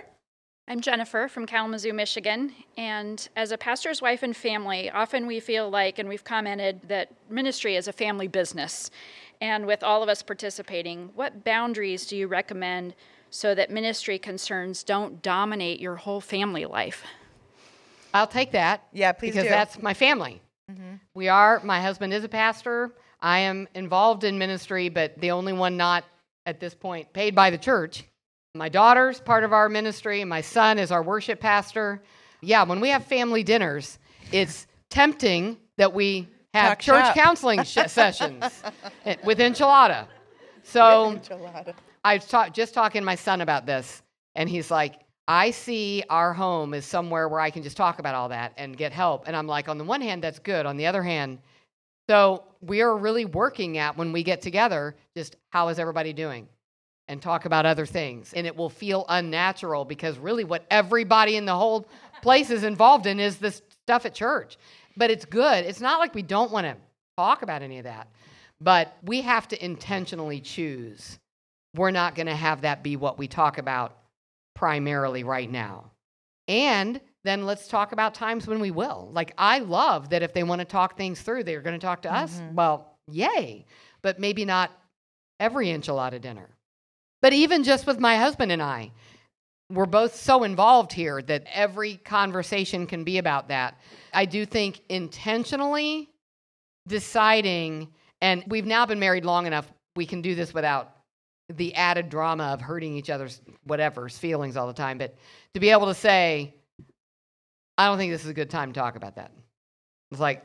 I'm 0.67 0.79
Jennifer 0.79 1.27
from 1.27 1.45
Kalamazoo, 1.45 1.91
Michigan. 1.91 2.53
And 2.77 3.27
as 3.35 3.51
a 3.51 3.57
pastor's 3.57 4.01
wife 4.01 4.23
and 4.23 4.35
family, 4.35 4.89
often 4.89 5.27
we 5.27 5.39
feel 5.39 5.69
like, 5.69 5.99
and 5.99 6.07
we've 6.07 6.23
commented, 6.23 6.81
that 6.87 7.11
ministry 7.29 7.75
is 7.75 7.89
a 7.89 7.93
family 7.93 8.27
business. 8.27 8.89
And 9.41 9.65
with 9.65 9.83
all 9.83 10.01
of 10.01 10.07
us 10.07 10.21
participating, 10.21 11.09
what 11.13 11.43
boundaries 11.43 12.05
do 12.05 12.15
you 12.15 12.27
recommend 12.27 12.95
so 13.31 13.53
that 13.55 13.69
ministry 13.69 14.17
concerns 14.17 14.83
don't 14.83 15.21
dominate 15.21 15.81
your 15.81 15.97
whole 15.97 16.21
family 16.21 16.65
life? 16.65 17.03
I'll 18.13 18.27
take 18.27 18.51
that. 18.51 18.87
Yeah, 18.93 19.11
please 19.11 19.31
Because 19.31 19.45
do. 19.45 19.49
that's 19.49 19.81
my 19.81 19.93
family. 19.93 20.41
Mm-hmm. 20.71 20.95
We 21.13 21.27
are, 21.27 21.59
my 21.65 21.81
husband 21.81 22.13
is 22.13 22.23
a 22.23 22.29
pastor. 22.29 22.91
I 23.19 23.39
am 23.39 23.67
involved 23.73 24.23
in 24.23 24.37
ministry, 24.37 24.89
but 24.89 25.19
the 25.19 25.31
only 25.31 25.53
one 25.53 25.75
not 25.75 26.05
at 26.45 26.59
this 26.59 26.73
point 26.73 27.11
paid 27.13 27.35
by 27.35 27.49
the 27.49 27.57
church. 27.57 28.05
My 28.53 28.67
daughter's 28.67 29.21
part 29.21 29.45
of 29.45 29.53
our 29.53 29.69
ministry, 29.69 30.25
my 30.25 30.41
son 30.41 30.77
is 30.77 30.91
our 30.91 31.01
worship 31.01 31.39
pastor. 31.39 32.03
Yeah, 32.41 32.63
when 32.63 32.81
we 32.81 32.89
have 32.89 33.05
family 33.05 33.43
dinners, 33.43 33.97
it's 34.33 34.67
tempting 34.89 35.55
that 35.77 35.93
we 35.93 36.27
have 36.53 36.71
Talk 36.71 36.79
church 36.79 37.13
counseling 37.13 37.63
sh- 37.63 37.77
sessions 37.87 38.61
eh, 39.05 39.15
with 39.23 39.39
enchilada. 39.39 40.05
So 40.63 41.17
I 42.03 42.15
was 42.15 42.25
ta- 42.25 42.49
just 42.49 42.73
talking 42.73 43.01
to 43.01 43.05
my 43.05 43.15
son 43.15 43.39
about 43.39 43.65
this, 43.65 44.01
and 44.35 44.49
he's 44.49 44.69
like, 44.69 44.99
I 45.29 45.51
see 45.51 46.03
our 46.09 46.33
home 46.33 46.73
as 46.73 46.83
somewhere 46.83 47.29
where 47.29 47.39
I 47.39 47.51
can 47.51 47.63
just 47.63 47.77
talk 47.77 47.99
about 47.99 48.15
all 48.15 48.27
that 48.29 48.51
and 48.57 48.75
get 48.75 48.91
help. 48.91 49.27
And 49.27 49.35
I'm 49.35 49.47
like, 49.47 49.69
on 49.69 49.77
the 49.77 49.85
one 49.85 50.01
hand, 50.01 50.21
that's 50.21 50.39
good. 50.39 50.65
On 50.65 50.75
the 50.75 50.87
other 50.87 51.03
hand, 51.03 51.39
so 52.09 52.43
we 52.59 52.81
are 52.81 52.97
really 52.97 53.23
working 53.23 53.77
at 53.77 53.95
when 53.95 54.11
we 54.11 54.23
get 54.23 54.41
together, 54.41 54.97
just 55.15 55.37
how 55.51 55.69
is 55.69 55.79
everybody 55.79 56.11
doing? 56.11 56.49
And 57.11 57.21
talk 57.21 57.43
about 57.43 57.65
other 57.65 57.85
things. 57.85 58.31
And 58.31 58.47
it 58.47 58.55
will 58.55 58.69
feel 58.69 59.05
unnatural 59.09 59.83
because 59.83 60.17
really 60.17 60.45
what 60.45 60.65
everybody 60.71 61.35
in 61.35 61.43
the 61.43 61.53
whole 61.53 61.85
place 62.21 62.49
is 62.49 62.63
involved 62.63 63.05
in 63.05 63.19
is 63.19 63.35
this 63.35 63.61
stuff 63.83 64.05
at 64.05 64.13
church. 64.13 64.57
But 64.95 65.11
it's 65.11 65.25
good. 65.25 65.65
It's 65.65 65.81
not 65.81 65.99
like 65.99 66.15
we 66.15 66.21
don't 66.21 66.51
want 66.51 66.67
to 66.67 66.77
talk 67.17 67.41
about 67.41 67.63
any 67.63 67.79
of 67.79 67.83
that, 67.83 68.07
but 68.61 68.95
we 69.03 69.19
have 69.23 69.45
to 69.49 69.61
intentionally 69.61 70.39
choose. 70.39 71.19
We're 71.75 71.91
not 71.91 72.15
going 72.15 72.27
to 72.27 72.35
have 72.35 72.61
that 72.61 72.81
be 72.81 72.95
what 72.95 73.17
we 73.17 73.27
talk 73.27 73.57
about 73.57 73.97
primarily 74.55 75.25
right 75.25 75.51
now. 75.51 75.91
And 76.47 77.01
then 77.25 77.45
let's 77.45 77.67
talk 77.67 77.91
about 77.91 78.13
times 78.13 78.47
when 78.47 78.61
we 78.61 78.71
will. 78.71 79.09
Like, 79.11 79.33
I 79.37 79.59
love 79.59 80.11
that 80.11 80.23
if 80.23 80.33
they 80.33 80.43
want 80.43 80.59
to 80.59 80.65
talk 80.65 80.95
things 80.95 81.19
through, 81.21 81.43
they're 81.43 81.61
going 81.61 81.77
to 81.77 81.85
talk 81.85 82.03
to 82.03 82.13
us. 82.13 82.35
Mm-hmm. 82.35 82.55
Well, 82.55 82.97
yay. 83.11 83.65
But 84.01 84.17
maybe 84.17 84.45
not 84.45 84.71
every 85.41 85.67
enchilada 85.67 86.21
dinner. 86.21 86.47
But 87.21 87.33
even 87.33 87.63
just 87.63 87.85
with 87.85 87.99
my 87.99 88.15
husband 88.17 88.51
and 88.51 88.61
I, 88.61 88.91
we're 89.69 89.85
both 89.85 90.15
so 90.15 90.43
involved 90.43 90.91
here 90.91 91.21
that 91.21 91.43
every 91.53 91.97
conversation 91.97 92.87
can 92.87 93.03
be 93.03 93.19
about 93.19 93.47
that. 93.49 93.79
I 94.13 94.25
do 94.25 94.45
think 94.45 94.81
intentionally 94.89 96.09
deciding, 96.87 97.87
and 98.21 98.43
we've 98.47 98.65
now 98.65 98.85
been 98.85 98.99
married 98.99 99.23
long 99.23 99.47
enough, 99.47 99.71
we 99.95 100.05
can 100.05 100.21
do 100.21 100.35
this 100.35 100.53
without 100.53 100.95
the 101.49 101.75
added 101.75 102.09
drama 102.09 102.45
of 102.45 102.61
hurting 102.61 102.95
each 102.95 103.09
other's 103.09 103.41
whatever's 103.65 104.17
feelings 104.17 104.57
all 104.57 104.67
the 104.67 104.73
time. 104.73 104.97
But 104.97 105.15
to 105.53 105.59
be 105.59 105.69
able 105.69 105.87
to 105.87 105.93
say, 105.93 106.55
I 107.77 107.87
don't 107.87 107.97
think 107.97 108.11
this 108.11 108.23
is 108.23 108.29
a 108.29 108.33
good 108.33 108.49
time 108.49 108.73
to 108.73 108.79
talk 108.79 108.95
about 108.95 109.15
that. 109.15 109.31
It's 110.11 110.19
like, 110.19 110.43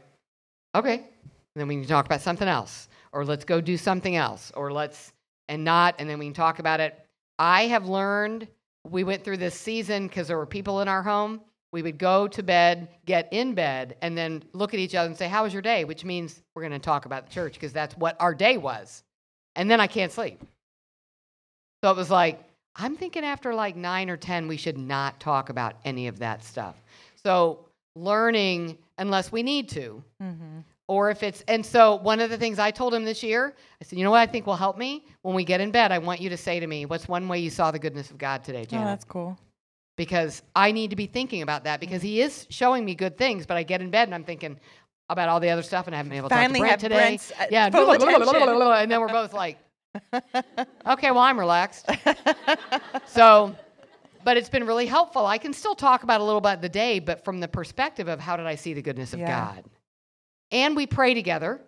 okay, 0.74 1.08
then 1.54 1.68
we 1.68 1.76
can 1.76 1.86
talk 1.86 2.06
about 2.06 2.20
something 2.20 2.48
else, 2.48 2.88
or 3.12 3.24
let's 3.24 3.44
go 3.44 3.60
do 3.60 3.76
something 3.76 4.14
else, 4.14 4.52
or 4.54 4.72
let's, 4.72 5.12
and 5.48 5.64
not, 5.64 5.94
and 5.98 6.08
then 6.08 6.18
we 6.18 6.26
can 6.26 6.34
talk 6.34 6.58
about 6.58 6.80
it. 6.80 6.98
I 7.38 7.66
have 7.66 7.88
learned, 7.88 8.48
we 8.88 9.04
went 9.04 9.24
through 9.24 9.38
this 9.38 9.54
season 9.54 10.06
because 10.06 10.28
there 10.28 10.36
were 10.36 10.46
people 10.46 10.80
in 10.80 10.88
our 10.88 11.02
home. 11.02 11.40
We 11.72 11.82
would 11.82 11.98
go 11.98 12.28
to 12.28 12.42
bed, 12.42 12.88
get 13.04 13.28
in 13.32 13.54
bed, 13.54 13.96
and 14.00 14.16
then 14.16 14.42
look 14.52 14.72
at 14.72 14.80
each 14.80 14.94
other 14.94 15.08
and 15.08 15.16
say, 15.16 15.28
How 15.28 15.42
was 15.42 15.52
your 15.52 15.62
day? 15.62 15.84
Which 15.84 16.04
means 16.04 16.42
we're 16.54 16.62
going 16.62 16.72
to 16.72 16.78
talk 16.78 17.04
about 17.04 17.26
the 17.26 17.32
church 17.32 17.54
because 17.54 17.72
that's 17.72 17.96
what 17.96 18.16
our 18.20 18.34
day 18.34 18.56
was. 18.56 19.02
And 19.56 19.70
then 19.70 19.80
I 19.80 19.86
can't 19.86 20.12
sleep. 20.12 20.40
So 21.82 21.90
it 21.90 21.96
was 21.96 22.10
like, 22.10 22.42
I'm 22.76 22.96
thinking 22.96 23.24
after 23.24 23.54
like 23.54 23.76
nine 23.76 24.10
or 24.10 24.16
10, 24.16 24.48
we 24.48 24.56
should 24.56 24.78
not 24.78 25.18
talk 25.18 25.48
about 25.48 25.76
any 25.84 26.08
of 26.08 26.18
that 26.18 26.44
stuff. 26.44 26.76
So 27.22 27.66
learning, 27.94 28.78
unless 28.98 29.32
we 29.32 29.42
need 29.42 29.68
to, 29.70 30.02
mm-hmm. 30.22 30.60
Or 30.88 31.10
if 31.10 31.22
it's, 31.22 31.42
and 31.48 31.64
so 31.66 31.96
one 31.96 32.20
of 32.20 32.30
the 32.30 32.36
things 32.38 32.58
I 32.58 32.70
told 32.70 32.94
him 32.94 33.04
this 33.04 33.22
year, 33.22 33.54
I 33.80 33.84
said, 33.84 33.98
you 33.98 34.04
know 34.04 34.10
what 34.12 34.20
I 34.20 34.26
think 34.26 34.46
will 34.46 34.56
help 34.56 34.78
me? 34.78 35.04
When 35.22 35.34
we 35.34 35.44
get 35.44 35.60
in 35.60 35.70
bed, 35.72 35.90
I 35.92 35.98
want 35.98 36.20
you 36.20 36.28
to 36.30 36.36
say 36.36 36.60
to 36.60 36.66
me, 36.66 36.86
what's 36.86 37.08
one 37.08 37.26
way 37.28 37.38
you 37.40 37.50
saw 37.50 37.70
the 37.70 37.78
goodness 37.78 38.10
of 38.10 38.18
God 38.18 38.44
today, 38.44 38.62
Oh, 38.62 38.70
Janet? 38.70 39.04
cool. 39.08 39.36
because 39.96 40.42
I 40.54 40.70
need 40.72 40.90
to 40.90 40.96
be 40.96 41.06
thinking 41.06 41.42
about 41.42 41.64
that 41.64 41.80
because 41.80 42.02
he 42.02 42.20
is 42.20 42.46
showing 42.50 42.84
me 42.84 42.94
good 42.94 43.16
things, 43.18 43.46
but 43.46 43.56
I 43.56 43.62
get 43.62 43.80
in 43.80 43.90
bed 43.90 44.06
and 44.08 44.14
I'm 44.14 44.24
thinking 44.24 44.60
about 45.08 45.28
all 45.28 45.40
the 45.40 45.50
other 45.50 45.62
stuff 45.62 45.86
and 45.86 45.94
I 45.94 45.98
haven't 45.98 46.10
been 46.10 46.18
able 46.18 46.28
to 46.28 46.34
Finally 46.34 46.60
talk 46.60 46.78
to 46.80 46.88
Brent 46.88 47.20
today. 47.20 47.34
Uh, 47.44 47.46
yeah, 47.50 47.70
full 47.70 47.90
attention. 47.92 48.22
and 48.72 48.90
then 48.90 49.00
we're 49.00 49.08
both 49.08 49.32
like, 49.32 49.58
okay, 50.86 51.10
well, 51.10 51.18
I'm 51.20 51.38
relaxed. 51.38 51.88
so, 53.06 53.54
but 54.24 54.36
it's 54.36 54.48
been 54.48 54.66
really 54.66 54.86
helpful. 54.86 55.24
I 55.26 55.38
can 55.38 55.52
still 55.52 55.74
talk 55.74 56.02
about 56.02 56.20
a 56.20 56.24
little 56.24 56.40
bit 56.40 56.54
of 56.54 56.60
the 56.60 56.68
day, 56.68 56.98
but 56.98 57.24
from 57.24 57.40
the 57.40 57.48
perspective 57.48 58.08
of 58.08 58.20
how 58.20 58.36
did 58.36 58.46
I 58.46 58.54
see 58.56 58.74
the 58.74 58.82
goodness 58.82 59.12
of 59.14 59.20
Yeah. 59.20 59.54
God? 59.54 59.64
And 60.56 60.74
we 60.74 60.86
pray 60.86 61.12
together 61.12 61.60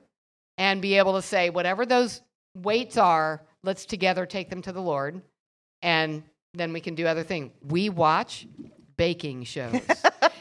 and 0.56 0.80
be 0.80 0.96
able 0.96 1.12
to 1.12 1.22
say, 1.22 1.50
whatever 1.50 1.84
those 1.84 2.22
weights 2.54 2.96
are, 2.96 3.42
let's 3.62 3.84
together 3.84 4.24
take 4.24 4.48
them 4.48 4.62
to 4.62 4.72
the 4.72 4.80
Lord. 4.80 5.20
And 5.82 6.22
then 6.54 6.72
we 6.72 6.80
can 6.80 6.94
do 6.94 7.06
other 7.06 7.22
things. 7.22 7.52
We 7.62 7.90
watch 7.90 8.46
baking 8.96 9.44
shows. 9.44 9.80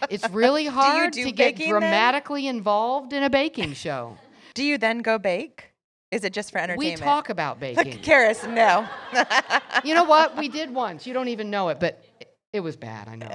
It's 0.10 0.30
really 0.30 0.66
hard 0.66 1.12
do 1.12 1.26
to 1.26 1.32
get 1.34 1.56
baking 1.56 1.70
then? 1.70 1.82
dramatically 1.82 2.48
involved 2.48 3.12
in 3.12 3.24
a 3.24 3.30
baking 3.30 3.74
show. 3.74 4.18
Do 4.54 4.64
you 4.64 4.78
then 4.78 5.00
go 5.00 5.18
bake? 5.18 5.74
Is 6.12 6.24
it 6.24 6.32
just 6.32 6.52
for 6.54 6.60
entertainment? 6.60 7.02
We 7.02 7.06
talk 7.06 7.30
about 7.30 7.60
baking. 7.66 8.02
Karis, 8.04 8.50
no. 8.50 8.88
You 9.84 9.94
know 9.94 10.06
what? 10.06 10.38
We 10.38 10.48
did 10.48 10.74
once. 10.74 11.06
You 11.06 11.14
don't 11.14 11.28
even 11.28 11.50
know 11.50 11.68
it, 11.70 11.82
but 11.82 12.02
it, 12.22 12.38
it 12.54 12.60
was 12.62 12.78
bad. 12.78 13.10
I 13.10 13.16
know. 13.16 13.28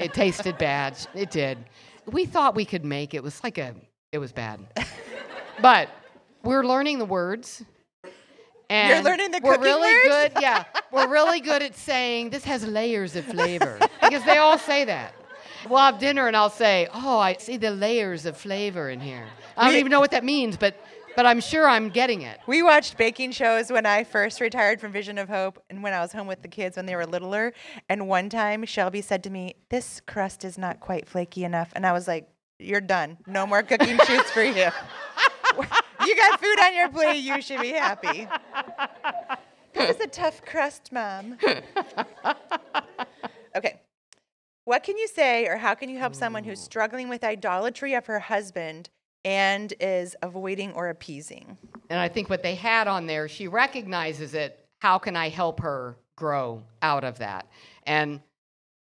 it 0.00 0.12
tasted 0.12 0.58
bad. 0.58 0.98
It 1.14 1.30
did. 1.30 1.58
We 2.06 2.24
thought 2.26 2.56
we 2.56 2.64
could 2.64 2.84
make 2.84 3.14
it. 3.14 3.18
It 3.18 3.22
was 3.22 3.40
like 3.44 3.58
a. 3.58 3.76
It 4.14 4.18
was 4.18 4.30
bad. 4.30 4.60
But 5.60 5.88
we're 6.44 6.64
learning 6.64 7.00
the 7.00 7.04
words. 7.04 7.64
And 8.70 8.90
You're 8.90 9.02
learning 9.02 9.32
the 9.32 9.40
we're 9.42 9.58
really 9.58 9.92
words? 9.92 10.34
good. 10.34 10.40
Yeah, 10.40 10.64
we're 10.92 11.08
really 11.08 11.40
good 11.40 11.62
at 11.62 11.74
saying 11.74 12.30
this 12.30 12.44
has 12.44 12.64
layers 12.64 13.16
of 13.16 13.24
flavor 13.24 13.80
because 14.00 14.24
they 14.24 14.38
all 14.38 14.56
say 14.56 14.84
that. 14.84 15.16
We'll 15.68 15.80
have 15.80 15.98
dinner 15.98 16.28
and 16.28 16.36
I'll 16.36 16.48
say, 16.48 16.86
"Oh, 16.94 17.18
I 17.18 17.34
see 17.38 17.56
the 17.56 17.72
layers 17.72 18.24
of 18.24 18.36
flavor 18.36 18.88
in 18.88 19.00
here." 19.00 19.26
I 19.56 19.68
don't 19.68 19.80
even 19.80 19.90
know 19.90 19.98
what 19.98 20.12
that 20.12 20.22
means, 20.22 20.56
but 20.56 20.76
but 21.16 21.26
I'm 21.26 21.40
sure 21.40 21.68
I'm 21.68 21.88
getting 21.88 22.22
it. 22.22 22.38
We 22.46 22.62
watched 22.62 22.96
baking 22.96 23.32
shows 23.32 23.70
when 23.70 23.84
I 23.84 24.04
first 24.04 24.40
retired 24.40 24.80
from 24.80 24.92
Vision 24.92 25.18
of 25.18 25.28
Hope 25.28 25.60
and 25.70 25.82
when 25.82 25.92
I 25.92 26.00
was 26.00 26.12
home 26.12 26.28
with 26.28 26.42
the 26.42 26.48
kids 26.48 26.76
when 26.76 26.86
they 26.86 26.94
were 26.94 27.06
littler. 27.06 27.52
And 27.88 28.06
one 28.06 28.28
time 28.28 28.64
Shelby 28.64 29.00
said 29.00 29.24
to 29.24 29.30
me, 29.30 29.56
This 29.70 30.00
crust 30.06 30.44
is 30.44 30.56
not 30.56 30.78
quite 30.78 31.08
flaky 31.08 31.44
enough. 31.44 31.72
And 31.74 31.84
I 31.84 31.92
was 31.92 32.06
like, 32.08 32.28
You're 32.64 32.80
done. 32.80 33.18
No 33.26 33.46
more 33.46 33.62
cooking 33.62 33.98
shoots 34.06 34.30
for 34.30 34.42
you. 34.42 34.52
you 36.06 36.16
got 36.16 36.40
food 36.40 36.60
on 36.64 36.74
your 36.74 36.88
plate. 36.88 37.18
You 37.18 37.40
should 37.40 37.60
be 37.60 37.70
happy. 37.70 38.26
This 39.74 39.96
is 39.96 40.02
a 40.02 40.06
tough 40.06 40.42
crust, 40.44 40.92
Mom. 40.92 41.38
Okay. 43.56 43.80
What 44.64 44.82
can 44.82 44.96
you 44.96 45.06
say 45.06 45.46
or 45.46 45.56
how 45.56 45.74
can 45.74 45.88
you 45.88 45.98
help 45.98 46.14
someone 46.14 46.42
who's 46.44 46.60
struggling 46.60 47.08
with 47.08 47.22
idolatry 47.22 47.94
of 47.94 48.06
her 48.06 48.18
husband 48.18 48.90
and 49.24 49.72
is 49.78 50.16
avoiding 50.22 50.72
or 50.72 50.88
appeasing? 50.88 51.56
And 51.90 52.00
I 52.00 52.08
think 52.08 52.28
what 52.28 52.42
they 52.42 52.54
had 52.54 52.88
on 52.88 53.06
there, 53.06 53.28
she 53.28 53.46
recognizes 53.46 54.34
it. 54.34 54.58
How 54.80 54.98
can 54.98 55.16
I 55.16 55.28
help 55.28 55.60
her 55.60 55.96
grow 56.16 56.62
out 56.82 57.04
of 57.04 57.18
that? 57.18 57.46
And 57.86 58.20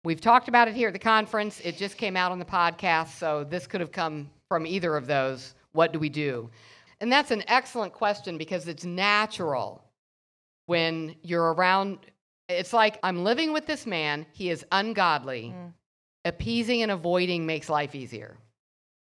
we've 0.07 0.21
talked 0.21 0.47
about 0.47 0.69
it 0.69 0.75
here 0.75 0.87
at 0.87 0.93
the 0.93 1.01
conference. 1.01 1.61
It 1.65 1.77
just 1.77 1.97
came 1.97 2.17
out 2.17 2.31
on 2.31 2.39
the 2.39 2.45
podcast. 2.45 3.19
So 3.19 3.43
this 3.43 3.67
could 3.67 3.81
have 3.81 3.91
come 3.91 4.31
from 4.49 4.65
either 4.65 4.97
of 4.97 5.09
those. 5.09 5.55
What 5.73 5.93
do 5.93 5.99
we 5.99 6.09
do? 6.09 6.49
And 7.01 7.11
that's 7.13 7.33
an 7.33 7.43
excellent 7.49 7.93
question 7.93 8.39
because 8.39 8.69
it's 8.69 8.85
natural 8.85 9.83
when 10.67 11.17
you're 11.23 11.53
around. 11.53 11.99
It's 12.49 12.73
like 12.73 13.01
I'm 13.03 13.25
living 13.25 13.53
with 13.53 13.67
this 13.67 13.85
man, 13.85 14.25
he 14.33 14.49
is 14.49 14.65
ungodly. 14.71 15.53
Mm. 15.55 15.73
Appeasing 16.25 16.83
and 16.83 16.93
avoiding 16.93 17.45
makes 17.45 17.69
life 17.69 17.95
easier 17.95 18.37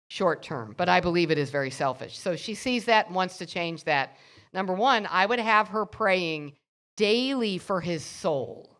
short 0.09 0.43
term, 0.43 0.75
but 0.77 0.87
I 0.87 0.99
believe 1.01 1.31
it 1.31 1.37
is 1.37 1.49
very 1.49 1.71
selfish. 1.71 2.17
So 2.17 2.35
she 2.35 2.53
sees 2.53 2.85
that 2.85 3.07
and 3.07 3.15
wants 3.15 3.37
to 3.39 3.45
change 3.45 3.83
that. 3.85 4.17
Number 4.53 4.73
one, 4.73 5.07
I 5.09 5.25
would 5.25 5.39
have 5.39 5.69
her 5.69 5.85
praying 5.85 6.53
daily 6.95 7.57
for 7.57 7.81
his 7.81 8.03
soul, 8.03 8.77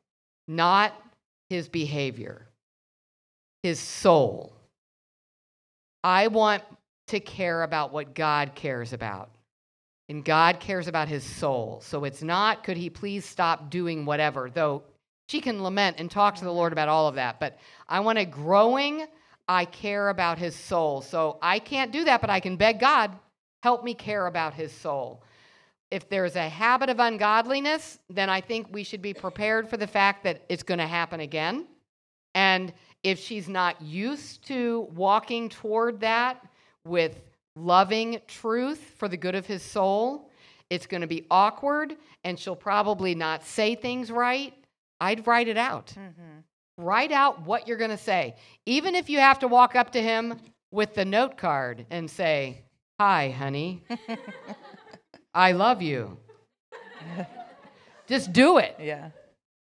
not 0.48 0.94
his 1.50 1.70
behavior, 1.70 2.48
his 3.64 3.80
soul. 3.80 4.54
I 6.04 6.28
want 6.28 6.64
to 7.08 7.20
care 7.20 7.64
about 7.64 7.92
what 7.92 8.16
God 8.16 8.56
cares 8.56 8.94
about. 8.94 9.30
And 10.08 10.24
God 10.24 10.60
cares 10.60 10.88
about 10.88 11.08
his 11.08 11.24
soul. 11.24 11.82
So 11.84 12.04
it's 12.04 12.22
not, 12.22 12.64
could 12.64 12.78
he 12.78 12.90
please 12.90 13.26
stop 13.26 13.72
doing 13.72 14.06
whatever, 14.06 14.52
though 14.54 14.84
she 15.28 15.42
can 15.42 15.64
lament 15.64 15.98
and 16.00 16.12
talk 16.12 16.36
to 16.36 16.46
the 16.46 16.54
Lord 16.54 16.72
about 16.72 16.90
all 16.90 17.08
of 17.08 17.16
that. 17.16 17.40
But 17.40 17.58
I 17.90 18.00
want 18.02 18.20
a 18.20 18.26
growing, 18.26 19.08
I 19.48 19.66
care 19.66 20.10
about 20.10 20.38
his 20.38 20.56
soul. 20.56 21.02
So 21.02 21.40
I 21.42 21.58
can't 21.58 21.92
do 21.92 22.04
that, 22.04 22.22
but 22.22 22.30
I 22.30 22.40
can 22.40 22.56
beg 22.56 22.80
God, 22.80 23.12
help 23.64 23.84
me 23.84 23.96
care 23.96 24.28
about 24.28 24.54
his 24.54 24.72
soul. 24.72 25.24
If 25.96 26.10
there's 26.10 26.36
a 26.36 26.50
habit 26.50 26.90
of 26.90 27.00
ungodliness, 27.00 28.00
then 28.10 28.30
I 28.30 28.42
think 28.42 28.68
we 28.70 28.84
should 28.84 29.02
be 29.02 29.14
prepared 29.14 29.70
for 29.70 29.78
the 29.78 29.88
fact 29.88 30.26
that 30.26 30.42
it's 30.50 30.62
going 30.62 30.80
to 30.80 30.88
happen 30.88 31.22
again. 31.22 31.68
And 32.34 32.74
if 33.02 33.18
she's 33.18 33.48
not 33.48 33.82
used 33.82 34.46
to 34.48 34.90
walking 34.94 35.48
toward 35.48 36.02
that 36.02 36.46
with 36.84 37.22
loving 37.56 38.20
truth 38.28 38.82
for 38.98 39.08
the 39.08 39.16
good 39.16 39.36
of 39.36 39.46
his 39.46 39.64
soul, 39.64 40.30
it's 40.70 40.86
going 40.86 41.00
to 41.00 41.08
be 41.08 41.26
awkward 41.32 41.96
and 42.26 42.38
she'll 42.38 42.58
probably 42.58 43.16
not 43.16 43.46
say 43.46 43.74
things 43.74 44.12
right. 44.12 44.54
I'd 45.00 45.26
write 45.26 45.48
it 45.48 45.58
out. 45.58 45.94
Mm-hmm. 45.98 46.84
Write 46.84 47.14
out 47.14 47.46
what 47.46 47.70
you're 47.70 47.78
going 47.78 47.90
to 47.92 47.98
say. 47.98 48.36
Even 48.66 48.96
if 48.96 49.10
you 49.10 49.20
have 49.20 49.40
to 49.40 49.48
walk 49.48 49.78
up 49.78 49.94
to 49.94 50.02
him 50.02 50.42
with 50.72 50.94
the 50.94 51.06
note 51.06 51.38
card 51.38 51.86
and 51.90 52.12
say, 52.12 52.64
Hi, 53.00 53.30
honey. 53.30 53.82
I 55.36 55.52
love 55.52 55.82
you. 55.82 56.18
Just 58.08 58.32
do 58.32 58.58
it. 58.58 58.78
Yeah. 58.80 59.10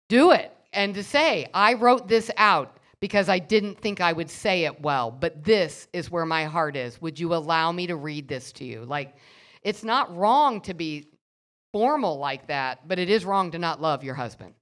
do 0.08 0.32
it. 0.32 0.56
And 0.72 0.96
to 0.96 1.04
say 1.04 1.48
i 1.54 1.74
wrote 1.74 2.08
this 2.08 2.32
out 2.38 2.78
because 3.02 3.28
i 3.28 3.40
didn't 3.40 3.80
think 3.80 4.02
i 4.02 4.14
would 4.14 4.30
say 4.30 4.66
it 4.66 4.82
well 4.82 5.10
but 5.10 5.44
this 5.44 5.88
is 5.94 6.10
where 6.10 6.26
my 6.26 6.46
heart 6.46 6.76
is. 6.76 7.02
Would 7.02 7.20
you 7.20 7.36
allow 7.36 7.72
me 7.72 7.88
to 7.88 7.96
read 7.96 8.28
this 8.28 8.52
to 8.54 8.66
you? 8.66 8.86
Like 8.86 9.16
it's 9.64 9.84
not 9.84 10.16
wrong 10.16 10.62
to 10.62 10.74
be 10.74 11.08
formal 11.74 12.18
like 12.18 12.48
that 12.48 12.88
but 12.88 12.98
it 12.98 13.10
is 13.10 13.26
wrong 13.26 13.52
to 13.52 13.60
not 13.60 13.82
love 13.82 14.04
your 14.04 14.16
husband. 14.16 14.54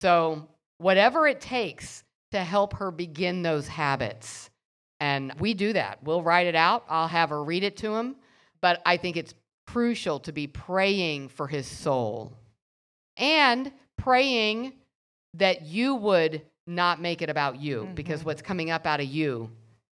So 0.00 0.46
whatever 0.78 1.26
it 1.26 1.40
takes 1.40 2.04
to 2.32 2.44
help 2.44 2.74
her 2.74 2.90
begin 2.90 3.42
those 3.42 3.66
habits 3.66 4.50
and 5.00 5.32
we 5.40 5.54
do 5.54 5.72
that. 5.72 6.02
We'll 6.04 6.22
write 6.22 6.46
it 6.46 6.54
out. 6.54 6.84
I'll 6.88 7.08
have 7.08 7.30
her 7.30 7.42
read 7.42 7.64
it 7.64 7.78
to 7.78 7.94
him 7.94 8.16
but 8.60 8.82
i 8.84 8.96
think 8.96 9.16
it's 9.16 9.34
crucial 9.72 10.18
to 10.20 10.32
be 10.32 10.46
praying 10.46 11.28
for 11.28 11.46
his 11.46 11.66
soul 11.66 12.32
and 13.16 13.70
praying 13.96 14.72
that 15.34 15.62
you 15.62 15.94
would 15.94 16.42
not 16.66 17.00
make 17.00 17.22
it 17.22 17.30
about 17.30 17.60
you 17.60 17.82
mm-hmm. 17.82 17.94
because 17.94 18.24
what's 18.24 18.42
coming 18.42 18.70
up 18.70 18.86
out 18.86 19.00
of 19.00 19.06
you 19.06 19.50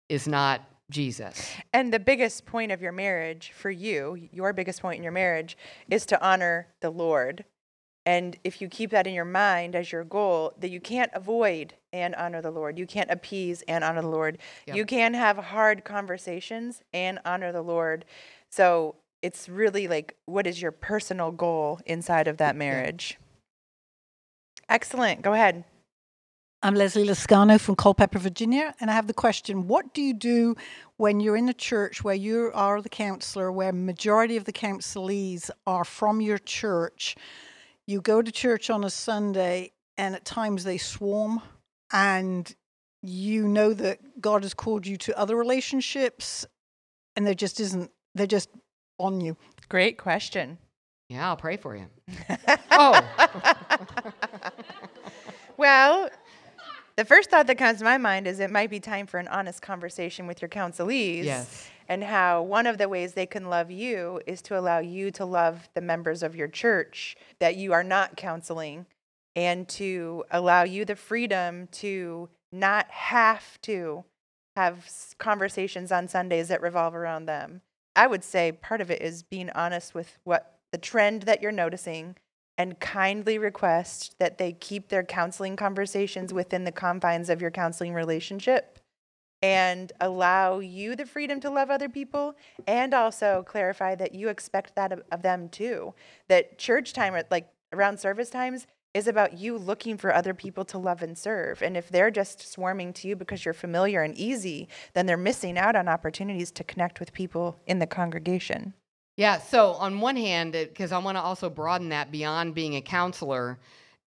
is 0.10 0.28
not 0.28 0.62
Jesus. 0.92 1.52
And 1.72 1.92
the 1.92 2.00
biggest 2.00 2.46
point 2.46 2.72
of 2.72 2.82
your 2.82 2.92
marriage 2.92 3.52
for 3.56 3.72
you, 3.72 4.28
your 4.32 4.54
biggest 4.54 4.82
point 4.82 4.98
in 4.98 5.04
your 5.04 5.12
marriage, 5.12 5.58
is 5.90 6.06
to 6.08 6.24
honor 6.24 6.68
the 6.82 6.90
Lord. 6.90 7.46
And 8.06 8.38
if 8.44 8.62
you 8.62 8.68
keep 8.68 8.92
that 8.92 9.08
in 9.08 9.14
your 9.14 9.26
mind 9.26 9.76
as 9.76 9.92
your 9.92 10.04
goal, 10.04 10.54
that 10.60 10.70
you 10.70 10.82
can't 10.82 11.10
avoid 11.14 11.74
and 11.94 12.14
honor 12.16 12.42
the 12.42 12.52
Lord. 12.52 12.78
You 12.78 12.86
can't 12.86 13.10
appease 13.10 13.64
and 13.68 13.84
honor 13.84 14.02
the 14.02 14.10
Lord. 14.10 14.38
Yep. 14.68 14.76
You 14.76 14.86
can 14.86 15.14
have 15.14 15.38
hard 15.38 15.84
conversations 15.86 16.82
and 16.94 17.20
honor 17.26 17.52
the 17.52 17.62
Lord. 17.62 18.06
So 18.50 18.96
it's 19.24 19.48
really 19.48 19.88
like, 19.88 20.16
what 20.26 20.46
is 20.46 20.62
your 20.62 20.74
personal 20.74 21.32
goal 21.32 21.80
inside 21.86 22.28
of 22.28 22.38
that 22.38 22.58
marriage? 22.58 23.18
Excellent. 24.70 25.22
Go 25.22 25.34
ahead. 25.34 25.64
I'm 26.62 26.76
Leslie 26.76 27.08
Lascano 27.08 27.60
from 27.60 27.76
Culpeper, 27.76 28.20
Virginia, 28.20 28.74
and 28.80 28.92
I 28.92 28.94
have 28.94 29.08
the 29.08 29.14
question 29.14 29.68
What 29.68 29.94
do 29.94 30.02
you 30.02 30.14
do 30.14 30.56
when 30.98 31.20
you're 31.20 31.36
in 31.36 31.50
a 31.50 31.54
church 31.54 32.04
where 32.04 32.16
you 32.16 32.52
are 32.54 32.82
the 32.82 32.90
counselor, 32.90 33.52
where 33.52 33.74
majority 33.74 34.38
of 34.38 34.46
the 34.46 34.54
counselees 34.54 35.50
are 35.66 35.84
from 35.86 36.22
your 36.22 36.38
church? 36.38 37.16
You 37.88 38.02
go 38.02 38.22
to 38.22 38.32
church 38.32 38.70
on 38.70 38.84
a 38.84 38.90
Sunday, 38.90 39.72
and 39.98 40.16
at 40.16 40.24
times 40.24 40.64
they 40.64 40.78
swarm, 40.78 41.42
and 41.92 42.54
you 43.02 43.48
know 43.48 43.74
that 43.74 44.22
God 44.22 44.44
has 44.44 44.54
called 44.54 44.88
you 44.88 44.96
to 44.98 45.18
other 45.20 45.36
relationships, 45.36 46.46
and 47.18 47.28
there 47.28 47.34
just 47.34 47.60
isn't, 47.60 47.92
they're 48.16 48.26
just 48.26 48.50
on 49.00 49.22
you. 49.22 49.38
Great 49.70 49.98
question. 49.98 50.58
Yeah, 51.10 51.28
I'll 51.28 51.38
pray 51.38 51.58
for 51.58 51.76
you. 51.76 51.88
oh, 52.72 53.02
Well, 55.58 56.10
the 56.96 57.06
first 57.06 57.30
thought 57.30 57.48
that 57.48 57.58
comes 57.58 57.80
to 57.80 57.84
my 57.84 57.98
mind 57.98 58.28
is 58.28 58.40
it 58.40 58.52
might 58.52 58.70
be 58.70 58.80
time 58.80 59.08
for 59.08 59.20
an 59.20 59.28
honest 59.28 59.62
conversation 59.62 60.28
with 60.28 60.42
your 60.42 60.50
counselees. 60.50 61.24
Yes. 61.24 61.68
And 61.88 62.04
how 62.04 62.42
one 62.44 62.66
of 62.66 62.78
the 62.78 62.88
ways 62.88 63.14
they 63.14 63.26
can 63.26 63.50
love 63.50 63.70
you 63.70 64.22
is 64.26 64.42
to 64.44 64.58
allow 64.58 64.80
you 64.80 65.12
to 65.12 65.26
love 65.26 65.70
the 65.74 65.82
members 65.82 66.24
of 66.24 66.36
your 66.36 66.48
church 66.48 67.16
that 67.40 67.56
you 67.56 67.74
are 67.74 67.84
not 67.84 68.16
counseling 68.16 68.86
and 69.36 69.68
to 69.68 70.24
allow 70.32 70.64
you 70.64 70.86
the 70.86 70.96
freedom 70.96 71.68
to 71.74 72.30
not 72.52 72.90
have 72.90 73.60
to 73.64 74.06
have 74.56 74.88
conversations 75.18 75.92
on 75.92 76.08
Sundays 76.08 76.48
that 76.48 76.62
revolve 76.62 76.96
around 76.96 77.26
them. 77.26 77.62
I 77.96 78.08
would 78.08 78.24
say 78.24 78.52
part 78.52 78.82
of 78.82 78.90
it 78.90 79.02
is 79.02 79.24
being 79.24 79.50
honest 79.52 79.94
with 79.94 80.18
what 80.24 80.60
the 80.72 80.78
trend 80.78 81.24
that 81.24 81.42
you're 81.42 81.52
noticing 81.52 82.16
and 82.58 82.80
kindly 82.80 83.38
request 83.38 84.16
that 84.20 84.38
they 84.38 84.54
keep 84.54 84.90
their 84.90 85.04
counseling 85.04 85.56
conversations 85.56 86.34
within 86.34 86.64
the 86.64 86.72
confines 86.72 87.30
of 87.30 87.42
your 87.42 87.52
counseling 87.52 87.94
relationship 87.94 88.80
and 89.42 89.92
allow 90.00 90.60
you 90.60 90.96
the 90.96 91.06
freedom 91.06 91.40
to 91.42 91.50
love 91.50 91.70
other 91.70 91.90
people 91.90 92.36
and 92.66 92.94
also 92.94 93.44
clarify 93.46 93.94
that 93.94 94.16
you 94.16 94.30
expect 94.30 94.76
that 94.76 94.92
of, 95.12 95.22
them 95.22 95.50
too. 95.50 95.94
That 96.30 96.58
church 96.58 96.94
time 96.94 97.14
like 97.30 97.50
around 97.74 98.00
service 98.00 98.30
times 98.30 98.68
is 98.94 99.08
about 99.08 99.38
you 99.38 99.58
looking 99.58 99.98
for 99.98 100.14
other 100.14 100.34
people 100.34 100.64
to 100.66 100.78
love 100.78 101.02
and 101.02 101.18
serve. 101.18 101.62
And 101.62 101.76
if 101.76 101.90
they're 101.90 102.12
just 102.12 102.52
swarming 102.52 102.94
to 102.94 103.08
you 103.08 103.16
because 103.16 103.44
you're 103.44 103.54
familiar 103.54 104.04
and 104.04 104.16
easy, 104.16 104.68
then 104.94 105.06
they're 105.06 105.18
missing 105.18 105.58
out 105.58 105.76
on 105.76 105.88
opportunities 105.88 106.52
to 106.52 106.64
connect 106.64 107.00
with 107.00 107.14
people 107.14 107.60
in 107.66 107.80
the 107.80 107.88
congregation. 107.88 108.74
Yeah. 109.18 109.40
So, 109.40 109.74
on 109.74 110.00
one 110.00 110.16
hand, 110.16 110.54
because 110.54 110.92
I 110.92 110.98
want 110.98 111.18
to 111.18 111.22
also 111.22 111.50
broaden 111.50 111.90
that 111.90 112.12
beyond 112.12 112.56
being 112.56 112.76
a 112.76 112.82
counselor, 112.82 113.60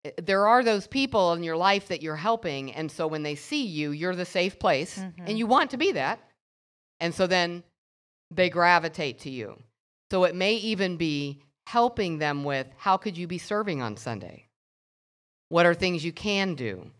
eh, 0.04 0.10
there 0.22 0.48
are 0.48 0.64
those 0.64 0.86
people 0.86 1.32
in 1.32 1.42
your 1.42 1.56
life 1.56 1.88
that 1.88 2.02
you're 2.02 2.16
helping. 2.16 2.72
And 2.72 2.90
so, 2.90 3.06
when 3.06 3.22
they 3.22 3.36
see 3.36 3.64
you, 3.66 3.92
you're 3.92 4.16
the 4.16 4.24
safe 4.24 4.58
place 4.58 4.98
and 5.26 5.38
you 5.38 5.46
want 5.46 5.70
to 5.70 5.76
be 5.76 5.92
that. 5.92 6.20
And 6.98 7.14
so, 7.14 7.26
then 7.26 7.62
they 8.32 8.50
gravitate 8.50 9.20
to 9.20 9.30
you. 9.30 9.62
So, 10.10 10.24
it 10.24 10.34
may 10.34 10.54
even 10.54 10.96
be 10.96 11.42
helping 11.68 12.18
them 12.18 12.42
with 12.42 12.66
how 12.76 12.96
could 12.96 13.16
you 13.16 13.28
be 13.28 13.38
serving 13.38 13.82
on 13.82 13.96
Sunday? 13.96 14.45
What 15.48 15.66
are 15.66 15.74
things 15.74 16.04
you 16.04 16.12
can 16.12 16.54
do? 16.54 16.90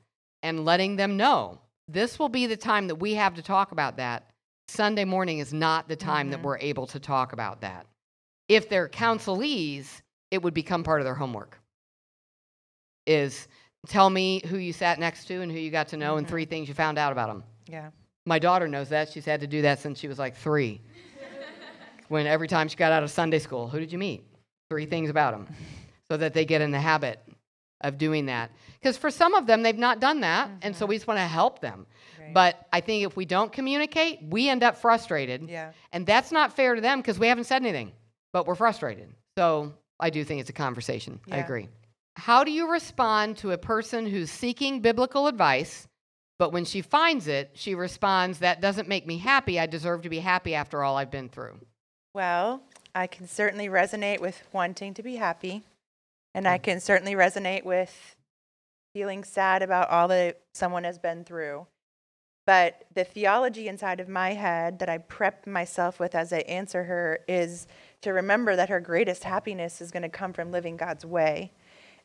And 0.42 0.64
letting 0.64 0.96
them 0.96 1.16
know 1.16 1.58
this 1.88 2.18
will 2.18 2.28
be 2.28 2.46
the 2.46 2.56
time 2.56 2.88
that 2.88 2.96
we 2.96 3.14
have 3.14 3.34
to 3.34 3.42
talk 3.42 3.72
about 3.72 3.96
that. 3.96 4.30
Sunday 4.68 5.04
morning 5.04 5.38
is 5.38 5.52
not 5.52 5.88
the 5.88 5.96
time 5.96 6.30
that 6.30 6.38
mm-hmm. 6.38 6.46
we're 6.46 6.58
able 6.58 6.86
to 6.88 6.98
talk 7.00 7.32
about 7.32 7.60
that. 7.60 7.86
If 8.48 8.68
they're 8.68 8.88
counselees, 8.88 10.02
it 10.30 10.42
would 10.42 10.54
become 10.54 10.82
part 10.82 11.00
of 11.00 11.04
their 11.04 11.14
homework. 11.14 11.58
Is 13.06 13.46
tell 13.86 14.10
me 14.10 14.42
who 14.46 14.58
you 14.58 14.72
sat 14.72 14.98
next 14.98 15.26
to 15.26 15.42
and 15.42 15.50
who 15.50 15.58
you 15.58 15.70
got 15.70 15.88
to 15.88 15.96
know 15.96 16.16
and 16.16 16.26
mm-hmm. 16.26 16.32
three 16.32 16.44
things 16.44 16.68
you 16.68 16.74
found 16.74 16.98
out 16.98 17.12
about 17.12 17.28
them. 17.28 17.44
Yeah. 17.68 17.90
My 18.24 18.40
daughter 18.40 18.66
knows 18.66 18.88
that. 18.88 19.10
She's 19.10 19.24
had 19.24 19.40
to 19.40 19.46
do 19.46 19.62
that 19.62 19.78
since 19.78 20.00
she 20.00 20.08
was 20.08 20.18
like 20.18 20.36
three. 20.36 20.80
when 22.08 22.26
every 22.26 22.48
time 22.48 22.66
she 22.66 22.76
got 22.76 22.90
out 22.90 23.04
of 23.04 23.10
Sunday 23.10 23.38
school, 23.38 23.68
who 23.68 23.78
did 23.78 23.92
you 23.92 23.98
meet? 23.98 24.24
Three 24.68 24.86
things 24.86 25.10
about 25.10 25.32
them. 25.32 25.54
So 26.08 26.16
that 26.18 26.34
they 26.34 26.44
get 26.44 26.60
in 26.60 26.70
the 26.70 26.78
habit 26.78 27.18
of 27.80 27.98
doing 27.98 28.26
that. 28.26 28.50
Because 28.80 28.96
for 28.96 29.10
some 29.10 29.34
of 29.34 29.46
them, 29.46 29.62
they've 29.62 29.76
not 29.76 30.00
done 30.00 30.20
that. 30.20 30.50
And 30.62 30.74
so 30.74 30.86
we 30.86 30.94
mm-hmm. 30.94 30.98
just 30.98 31.06
want 31.06 31.18
to 31.18 31.26
help 31.26 31.60
them. 31.60 31.86
But 32.32 32.66
I 32.72 32.80
think 32.80 33.06
if 33.06 33.16
we 33.16 33.24
don't 33.24 33.52
communicate, 33.52 34.20
we 34.22 34.48
end 34.48 34.62
up 34.62 34.76
frustrated. 34.76 35.48
Yeah. 35.48 35.72
And 35.92 36.06
that's 36.06 36.32
not 36.32 36.54
fair 36.54 36.74
to 36.74 36.80
them 36.80 37.00
because 37.00 37.18
we 37.18 37.28
haven't 37.28 37.44
said 37.44 37.62
anything, 37.62 37.92
but 38.32 38.46
we're 38.46 38.54
frustrated. 38.54 39.12
So 39.38 39.72
I 40.00 40.10
do 40.10 40.24
think 40.24 40.40
it's 40.40 40.50
a 40.50 40.54
conversation. 40.54 41.20
I 41.30 41.38
agree. 41.38 41.68
How 42.16 42.44
do 42.44 42.50
you 42.50 42.70
respond 42.70 43.36
to 43.38 43.52
a 43.52 43.58
person 43.58 44.06
who's 44.06 44.30
seeking 44.30 44.80
biblical 44.80 45.26
advice, 45.26 45.86
but 46.38 46.52
when 46.52 46.64
she 46.64 46.80
finds 46.80 47.28
it, 47.28 47.50
she 47.54 47.74
responds, 47.74 48.38
That 48.38 48.60
doesn't 48.60 48.88
make 48.88 49.06
me 49.06 49.18
happy. 49.18 49.60
I 49.60 49.66
deserve 49.66 50.02
to 50.02 50.08
be 50.08 50.18
happy 50.18 50.54
after 50.54 50.82
all 50.82 50.96
I've 50.96 51.10
been 51.10 51.28
through? 51.28 51.60
Well, 52.14 52.62
I 52.94 53.06
can 53.06 53.28
certainly 53.28 53.68
resonate 53.68 54.20
with 54.20 54.42
wanting 54.52 54.94
to 54.94 55.02
be 55.02 55.16
happy. 55.16 55.62
And 56.36 56.46
I 56.46 56.58
can 56.58 56.80
certainly 56.80 57.14
resonate 57.14 57.64
with 57.64 58.14
feeling 58.92 59.24
sad 59.24 59.62
about 59.62 59.88
all 59.88 60.06
that 60.08 60.42
someone 60.52 60.84
has 60.84 60.98
been 60.98 61.24
through. 61.24 61.66
But 62.46 62.84
the 62.94 63.04
theology 63.04 63.68
inside 63.68 64.00
of 64.00 64.08
my 64.10 64.34
head 64.34 64.78
that 64.80 64.90
I 64.90 64.98
prep 64.98 65.46
myself 65.46 65.98
with 65.98 66.14
as 66.14 66.34
I 66.34 66.40
answer 66.40 66.84
her 66.84 67.20
is 67.26 67.66
to 68.02 68.10
remember 68.12 68.54
that 68.54 68.68
her 68.68 68.80
greatest 68.80 69.24
happiness 69.24 69.80
is 69.80 69.90
going 69.90 70.02
to 70.02 70.10
come 70.10 70.34
from 70.34 70.52
living 70.52 70.76
God's 70.76 71.06
way. 71.06 71.52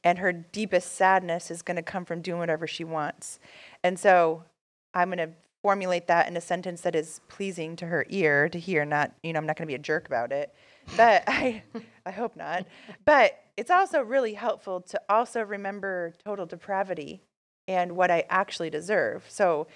And 0.02 0.18
her 0.20 0.32
deepest 0.32 0.94
sadness 0.94 1.52
is 1.52 1.62
going 1.62 1.76
to 1.76 1.84
come 1.84 2.06
from 2.06 2.22
doing 2.22 2.40
whatever 2.40 2.66
she 2.66 2.86
wants. 2.86 3.38
And 3.84 4.00
so 4.00 4.46
I'm 4.94 5.10
going 5.10 5.30
to 5.30 5.36
formulate 5.62 6.08
that 6.08 6.30
in 6.30 6.38
a 6.38 6.42
sentence 6.42 6.80
that 6.82 6.96
is 6.96 7.20
pleasing 7.28 7.76
to 7.76 7.88
her 7.88 8.06
ear 8.08 8.48
to 8.48 8.58
hear, 8.58 8.86
not, 8.86 9.12
you 9.24 9.34
know, 9.34 9.40
I'm 9.40 9.46
not 9.46 9.58
going 9.58 9.68
to 9.68 9.72
be 9.72 9.76
a 9.76 9.78
jerk 9.80 10.08
about 10.08 10.32
it. 10.32 10.56
But 10.96 11.26
I, 11.28 11.64
I 12.06 12.12
hope 12.12 12.38
not. 12.38 12.66
But 13.04 13.41
it's 13.58 13.72
also 13.72 14.02
really 14.02 14.34
helpful 14.34 14.82
to 14.82 15.02
also 15.10 15.42
remember 15.42 16.14
total 16.24 16.46
depravity 16.46 17.22
and 17.68 17.94
what 17.94 18.12
I 18.12 18.26
actually 18.30 18.70
deserve. 18.70 19.26
So, 19.30 19.68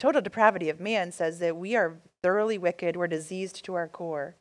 total 0.00 0.20
depravity 0.20 0.68
of 0.70 0.80
man 0.80 1.12
says 1.12 1.38
that 1.38 1.56
we 1.56 1.76
are 1.76 1.98
thoroughly 2.22 2.58
wicked, 2.58 2.96
we're 2.96 3.06
diseased 3.06 3.64
to 3.64 3.74
our 3.74 3.88
core. 3.88 4.36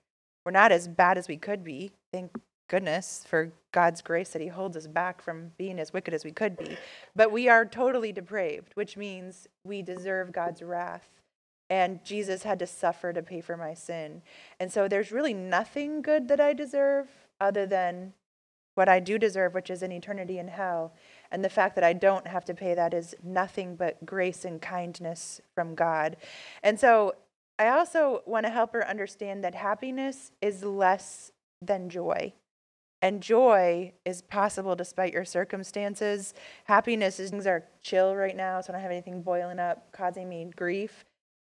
We're 0.45 0.51
not 0.51 0.71
as 0.71 0.87
bad 0.87 1.17
as 1.17 1.27
we 1.27 1.37
could 1.37 1.63
be. 1.63 1.91
Thank 2.11 2.37
goodness 2.69 3.23
for 3.27 3.51
God's 3.71 4.01
grace 4.01 4.29
that 4.29 4.41
He 4.41 4.47
holds 4.47 4.75
us 4.75 4.87
back 4.87 5.21
from 5.21 5.51
being 5.57 5.79
as 5.79 5.93
wicked 5.93 6.13
as 6.13 6.25
we 6.25 6.31
could 6.31 6.57
be. 6.57 6.77
But 7.15 7.31
we 7.31 7.47
are 7.47 7.65
totally 7.65 8.11
depraved, 8.11 8.71
which 8.75 8.97
means 8.97 9.47
we 9.63 9.81
deserve 9.81 10.31
God's 10.31 10.61
wrath. 10.61 11.07
And 11.69 12.03
Jesus 12.03 12.43
had 12.43 12.59
to 12.59 12.67
suffer 12.67 13.13
to 13.13 13.23
pay 13.23 13.41
for 13.41 13.57
my 13.57 13.73
sin. 13.73 14.21
And 14.59 14.71
so 14.71 14.87
there's 14.87 15.11
really 15.11 15.33
nothing 15.33 16.01
good 16.01 16.27
that 16.27 16.39
I 16.39 16.53
deserve 16.53 17.07
other 17.39 17.65
than 17.65 18.13
what 18.76 18.89
I 18.89 18.99
do 18.99 19.17
deserve, 19.17 19.53
which 19.53 19.69
is 19.69 19.84
an 19.84 19.91
eternity 19.91 20.39
in 20.39 20.47
hell. 20.47 20.93
And 21.32 21.43
the 21.43 21.49
fact 21.49 21.76
that 21.76 21.84
I 21.84 21.93
don't 21.93 22.28
have 22.28 22.45
to 22.45 22.53
pay 22.53 22.74
that 22.76 22.93
is 22.93 23.15
nothing 23.24 23.76
but 23.76 24.05
grace 24.05 24.45
and 24.45 24.61
kindness 24.61 25.41
from 25.53 25.76
God. 25.76 26.17
And 26.63 26.80
so 26.80 27.15
I 27.59 27.69
also 27.69 28.24
want 28.26 28.45
to 28.45 28.51
help 28.51 28.74
her 28.74 28.88
understand 28.88 29.43
that 29.43 29.55
happiness 29.55 30.32
is 30.41 30.63
less 30.63 31.32
than 31.61 31.89
joy. 31.89 32.34
And 33.01 33.21
joy 33.21 33.93
is 34.05 34.21
possible 34.21 34.76
despite 34.76 35.11
your 35.11 35.26
circumstances. 35.26 36.34
Happiness 36.63 37.19
is 37.19 37.32
things 37.32 37.45
are 37.45 37.65
chill 37.82 38.15
right 38.15 38.36
now, 38.36 38.61
so 38.61 38.71
I 38.71 38.74
don't 38.74 38.82
have 38.82 38.91
anything 38.91 39.21
boiling 39.21 39.59
up, 39.59 39.91
causing 39.91 40.30
me 40.30 40.49
grief. 40.55 41.03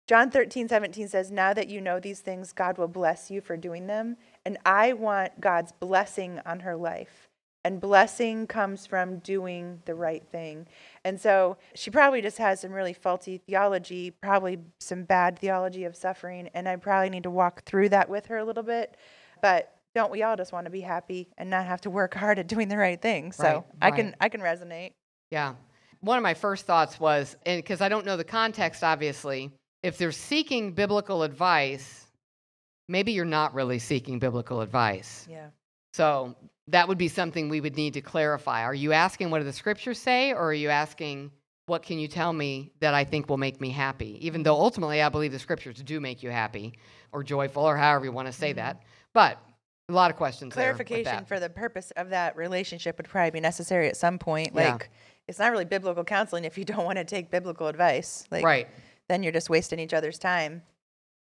John 0.07 0.29
13, 0.29 0.69
17 0.69 1.07
says, 1.07 1.31
Now 1.31 1.53
that 1.53 1.69
you 1.69 1.81
know 1.81 1.99
these 1.99 2.21
things, 2.21 2.53
God 2.53 2.77
will 2.77 2.87
bless 2.87 3.31
you 3.31 3.41
for 3.41 3.57
doing 3.57 3.87
them. 3.87 4.17
And 4.47 4.57
I 4.65 4.93
want 4.93 5.41
God's 5.41 5.73
blessing 5.73 6.39
on 6.45 6.61
her 6.61 6.77
life. 6.77 7.27
And 7.65 7.81
blessing 7.81 8.47
comes 8.47 8.87
from 8.87 9.17
doing 9.19 9.81
the 9.83 9.93
right 9.93 10.23
thing. 10.31 10.67
And 11.03 11.19
so 11.19 11.57
she 11.75 11.91
probably 11.91 12.21
just 12.21 12.37
has 12.37 12.61
some 12.61 12.71
really 12.71 12.93
faulty 12.93 13.41
theology, 13.45 14.09
probably 14.09 14.59
some 14.79 15.03
bad 15.03 15.37
theology 15.37 15.83
of 15.83 15.97
suffering. 15.97 16.49
And 16.53 16.69
I 16.69 16.77
probably 16.77 17.09
need 17.09 17.23
to 17.23 17.29
walk 17.29 17.65
through 17.65 17.89
that 17.89 18.07
with 18.07 18.27
her 18.27 18.37
a 18.37 18.45
little 18.45 18.63
bit. 18.63 18.95
But 19.41 19.75
don't 19.93 20.13
we 20.13 20.23
all 20.23 20.37
just 20.37 20.53
want 20.53 20.63
to 20.63 20.71
be 20.71 20.79
happy 20.79 21.27
and 21.37 21.49
not 21.49 21.65
have 21.65 21.81
to 21.81 21.89
work 21.89 22.13
hard 22.13 22.39
at 22.39 22.47
doing 22.47 22.69
the 22.69 22.77
right 22.77 23.01
thing? 23.01 23.33
So 23.33 23.43
Right, 23.43 23.65
I 23.81 23.91
can. 23.91 24.15
I 24.21 24.29
can 24.29 24.39
resonate. 24.39 24.93
Yeah. 25.29 25.55
One 25.99 26.15
of 26.15 26.23
my 26.23 26.35
first 26.35 26.65
thoughts 26.65 27.01
was, 27.01 27.35
and 27.45 27.61
because 27.61 27.81
I 27.81 27.89
don't 27.89 28.05
know 28.05 28.15
the 28.15 28.23
context, 28.23 28.81
obviously, 28.81 29.51
if 29.83 29.97
they're 29.97 30.13
seeking 30.13 30.71
biblical 30.71 31.23
advice, 31.23 32.06
maybe 32.87 33.11
you're 33.11 33.25
not 33.25 33.53
really 33.53 33.79
seeking 33.79 34.19
biblical 34.19 34.61
advice. 34.61 35.27
Yeah. 35.29 35.47
So 35.93 36.35
that 36.67 36.87
would 36.87 36.97
be 36.97 37.07
something 37.07 37.49
we 37.49 37.61
would 37.61 37.75
need 37.75 37.93
to 37.93 38.01
clarify. 38.01 38.63
Are 38.63 38.73
you 38.73 38.93
asking 38.93 39.29
what 39.29 39.39
do 39.39 39.45
the 39.45 39.53
scriptures 39.53 39.99
say, 39.99 40.33
or 40.33 40.49
are 40.49 40.53
you 40.53 40.69
asking 40.69 41.31
what 41.67 41.83
can 41.83 41.99
you 41.99 42.07
tell 42.07 42.31
me 42.31 42.71
that 42.79 42.93
I 42.93 43.03
think 43.03 43.29
will 43.29 43.37
make 43.37 43.59
me 43.59 43.69
happy? 43.69 44.17
Even 44.25 44.41
though 44.43 44.55
ultimately 44.55 45.01
I 45.01 45.09
believe 45.09 45.31
the 45.31 45.39
scriptures 45.39 45.81
do 45.83 45.99
make 45.99 46.23
you 46.23 46.29
happy 46.29 46.73
or 47.11 47.23
joyful 47.23 47.63
or 47.63 47.75
however 47.75 48.05
you 48.05 48.11
want 48.11 48.27
to 48.27 48.33
say 48.33 48.53
that. 48.53 48.77
Mm-hmm. 48.77 48.85
But 49.13 49.41
a 49.89 49.93
lot 49.93 50.11
of 50.11 50.17
questions 50.17 50.53
Clarification 50.53 51.25
for 51.25 51.39
the 51.39 51.49
purpose 51.49 51.91
of 51.95 52.09
that 52.09 52.35
relationship 52.35 52.97
would 52.97 53.07
probably 53.07 53.31
be 53.31 53.39
necessary 53.39 53.87
at 53.87 53.97
some 53.97 54.17
point. 54.17 54.51
Yeah. 54.53 54.73
Like 54.73 54.89
it's 55.27 55.39
not 55.39 55.51
really 55.51 55.65
biblical 55.65 56.03
counseling 56.03 56.45
if 56.45 56.57
you 56.57 56.65
don't 56.65 56.85
want 56.85 56.97
to 56.97 57.05
take 57.05 57.29
biblical 57.31 57.67
advice. 57.67 58.25
Like 58.31 58.45
right, 58.45 58.67
then 59.09 59.23
you're 59.23 59.33
just 59.33 59.49
wasting 59.49 59.79
each 59.79 59.93
other's 59.93 60.17
time. 60.17 60.61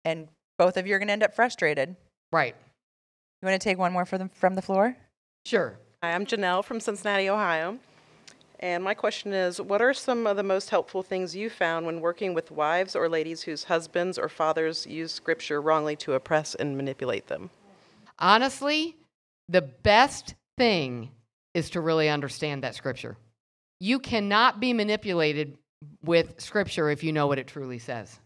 And 0.05 0.29
both 0.59 0.77
of 0.77 0.87
you 0.87 0.95
are 0.95 0.99
gonna 0.99 1.13
end 1.13 1.23
up 1.23 1.35
frustrated. 1.35 1.97
right. 2.33 2.55
You 3.43 3.47
want 3.47 3.61
to 3.61 3.69
take 3.69 3.79
one 3.79 3.93
more 3.93 4.07
for 4.07 4.17
them 4.17 4.31
from 4.31 4.55
the 4.55 4.63
floor? 4.63 4.97
Sure. 5.45 5.79
Hi, 6.03 6.13
I'm 6.13 6.25
Janelle 6.25 6.65
from 6.65 6.81
Cincinnati, 6.81 7.29
Ohio. 7.29 7.79
And 8.61 8.83
my 8.83 8.95
question 8.95 9.35
is 9.35 9.61
What 9.61 9.83
are 9.83 9.93
some 9.93 10.27
of 10.27 10.37
the 10.37 10.43
most 10.43 10.71
helpful 10.71 11.03
things 11.03 11.37
you 11.37 11.51
found 11.51 11.85
when 11.85 12.01
working 12.01 12.33
with 12.33 12.51
wives 12.51 12.97
or 12.97 13.09
ladies 13.09 13.43
whose 13.43 13.65
husbands 13.65 14.19
or 14.19 14.31
fathers 14.31 14.87
use 14.87 15.13
scripture 15.13 15.61
wrongly 15.61 15.97
to 15.97 16.15
oppress 16.15 16.55
and 16.55 16.77
manipulate 16.77 17.27
them? 17.27 17.51
honestly, 18.19 18.97
the 19.49 19.61
best 19.61 20.35
thing 20.57 21.11
is 21.53 21.69
to 21.71 21.81
really 21.83 22.09
understand 22.09 22.65
that 22.65 22.75
scripture. 22.75 23.17
You 23.79 23.99
cannot 23.99 24.59
be 24.59 24.73
manipulated 24.73 25.59
with 26.03 26.41
scripture 26.41 26.89
if 26.89 27.05
you 27.05 27.13
know 27.13 27.27
what 27.27 27.39
it 27.39 27.47
truly 27.47 27.79
says. 27.79 28.19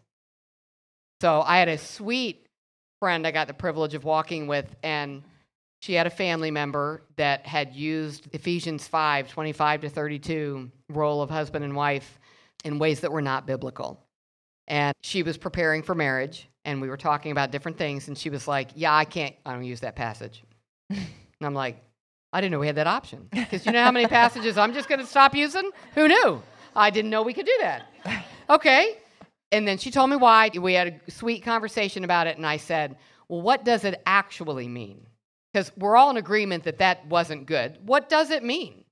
So 1.21 1.43
I 1.47 1.59
had 1.59 1.69
a 1.69 1.79
sweet 1.79 2.47
friend 3.01 3.27
I 3.27 3.31
got 3.31 3.47
the 3.47 3.55
privilege 3.55 3.95
of 3.95 4.05
walking 4.05 4.47
with, 4.47 4.75
and 4.83 5.23
she 5.81 5.95
had 5.95 6.07
a 6.07 6.11
family 6.11 6.51
member 6.51 7.03
that 7.17 7.47
had 7.47 7.75
used 7.75 8.29
Ephesians 8.33 8.87
5 8.87 9.29
25 9.29 9.81
to 9.83 9.89
32 9.89 10.71
role 10.91 11.23
of 11.23 11.31
husband 11.31 11.65
and 11.65 11.75
wife 11.75 12.19
in 12.65 12.79
ways 12.79 13.01
that 13.01 13.13
were 13.13 13.23
not 13.23 13.47
biblical. 13.47 14.03
And 14.69 14.95
she 15.03 15.23
was 15.23 15.37
preparing 15.37 15.83
for 15.83 15.95
marriage, 15.95 16.49
and 16.65 16.81
we 16.81 16.89
were 16.89 16.97
talking 16.97 17.33
about 17.33 17.51
different 17.51 17.77
things, 17.77 18.09
and 18.09 18.17
she 18.17 18.31
was 18.31 18.47
like, 18.47 18.71
Yeah, 18.75 18.95
I 18.95 19.05
can't, 19.05 19.35
I 19.45 19.53
don't 19.53 19.65
use 19.65 19.81
that 19.81 19.97
passage. 19.97 20.43
and 20.91 21.07
I'm 21.43 21.55
like, 21.55 21.83
I 22.33 22.41
didn't 22.41 22.53
know 22.53 22.61
we 22.61 22.67
had 22.67 22.77
that 22.77 22.87
option. 22.87 23.29
Because 23.33 23.67
you 23.67 23.73
know 23.73 23.83
how 23.83 23.91
many 23.91 24.07
passages 24.21 24.57
I'm 24.57 24.73
just 24.73 24.89
going 24.89 25.01
to 25.01 25.07
stop 25.07 25.35
using? 25.35 25.71
Who 25.95 26.09
knew? 26.09 26.43
I 26.77 26.91
didn't 26.91 27.11
know 27.11 27.23
we 27.23 27.35
could 27.35 27.47
do 27.47 27.59
that. 27.61 27.87
Okay. 28.49 28.99
And 29.53 29.67
then 29.67 29.79
she 29.79 29.91
told 29.91 30.11
me 30.11 30.17
why. 30.17 30.51
We 30.55 30.75
had 30.75 31.01
a 31.07 31.11
sweet 31.11 31.43
conversation 31.43 32.05
about 32.05 32.27
it, 32.27 32.37
and 32.37 32.47
I 32.47 32.57
said, 32.57 32.97
Well, 33.29 33.43
what 33.43 33.65
does 33.65 33.85
it 33.85 34.01
actually 34.07 34.69
mean? 34.69 35.07
Because 35.53 35.73
we're 35.77 35.97
all 35.97 36.11
in 36.11 36.17
agreement 36.17 36.65
that 36.65 36.79
that 36.79 37.07
wasn't 37.07 37.47
good. 37.47 37.79
What 37.85 38.09
does 38.09 38.31
it 38.31 38.45
mean? 38.45 38.85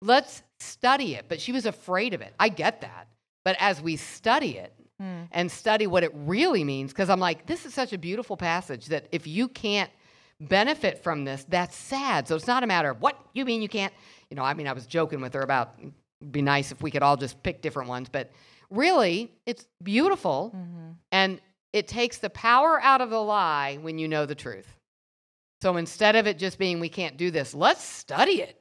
Let's 0.00 0.42
study 0.60 1.14
it, 1.14 1.26
but 1.28 1.40
she 1.40 1.50
was 1.50 1.66
afraid 1.66 2.14
of 2.14 2.20
it. 2.20 2.32
I 2.38 2.48
get 2.48 2.82
that. 2.82 3.08
But 3.44 3.56
as 3.58 3.80
we 3.80 3.96
study 3.96 4.56
it 4.58 4.72
hmm. 5.00 5.22
and 5.32 5.50
study 5.50 5.86
what 5.86 6.04
it 6.04 6.12
really 6.14 6.64
means, 6.64 6.92
because 6.92 7.10
I'm 7.10 7.20
like, 7.20 7.46
this 7.46 7.66
is 7.66 7.74
such 7.74 7.92
a 7.92 7.98
beautiful 7.98 8.36
passage 8.36 8.86
that 8.86 9.08
if 9.12 9.26
you 9.26 9.48
can't 9.48 9.90
benefit 10.40 11.02
from 11.02 11.24
this, 11.24 11.44
that's 11.48 11.76
sad. 11.76 12.28
So 12.28 12.36
it's 12.36 12.46
not 12.46 12.62
a 12.62 12.66
matter 12.66 12.90
of 12.90 13.00
what 13.00 13.18
you 13.32 13.44
mean 13.44 13.62
you 13.62 13.68
can't. 13.68 13.92
You 14.30 14.36
know, 14.36 14.42
I 14.42 14.54
mean, 14.54 14.68
I 14.68 14.72
was 14.72 14.86
joking 14.86 15.20
with 15.20 15.34
her 15.34 15.42
about 15.42 15.74
it'd 16.20 16.32
be 16.32 16.42
nice 16.42 16.72
if 16.72 16.82
we 16.82 16.90
could 16.90 17.02
all 17.02 17.16
just 17.16 17.42
pick 17.42 17.60
different 17.60 17.88
ones, 17.88 18.08
but 18.08 18.32
really, 18.70 19.32
it's 19.46 19.66
beautiful 19.82 20.52
mm-hmm. 20.54 20.92
and 21.12 21.40
it 21.72 21.88
takes 21.88 22.18
the 22.18 22.30
power 22.30 22.80
out 22.82 23.00
of 23.00 23.10
the 23.10 23.20
lie 23.20 23.78
when 23.80 23.98
you 23.98 24.08
know 24.08 24.26
the 24.26 24.34
truth. 24.34 24.68
So 25.60 25.76
instead 25.76 26.14
of 26.14 26.26
it 26.26 26.38
just 26.38 26.58
being, 26.58 26.78
we 26.78 26.88
can't 26.88 27.16
do 27.16 27.30
this, 27.30 27.54
let's 27.54 27.82
study 27.82 28.42
it. 28.42 28.60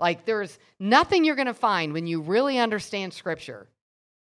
Like 0.00 0.24
there's 0.24 0.58
nothing 0.80 1.24
you're 1.24 1.36
going 1.36 1.46
to 1.46 1.54
find 1.54 1.92
when 1.92 2.06
you 2.06 2.20
really 2.20 2.58
understand 2.58 3.12
scripture 3.12 3.68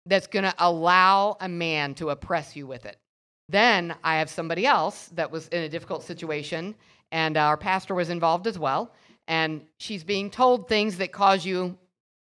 that's 0.05 0.27
going 0.27 0.43
to 0.43 0.53
allow 0.57 1.37
a 1.39 1.47
man 1.47 1.93
to 1.95 2.09
oppress 2.09 2.55
you 2.55 2.67
with 2.67 2.85
it. 2.85 2.97
Then 3.47 3.95
I 4.03 4.17
have 4.17 4.29
somebody 4.29 4.65
else 4.65 5.09
that 5.13 5.31
was 5.31 5.47
in 5.49 5.63
a 5.63 5.69
difficult 5.69 6.03
situation, 6.03 6.75
and 7.11 7.37
our 7.37 7.57
pastor 7.57 7.93
was 7.93 8.09
involved 8.09 8.47
as 8.47 8.57
well. 8.57 8.93
And 9.27 9.61
she's 9.77 10.03
being 10.03 10.29
told 10.29 10.67
things 10.67 10.97
that 10.97 11.11
cause 11.11 11.45
you 11.45 11.77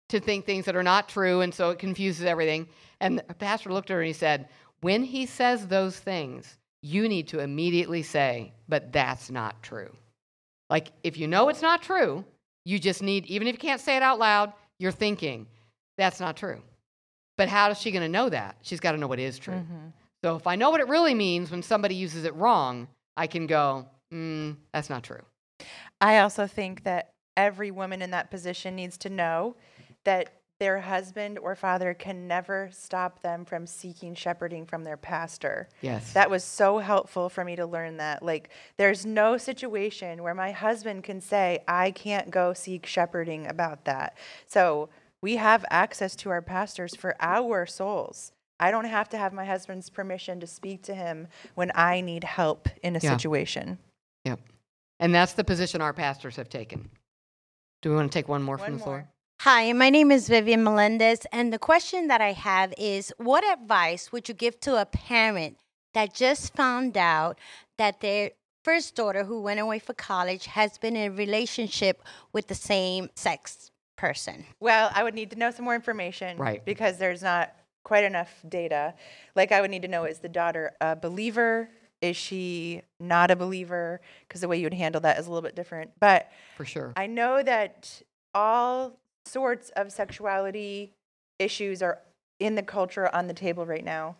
to 0.09 0.19
think 0.19 0.45
things 0.45 0.65
that 0.65 0.75
are 0.75 0.83
not 0.83 1.09
true, 1.09 1.41
and 1.41 1.53
so 1.53 1.69
it 1.69 1.79
confuses 1.79 2.25
everything. 2.25 2.67
And 2.99 3.19
the 3.19 3.33
pastor 3.33 3.71
looked 3.71 3.91
at 3.91 3.95
her 3.95 4.01
and 4.01 4.07
he 4.07 4.13
said, 4.13 4.47
When 4.81 5.03
he 5.03 5.25
says 5.25 5.67
those 5.67 5.99
things, 5.99 6.57
you 6.81 7.09
need 7.09 7.27
to 7.29 7.39
immediately 7.39 8.03
say, 8.03 8.53
But 8.69 8.91
that's 8.91 9.29
not 9.29 9.61
true. 9.63 9.95
Like, 10.69 10.89
if 11.03 11.17
you 11.17 11.27
know 11.27 11.49
it's 11.49 11.61
not 11.61 11.81
true, 11.81 12.25
you 12.65 12.79
just 12.79 13.01
need, 13.01 13.25
even 13.27 13.47
if 13.47 13.53
you 13.53 13.59
can't 13.59 13.81
say 13.81 13.95
it 13.95 14.03
out 14.03 14.19
loud, 14.19 14.53
you're 14.79 14.91
thinking, 14.91 15.47
That's 15.97 16.19
not 16.19 16.37
true. 16.37 16.61
But 17.37 17.49
how 17.49 17.69
is 17.69 17.79
she 17.79 17.91
going 17.91 18.01
to 18.03 18.09
know 18.09 18.29
that? 18.29 18.57
She's 18.63 18.79
got 18.79 18.93
to 18.93 18.97
know 18.97 19.07
what 19.07 19.19
is 19.19 19.37
true. 19.37 19.53
So 20.23 20.35
if 20.35 20.47
I 20.47 20.55
know 20.55 20.71
what 20.71 20.79
it 20.79 20.87
really 20.87 21.13
means 21.13 21.51
when 21.51 21.61
somebody 21.61 21.93
uses 21.93 22.25
it 22.25 22.33
wrong, 22.35 22.87
I 23.15 23.27
can 23.27 23.45
go, 23.45 23.85
mm, 24.13 24.55
That's 24.73 24.89
not 24.89 25.03
true. 25.03 25.21
I 26.01 26.19
also 26.19 26.47
think 26.47 26.83
that 26.83 27.11
every 27.35 27.69
woman 27.69 28.01
in 28.01 28.11
that 28.11 28.31
position 28.31 28.75
needs 28.75 28.97
to 28.99 29.09
know 29.09 29.55
that 30.07 30.29
their 30.59 30.79
husband 30.79 31.37
or 31.37 31.53
father 31.53 31.93
can 31.93 32.27
never 32.27 32.69
stop 32.71 33.21
them 33.21 33.43
from 33.43 33.67
seeking 33.67 34.15
shepherding 34.15 34.65
from 34.65 34.85
their 34.85 34.95
pastor. 34.95 35.67
Yes. 35.81 36.13
That 36.13 36.29
was 36.29 36.45
so 36.45 36.79
helpful 36.79 37.27
for 37.29 37.43
me 37.43 37.57
to 37.57 37.65
learn 37.65 37.97
that. 37.97 38.23
Like, 38.23 38.49
there's 38.77 39.05
no 39.05 39.37
situation 39.37 40.23
where 40.23 40.33
my 40.33 40.51
husband 40.51 41.03
can 41.03 41.19
say, 41.19 41.59
I 41.67 41.91
can't 41.91 42.31
go 42.31 42.53
seek 42.53 42.85
shepherding 42.85 43.47
about 43.47 43.83
that. 43.85 44.17
So, 44.47 44.89
we 45.21 45.35
have 45.35 45.65
access 45.69 46.15
to 46.17 46.29
our 46.29 46.41
pastors 46.41 46.95
for 46.95 47.15
our 47.19 47.65
souls. 47.65 48.31
I 48.59 48.71
don't 48.71 48.85
have 48.85 49.09
to 49.09 49.17
have 49.17 49.33
my 49.33 49.45
husband's 49.45 49.89
permission 49.89 50.39
to 50.39 50.47
speak 50.47 50.83
to 50.83 50.95
him 50.95 51.27
when 51.55 51.71
I 51.75 51.99
need 52.01 52.23
help 52.23 52.69
in 52.81 52.95
a 52.95 52.99
Yeah. 52.99 53.17
situation. 53.17 53.77
Yep. 54.23 54.39
And 55.01 55.13
that's 55.13 55.33
the 55.33 55.43
position 55.43 55.81
our 55.81 55.93
pastors 55.93 56.37
have 56.37 56.49
taken. 56.49 56.89
Do 57.81 57.89
we 57.89 57.95
want 57.97 58.11
to 58.11 58.17
take 58.17 58.27
one 58.29 58.41
more 58.41 58.55
One 58.57 58.65
from 58.65 58.77
the 58.77 58.83
floor? 58.83 59.09
More. 59.45 59.53
Hi, 59.53 59.73
my 59.73 59.89
name 59.89 60.11
is 60.11 60.29
Vivian 60.29 60.63
Melendez, 60.63 61.25
and 61.31 61.51
the 61.51 61.59
question 61.59 62.07
that 62.07 62.21
I 62.21 62.33
have 62.33 62.73
is 62.77 63.13
what 63.17 63.43
advice 63.43 64.11
would 64.11 64.27
you 64.27 64.35
give 64.35 64.59
to 64.61 64.81
a 64.81 64.85
parent 64.85 65.57
that 65.93 66.13
just 66.13 66.55
found 66.55 66.97
out 66.97 67.39
that 67.77 68.01
their 68.01 68.31
first 68.63 68.95
daughter, 68.95 69.23
who 69.23 69.41
went 69.41 69.59
away 69.59 69.79
for 69.79 69.93
college, 69.93 70.45
has 70.47 70.77
been 70.77 70.95
in 70.95 71.11
a 71.11 71.15
relationship 71.15 72.03
with 72.33 72.47
the 72.47 72.55
same 72.55 73.09
sex 73.15 73.71
person? 73.97 74.45
Well, 74.59 74.91
I 74.93 75.03
would 75.03 75.13
need 75.13 75.31
to 75.31 75.37
know 75.37 75.51
some 75.51 75.65
more 75.65 75.75
information. 75.75 76.37
Right. 76.37 76.63
Because 76.65 76.97
there's 76.97 77.23
not 77.23 77.53
quite 77.83 78.03
enough 78.03 78.29
data. 78.47 78.93
Like, 79.35 79.51
I 79.51 79.61
would 79.61 79.71
need 79.71 79.83
to 79.83 79.87
know 79.87 80.03
is 80.03 80.19
the 80.19 80.29
daughter 80.29 80.73
a 80.81 80.95
believer? 80.95 81.69
Is 82.01 82.17
she 82.17 82.81
not 82.99 83.31
a 83.31 83.35
believer? 83.35 84.01
Because 84.27 84.41
the 84.41 84.47
way 84.47 84.57
you 84.57 84.65
would 84.65 84.73
handle 84.73 85.01
that 85.01 85.17
is 85.17 85.25
a 85.25 85.29
little 85.31 85.41
bit 85.41 85.55
different. 85.55 85.91
But 85.99 86.29
For 86.57 86.65
sure. 86.65 86.93
I 86.95 87.07
know 87.07 87.41
that 87.41 88.01
all 88.35 88.99
sorts 89.27 89.69
of 89.75 89.91
sexuality 89.91 90.93
issues 91.39 91.81
are 91.81 91.99
in 92.39 92.55
the 92.55 92.63
culture 92.63 93.13
on 93.13 93.27
the 93.27 93.33
table 93.33 93.65
right 93.65 93.85
now. 93.85 94.15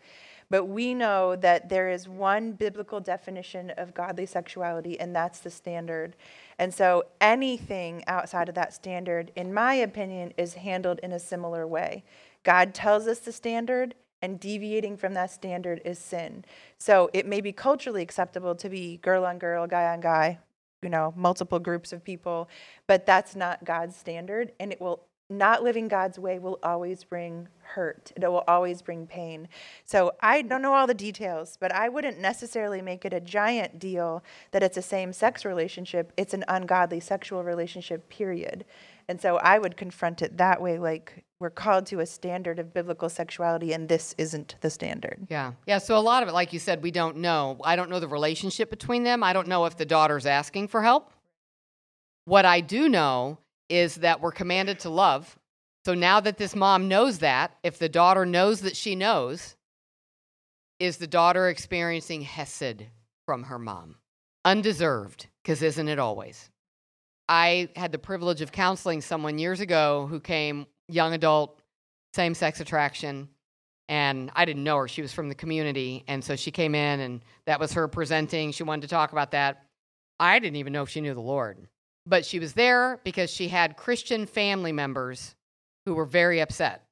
But 0.50 0.66
we 0.66 0.94
know 0.94 1.36
that 1.36 1.68
there 1.68 1.90
is 1.90 2.08
one 2.08 2.54
biblical 2.54 3.02
definition 3.02 3.72
of 3.72 3.94
godly 3.94 4.26
sexuality, 4.26 4.98
and 4.98 5.14
that's 5.14 5.40
the 5.40 5.50
standard. 5.50 6.16
And 6.58 6.74
so 6.74 7.04
anything 7.20 8.04
outside 8.08 8.48
of 8.48 8.56
that 8.56 8.74
standard, 8.74 9.32
in 9.36 9.54
my 9.54 9.74
opinion, 9.74 10.34
is 10.38 10.54
handled 10.54 11.00
in 11.04 11.12
a 11.12 11.20
similar 11.20 11.68
way. 11.68 12.06
God 12.44 12.74
tells 12.74 13.08
us 13.08 13.20
the 13.20 13.34
standard, 13.34 13.94
and 14.22 14.40
deviating 14.40 14.98
from 14.98 15.14
that 15.14 15.32
standard 15.32 15.82
is 15.86 16.00
sin. 16.00 16.44
So 16.80 17.10
it 17.14 17.28
may 17.28 17.42
be 17.42 17.52
culturally 17.52 18.02
acceptable 18.02 18.56
to 18.56 18.70
be 18.70 18.98
girl 18.98 19.26
on 19.26 19.38
girl, 19.38 19.68
guy 19.68 19.94
on 19.94 20.00
guy, 20.00 20.40
you 20.82 20.90
know, 20.90 21.14
multiple 21.16 21.60
groups 21.60 21.92
of 21.92 22.04
people, 22.04 22.50
but 22.86 23.06
that's 23.06 23.36
not 23.36 23.64
God's 23.64 23.96
standard, 23.96 24.52
and 24.60 24.72
it 24.72 24.80
will 24.80 25.04
not 25.30 25.62
living 25.62 25.88
God's 25.88 26.18
way 26.18 26.40
will 26.40 26.58
always 26.64 27.04
bring 27.04 27.50
hurt. 27.62 28.14
It 28.16 28.26
will 28.26 28.46
always 28.48 28.82
bring 28.82 29.08
pain. 29.08 29.50
So 29.84 30.14
I 30.22 30.42
don't 30.42 30.62
know 30.62 30.74
all 30.74 30.88
the 30.88 30.94
details, 30.94 31.58
but 31.60 31.74
I 31.74 31.90
wouldn't 31.90 32.20
necessarily 32.20 32.82
make 32.82 33.04
it 33.04 33.14
a 33.14 33.20
giant 33.20 33.78
deal 33.78 34.24
that 34.52 34.64
it's 34.64 34.78
a 34.78 34.82
same 34.82 35.12
sex 35.12 35.44
relationship. 35.44 36.14
It's 36.16 36.34
an 36.34 36.46
ungodly 36.48 37.02
sexual 37.02 37.44
relationship, 37.44 38.08
period. 38.08 38.64
And 39.10 39.20
so 39.20 39.38
I 39.38 39.60
would 39.60 39.76
confront 39.76 40.22
it 40.22 40.38
that 40.38 40.62
way 40.62 40.80
like 40.80 41.26
we're 41.40 41.50
called 41.50 41.86
to 41.88 42.00
a 42.00 42.06
standard 42.06 42.58
of 42.58 42.74
biblical 42.74 43.10
sexuality, 43.10 43.74
and 43.74 43.88
this 43.88 44.16
isn't 44.18 44.56
the 44.62 44.70
standard. 44.70 45.28
Yeah. 45.30 45.54
Yeah. 45.68 45.78
So 45.78 45.98
a 45.98 46.00
lot 46.00 46.24
of 46.24 46.30
it, 46.30 46.34
like 46.34 46.52
you 46.52 46.60
said, 46.60 46.82
we 46.82 46.92
don't 46.92 47.18
know. 47.18 47.60
I 47.64 47.76
don't 47.76 47.90
know 47.90 48.00
the 48.00 48.08
relationship 48.08 48.70
between 48.70 49.04
them. 49.04 49.24
I 49.24 49.34
don't 49.34 49.48
know 49.48 49.66
if 49.66 49.78
the 49.78 49.86
daughter's 49.86 50.26
asking 50.26 50.70
for 50.70 50.82
help. 50.82 51.12
What 52.26 52.46
I 52.46 52.62
do 52.62 52.90
know 52.90 53.38
is 53.70 53.96
that 53.96 54.20
we're 54.20 54.32
commanded 54.32 54.80
to 54.80 54.90
love. 54.90 55.38
So 55.86 55.94
now 55.94 56.20
that 56.20 56.38
this 56.38 56.56
mom 56.56 56.88
knows 56.88 57.20
that, 57.20 57.56
if 57.64 57.80
the 57.80 57.88
daughter 57.88 58.26
knows 58.26 58.62
that 58.62 58.76
she 58.76 58.96
knows, 58.96 59.56
is 60.80 60.98
the 60.98 61.08
daughter 61.08 61.50
experiencing 61.50 62.22
Hesed 62.22 62.84
from 63.26 63.44
her 63.44 63.60
mom? 63.60 63.96
Undeserved, 64.44 65.28
because 65.44 65.62
isn't 65.62 65.88
it 65.88 66.00
always? 66.00 66.50
I 67.30 67.70
had 67.76 67.92
the 67.92 67.98
privilege 67.98 68.42
of 68.42 68.52
counseling 68.52 69.02
someone 69.02 69.40
years 69.40 69.60
ago 69.60 70.08
who 70.10 70.20
came, 70.20 70.66
young 70.88 71.14
adult, 71.14 71.60
same 72.14 72.34
sex 72.34 72.60
attraction, 72.60 73.30
and 73.90 74.32
I 74.36 74.46
didn't 74.46 74.64
know 74.64 74.78
her. 74.78 74.88
She 74.88 75.02
was 75.02 75.14
from 75.14 75.30
the 75.30 75.36
community. 75.36 76.04
And 76.08 76.24
so 76.24 76.36
she 76.36 76.52
came 76.52 76.76
in, 76.76 77.00
and 77.00 77.22
that 77.46 77.60
was 77.60 77.74
her 77.74 77.88
presenting. 77.88 78.52
She 78.52 78.64
wanted 78.64 78.82
to 78.82 78.88
talk 78.88 79.12
about 79.12 79.32
that. 79.32 79.66
I 80.20 80.40
didn't 80.40 80.58
even 80.58 80.74
know 80.74 80.84
if 80.84 80.90
she 80.90 81.02
knew 81.02 81.14
the 81.14 81.22
Lord. 81.22 81.58
But 82.06 82.26
she 82.26 82.40
was 82.40 82.54
there 82.54 83.00
because 83.04 83.30
she 83.30 83.48
had 83.48 83.78
Christian 83.78 84.26
family 84.26 84.72
members 84.72 85.36
who 85.86 85.94
were 85.94 86.06
very 86.06 86.40
upset 86.42 86.86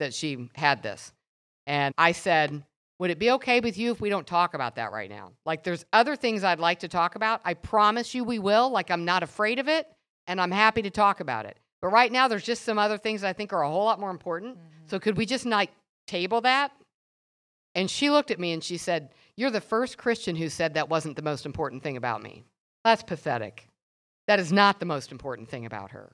that 0.00 0.14
she 0.14 0.48
had 0.54 0.82
this. 0.82 1.12
And 1.66 1.94
I 1.98 2.12
said, 2.12 2.64
Would 2.98 3.10
it 3.10 3.18
be 3.18 3.32
okay 3.32 3.60
with 3.60 3.76
you 3.76 3.92
if 3.92 4.00
we 4.00 4.10
don't 4.10 4.26
talk 4.26 4.54
about 4.54 4.76
that 4.76 4.92
right 4.92 5.10
now? 5.10 5.32
Like, 5.44 5.62
there's 5.62 5.84
other 5.92 6.16
things 6.16 6.42
I'd 6.42 6.60
like 6.60 6.80
to 6.80 6.88
talk 6.88 7.14
about. 7.14 7.40
I 7.44 7.54
promise 7.54 8.14
you 8.14 8.24
we 8.24 8.38
will. 8.38 8.70
Like, 8.70 8.90
I'm 8.90 9.04
not 9.04 9.22
afraid 9.22 9.58
of 9.58 9.68
it, 9.68 9.86
and 10.26 10.40
I'm 10.40 10.50
happy 10.50 10.82
to 10.82 10.90
talk 10.90 11.20
about 11.20 11.46
it. 11.46 11.58
But 11.80 11.88
right 11.88 12.10
now, 12.10 12.28
there's 12.28 12.44
just 12.44 12.64
some 12.64 12.78
other 12.78 12.98
things 12.98 13.22
I 13.22 13.32
think 13.32 13.52
are 13.52 13.62
a 13.62 13.68
whole 13.70 13.84
lot 13.84 14.00
more 14.00 14.10
important. 14.10 14.58
So, 14.86 14.96
mm-hmm. 14.96 15.02
could 15.04 15.16
we 15.16 15.26
just 15.26 15.46
like 15.46 15.70
table 16.06 16.40
that? 16.42 16.72
And 17.74 17.90
she 17.90 18.10
looked 18.10 18.30
at 18.30 18.40
me 18.40 18.52
and 18.52 18.64
she 18.64 18.76
said, 18.76 19.10
You're 19.36 19.50
the 19.50 19.60
first 19.60 19.98
Christian 19.98 20.34
who 20.34 20.48
said 20.48 20.74
that 20.74 20.88
wasn't 20.88 21.16
the 21.16 21.22
most 21.22 21.46
important 21.46 21.82
thing 21.82 21.96
about 21.96 22.22
me. 22.22 22.44
That's 22.84 23.02
pathetic. 23.02 23.68
That 24.26 24.40
is 24.40 24.52
not 24.52 24.80
the 24.80 24.86
most 24.86 25.12
important 25.12 25.48
thing 25.48 25.66
about 25.66 25.92
her. 25.92 26.10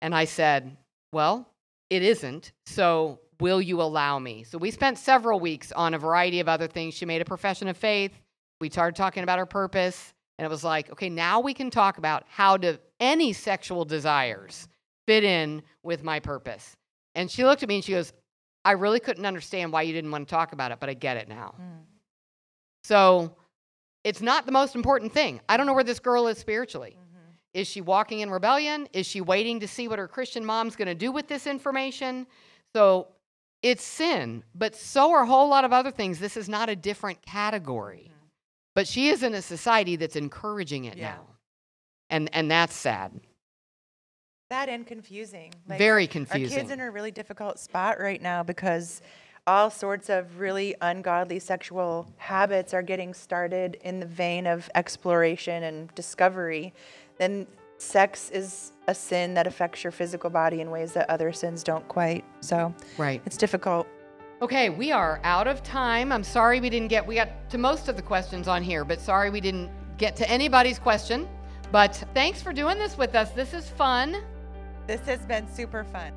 And 0.00 0.14
I 0.14 0.24
said, 0.24 0.76
Well, 1.12 1.48
it 1.90 2.02
isn't. 2.02 2.52
So 2.64 3.20
will 3.40 3.60
you 3.60 3.82
allow 3.82 4.18
me? 4.18 4.44
So 4.44 4.56
we 4.56 4.70
spent 4.70 4.98
several 4.98 5.38
weeks 5.40 5.72
on 5.72 5.94
a 5.94 5.98
variety 5.98 6.40
of 6.40 6.48
other 6.48 6.66
things. 6.66 6.94
She 6.94 7.04
made 7.04 7.20
a 7.20 7.26
profession 7.26 7.68
of 7.68 7.76
faith. 7.76 8.12
We 8.60 8.70
started 8.70 8.96
talking 8.96 9.24
about 9.24 9.38
her 9.38 9.46
purpose. 9.46 10.14
And 10.38 10.46
it 10.46 10.48
was 10.48 10.64
like, 10.64 10.90
okay, 10.90 11.10
now 11.10 11.40
we 11.40 11.52
can 11.52 11.70
talk 11.70 11.98
about 11.98 12.24
how 12.28 12.56
do 12.56 12.78
any 12.98 13.32
sexual 13.32 13.84
desires 13.84 14.68
fit 15.06 15.24
in 15.24 15.62
with 15.82 16.02
my 16.02 16.20
purpose. 16.20 16.76
And 17.14 17.30
she 17.30 17.44
looked 17.44 17.62
at 17.62 17.68
me 17.68 17.76
and 17.76 17.84
she 17.84 17.92
goes, 17.92 18.12
I 18.64 18.72
really 18.72 19.00
couldn't 19.00 19.26
understand 19.26 19.72
why 19.72 19.82
you 19.82 19.92
didn't 19.92 20.10
want 20.10 20.28
to 20.28 20.30
talk 20.34 20.52
about 20.52 20.72
it, 20.72 20.78
but 20.80 20.88
I 20.88 20.94
get 20.94 21.16
it 21.16 21.28
now. 21.28 21.54
Mm. 21.60 21.80
So 22.84 23.36
it's 24.04 24.20
not 24.20 24.46
the 24.46 24.52
most 24.52 24.74
important 24.74 25.12
thing. 25.12 25.40
I 25.48 25.56
don't 25.56 25.66
know 25.66 25.74
where 25.74 25.84
this 25.84 25.98
girl 26.00 26.28
is 26.28 26.38
spiritually. 26.38 26.96
Mm-hmm. 26.96 27.30
Is 27.54 27.68
she 27.68 27.80
walking 27.80 28.20
in 28.20 28.30
rebellion? 28.30 28.88
Is 28.92 29.06
she 29.06 29.20
waiting 29.20 29.60
to 29.60 29.68
see 29.68 29.88
what 29.88 29.98
her 29.98 30.08
Christian 30.08 30.44
mom's 30.44 30.76
going 30.76 30.88
to 30.88 30.94
do 30.94 31.12
with 31.12 31.28
this 31.28 31.46
information? 31.46 32.26
So 32.74 33.08
it's 33.62 33.84
sin, 33.84 34.42
but 34.54 34.74
so 34.74 35.12
are 35.12 35.22
a 35.22 35.26
whole 35.26 35.48
lot 35.48 35.64
of 35.64 35.72
other 35.72 35.90
things. 35.90 36.18
This 36.18 36.36
is 36.36 36.48
not 36.48 36.68
a 36.68 36.76
different 36.76 37.22
category. 37.22 38.04
Mm-hmm. 38.06 38.26
But 38.74 38.88
she 38.88 39.08
is 39.08 39.22
in 39.22 39.34
a 39.34 39.42
society 39.42 39.96
that's 39.96 40.16
encouraging 40.16 40.86
it 40.86 40.96
Yeah. 40.96 41.10
now. 41.10 41.26
And 42.10 42.28
and 42.32 42.50
that's 42.50 42.74
sad. 42.74 43.20
That 44.52 44.68
and 44.68 44.86
confusing. 44.86 45.50
Like, 45.66 45.78
Very 45.78 46.04
Our 46.04 46.08
confusing. 46.08 46.58
kids 46.58 46.70
in 46.70 46.80
a 46.80 46.90
really 46.90 47.10
difficult 47.10 47.58
spot 47.58 47.98
right 47.98 48.20
now 48.20 48.42
because 48.42 49.00
all 49.46 49.70
sorts 49.70 50.10
of 50.10 50.40
really 50.40 50.74
ungodly 50.82 51.38
sexual 51.38 52.06
habits 52.18 52.74
are 52.74 52.82
getting 52.82 53.14
started 53.14 53.78
in 53.82 53.98
the 53.98 54.04
vein 54.04 54.46
of 54.46 54.68
exploration 54.74 55.62
and 55.62 55.92
discovery. 55.94 56.74
Then 57.16 57.46
sex 57.78 58.28
is 58.28 58.72
a 58.88 58.94
sin 58.94 59.32
that 59.34 59.46
affects 59.46 59.82
your 59.82 59.90
physical 59.90 60.28
body 60.28 60.60
in 60.60 60.70
ways 60.70 60.92
that 60.92 61.08
other 61.08 61.32
sins 61.32 61.64
don't 61.64 61.88
quite. 61.88 62.22
So 62.40 62.74
Right. 62.98 63.22
it's 63.24 63.38
difficult. 63.38 63.86
Okay, 64.42 64.68
we 64.68 64.92
are 64.92 65.18
out 65.24 65.48
of 65.48 65.62
time. 65.62 66.12
I'm 66.12 66.24
sorry 66.24 66.60
we 66.60 66.68
didn't 66.68 66.88
get 66.88 67.06
we 67.06 67.14
got 67.14 67.48
to 67.48 67.56
most 67.56 67.88
of 67.88 67.96
the 67.96 68.02
questions 68.02 68.48
on 68.48 68.62
here, 68.62 68.84
but 68.84 69.00
sorry 69.00 69.30
we 69.30 69.40
didn't 69.40 69.70
get 69.96 70.14
to 70.16 70.28
anybody's 70.28 70.78
question. 70.78 71.26
But 71.70 72.04
thanks 72.12 72.42
for 72.42 72.52
doing 72.52 72.76
this 72.76 72.98
with 72.98 73.14
us. 73.14 73.30
This 73.30 73.54
is 73.54 73.70
fun. 73.70 74.22
This 74.86 75.00
has 75.02 75.20
been 75.26 75.46
super 75.48 75.84
fun. 75.84 76.12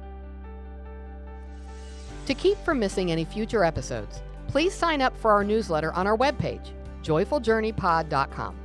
To 2.25 2.33
keep 2.33 2.57
from 2.65 2.79
missing 2.79 3.11
any 3.11 3.25
future 3.25 3.63
episodes, 3.63 4.21
please 4.47 4.73
sign 4.73 5.01
up 5.01 5.15
for 5.17 5.31
our 5.31 5.43
newsletter 5.43 5.93
on 5.93 6.07
our 6.07 6.17
webpage, 6.17 6.71
joyfuljourneypod.com. 7.03 8.55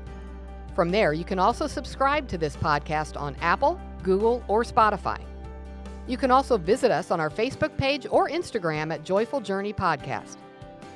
From 0.74 0.90
there, 0.90 1.12
you 1.12 1.24
can 1.24 1.38
also 1.38 1.66
subscribe 1.66 2.26
to 2.28 2.38
this 2.38 2.56
podcast 2.56 3.20
on 3.20 3.36
Apple, 3.42 3.78
Google, 4.02 4.42
or 4.48 4.64
Spotify. 4.64 5.20
You 6.06 6.16
can 6.16 6.30
also 6.30 6.56
visit 6.56 6.90
us 6.90 7.10
on 7.10 7.20
our 7.20 7.30
Facebook 7.30 7.76
page 7.76 8.06
or 8.10 8.30
Instagram 8.30 8.92
at 8.92 9.04
Joyful 9.04 9.40
Journey 9.40 9.72
Podcast. 9.72 10.38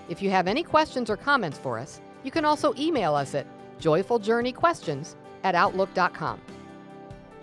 If 0.09 0.23
you 0.23 0.31
have 0.31 0.47
any 0.47 0.63
questions 0.63 1.11
or 1.11 1.17
comments 1.17 1.59
for 1.59 1.79
us, 1.79 2.01
you 2.23 2.31
can 2.31 2.45
also 2.45 2.75
email 2.79 3.15
us 3.15 3.35
at 3.35 3.47
joyfuljourneyquestions 3.79 5.17
at 5.45 5.55
outlook.com. 5.55 6.41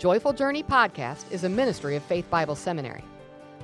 Joyful 0.01 0.33
Journey 0.33 0.63
Podcast 0.63 1.31
is 1.31 1.43
a 1.43 1.49
ministry 1.49 1.95
of 1.95 2.01
Faith 2.01 2.27
Bible 2.31 2.55
Seminary. 2.55 3.03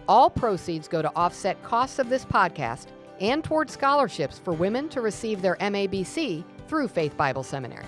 All 0.08 0.30
proceeds 0.30 0.88
go 0.88 1.02
to 1.02 1.12
offset 1.16 1.64
costs 1.64 1.98
of 1.98 2.10
this 2.10 2.26
podcast 2.26 2.90
and 3.20 3.44
toward 3.44 3.72
scholarships 3.72 4.38
for 4.38 4.54
women 4.54 4.88
to 4.90 5.02
receive 5.02 5.42
their 5.42 5.56
MABC 5.56 6.44
through 6.68 6.90
Faith 6.90 7.18
Bible 7.18 7.42
Seminary. 7.42 7.88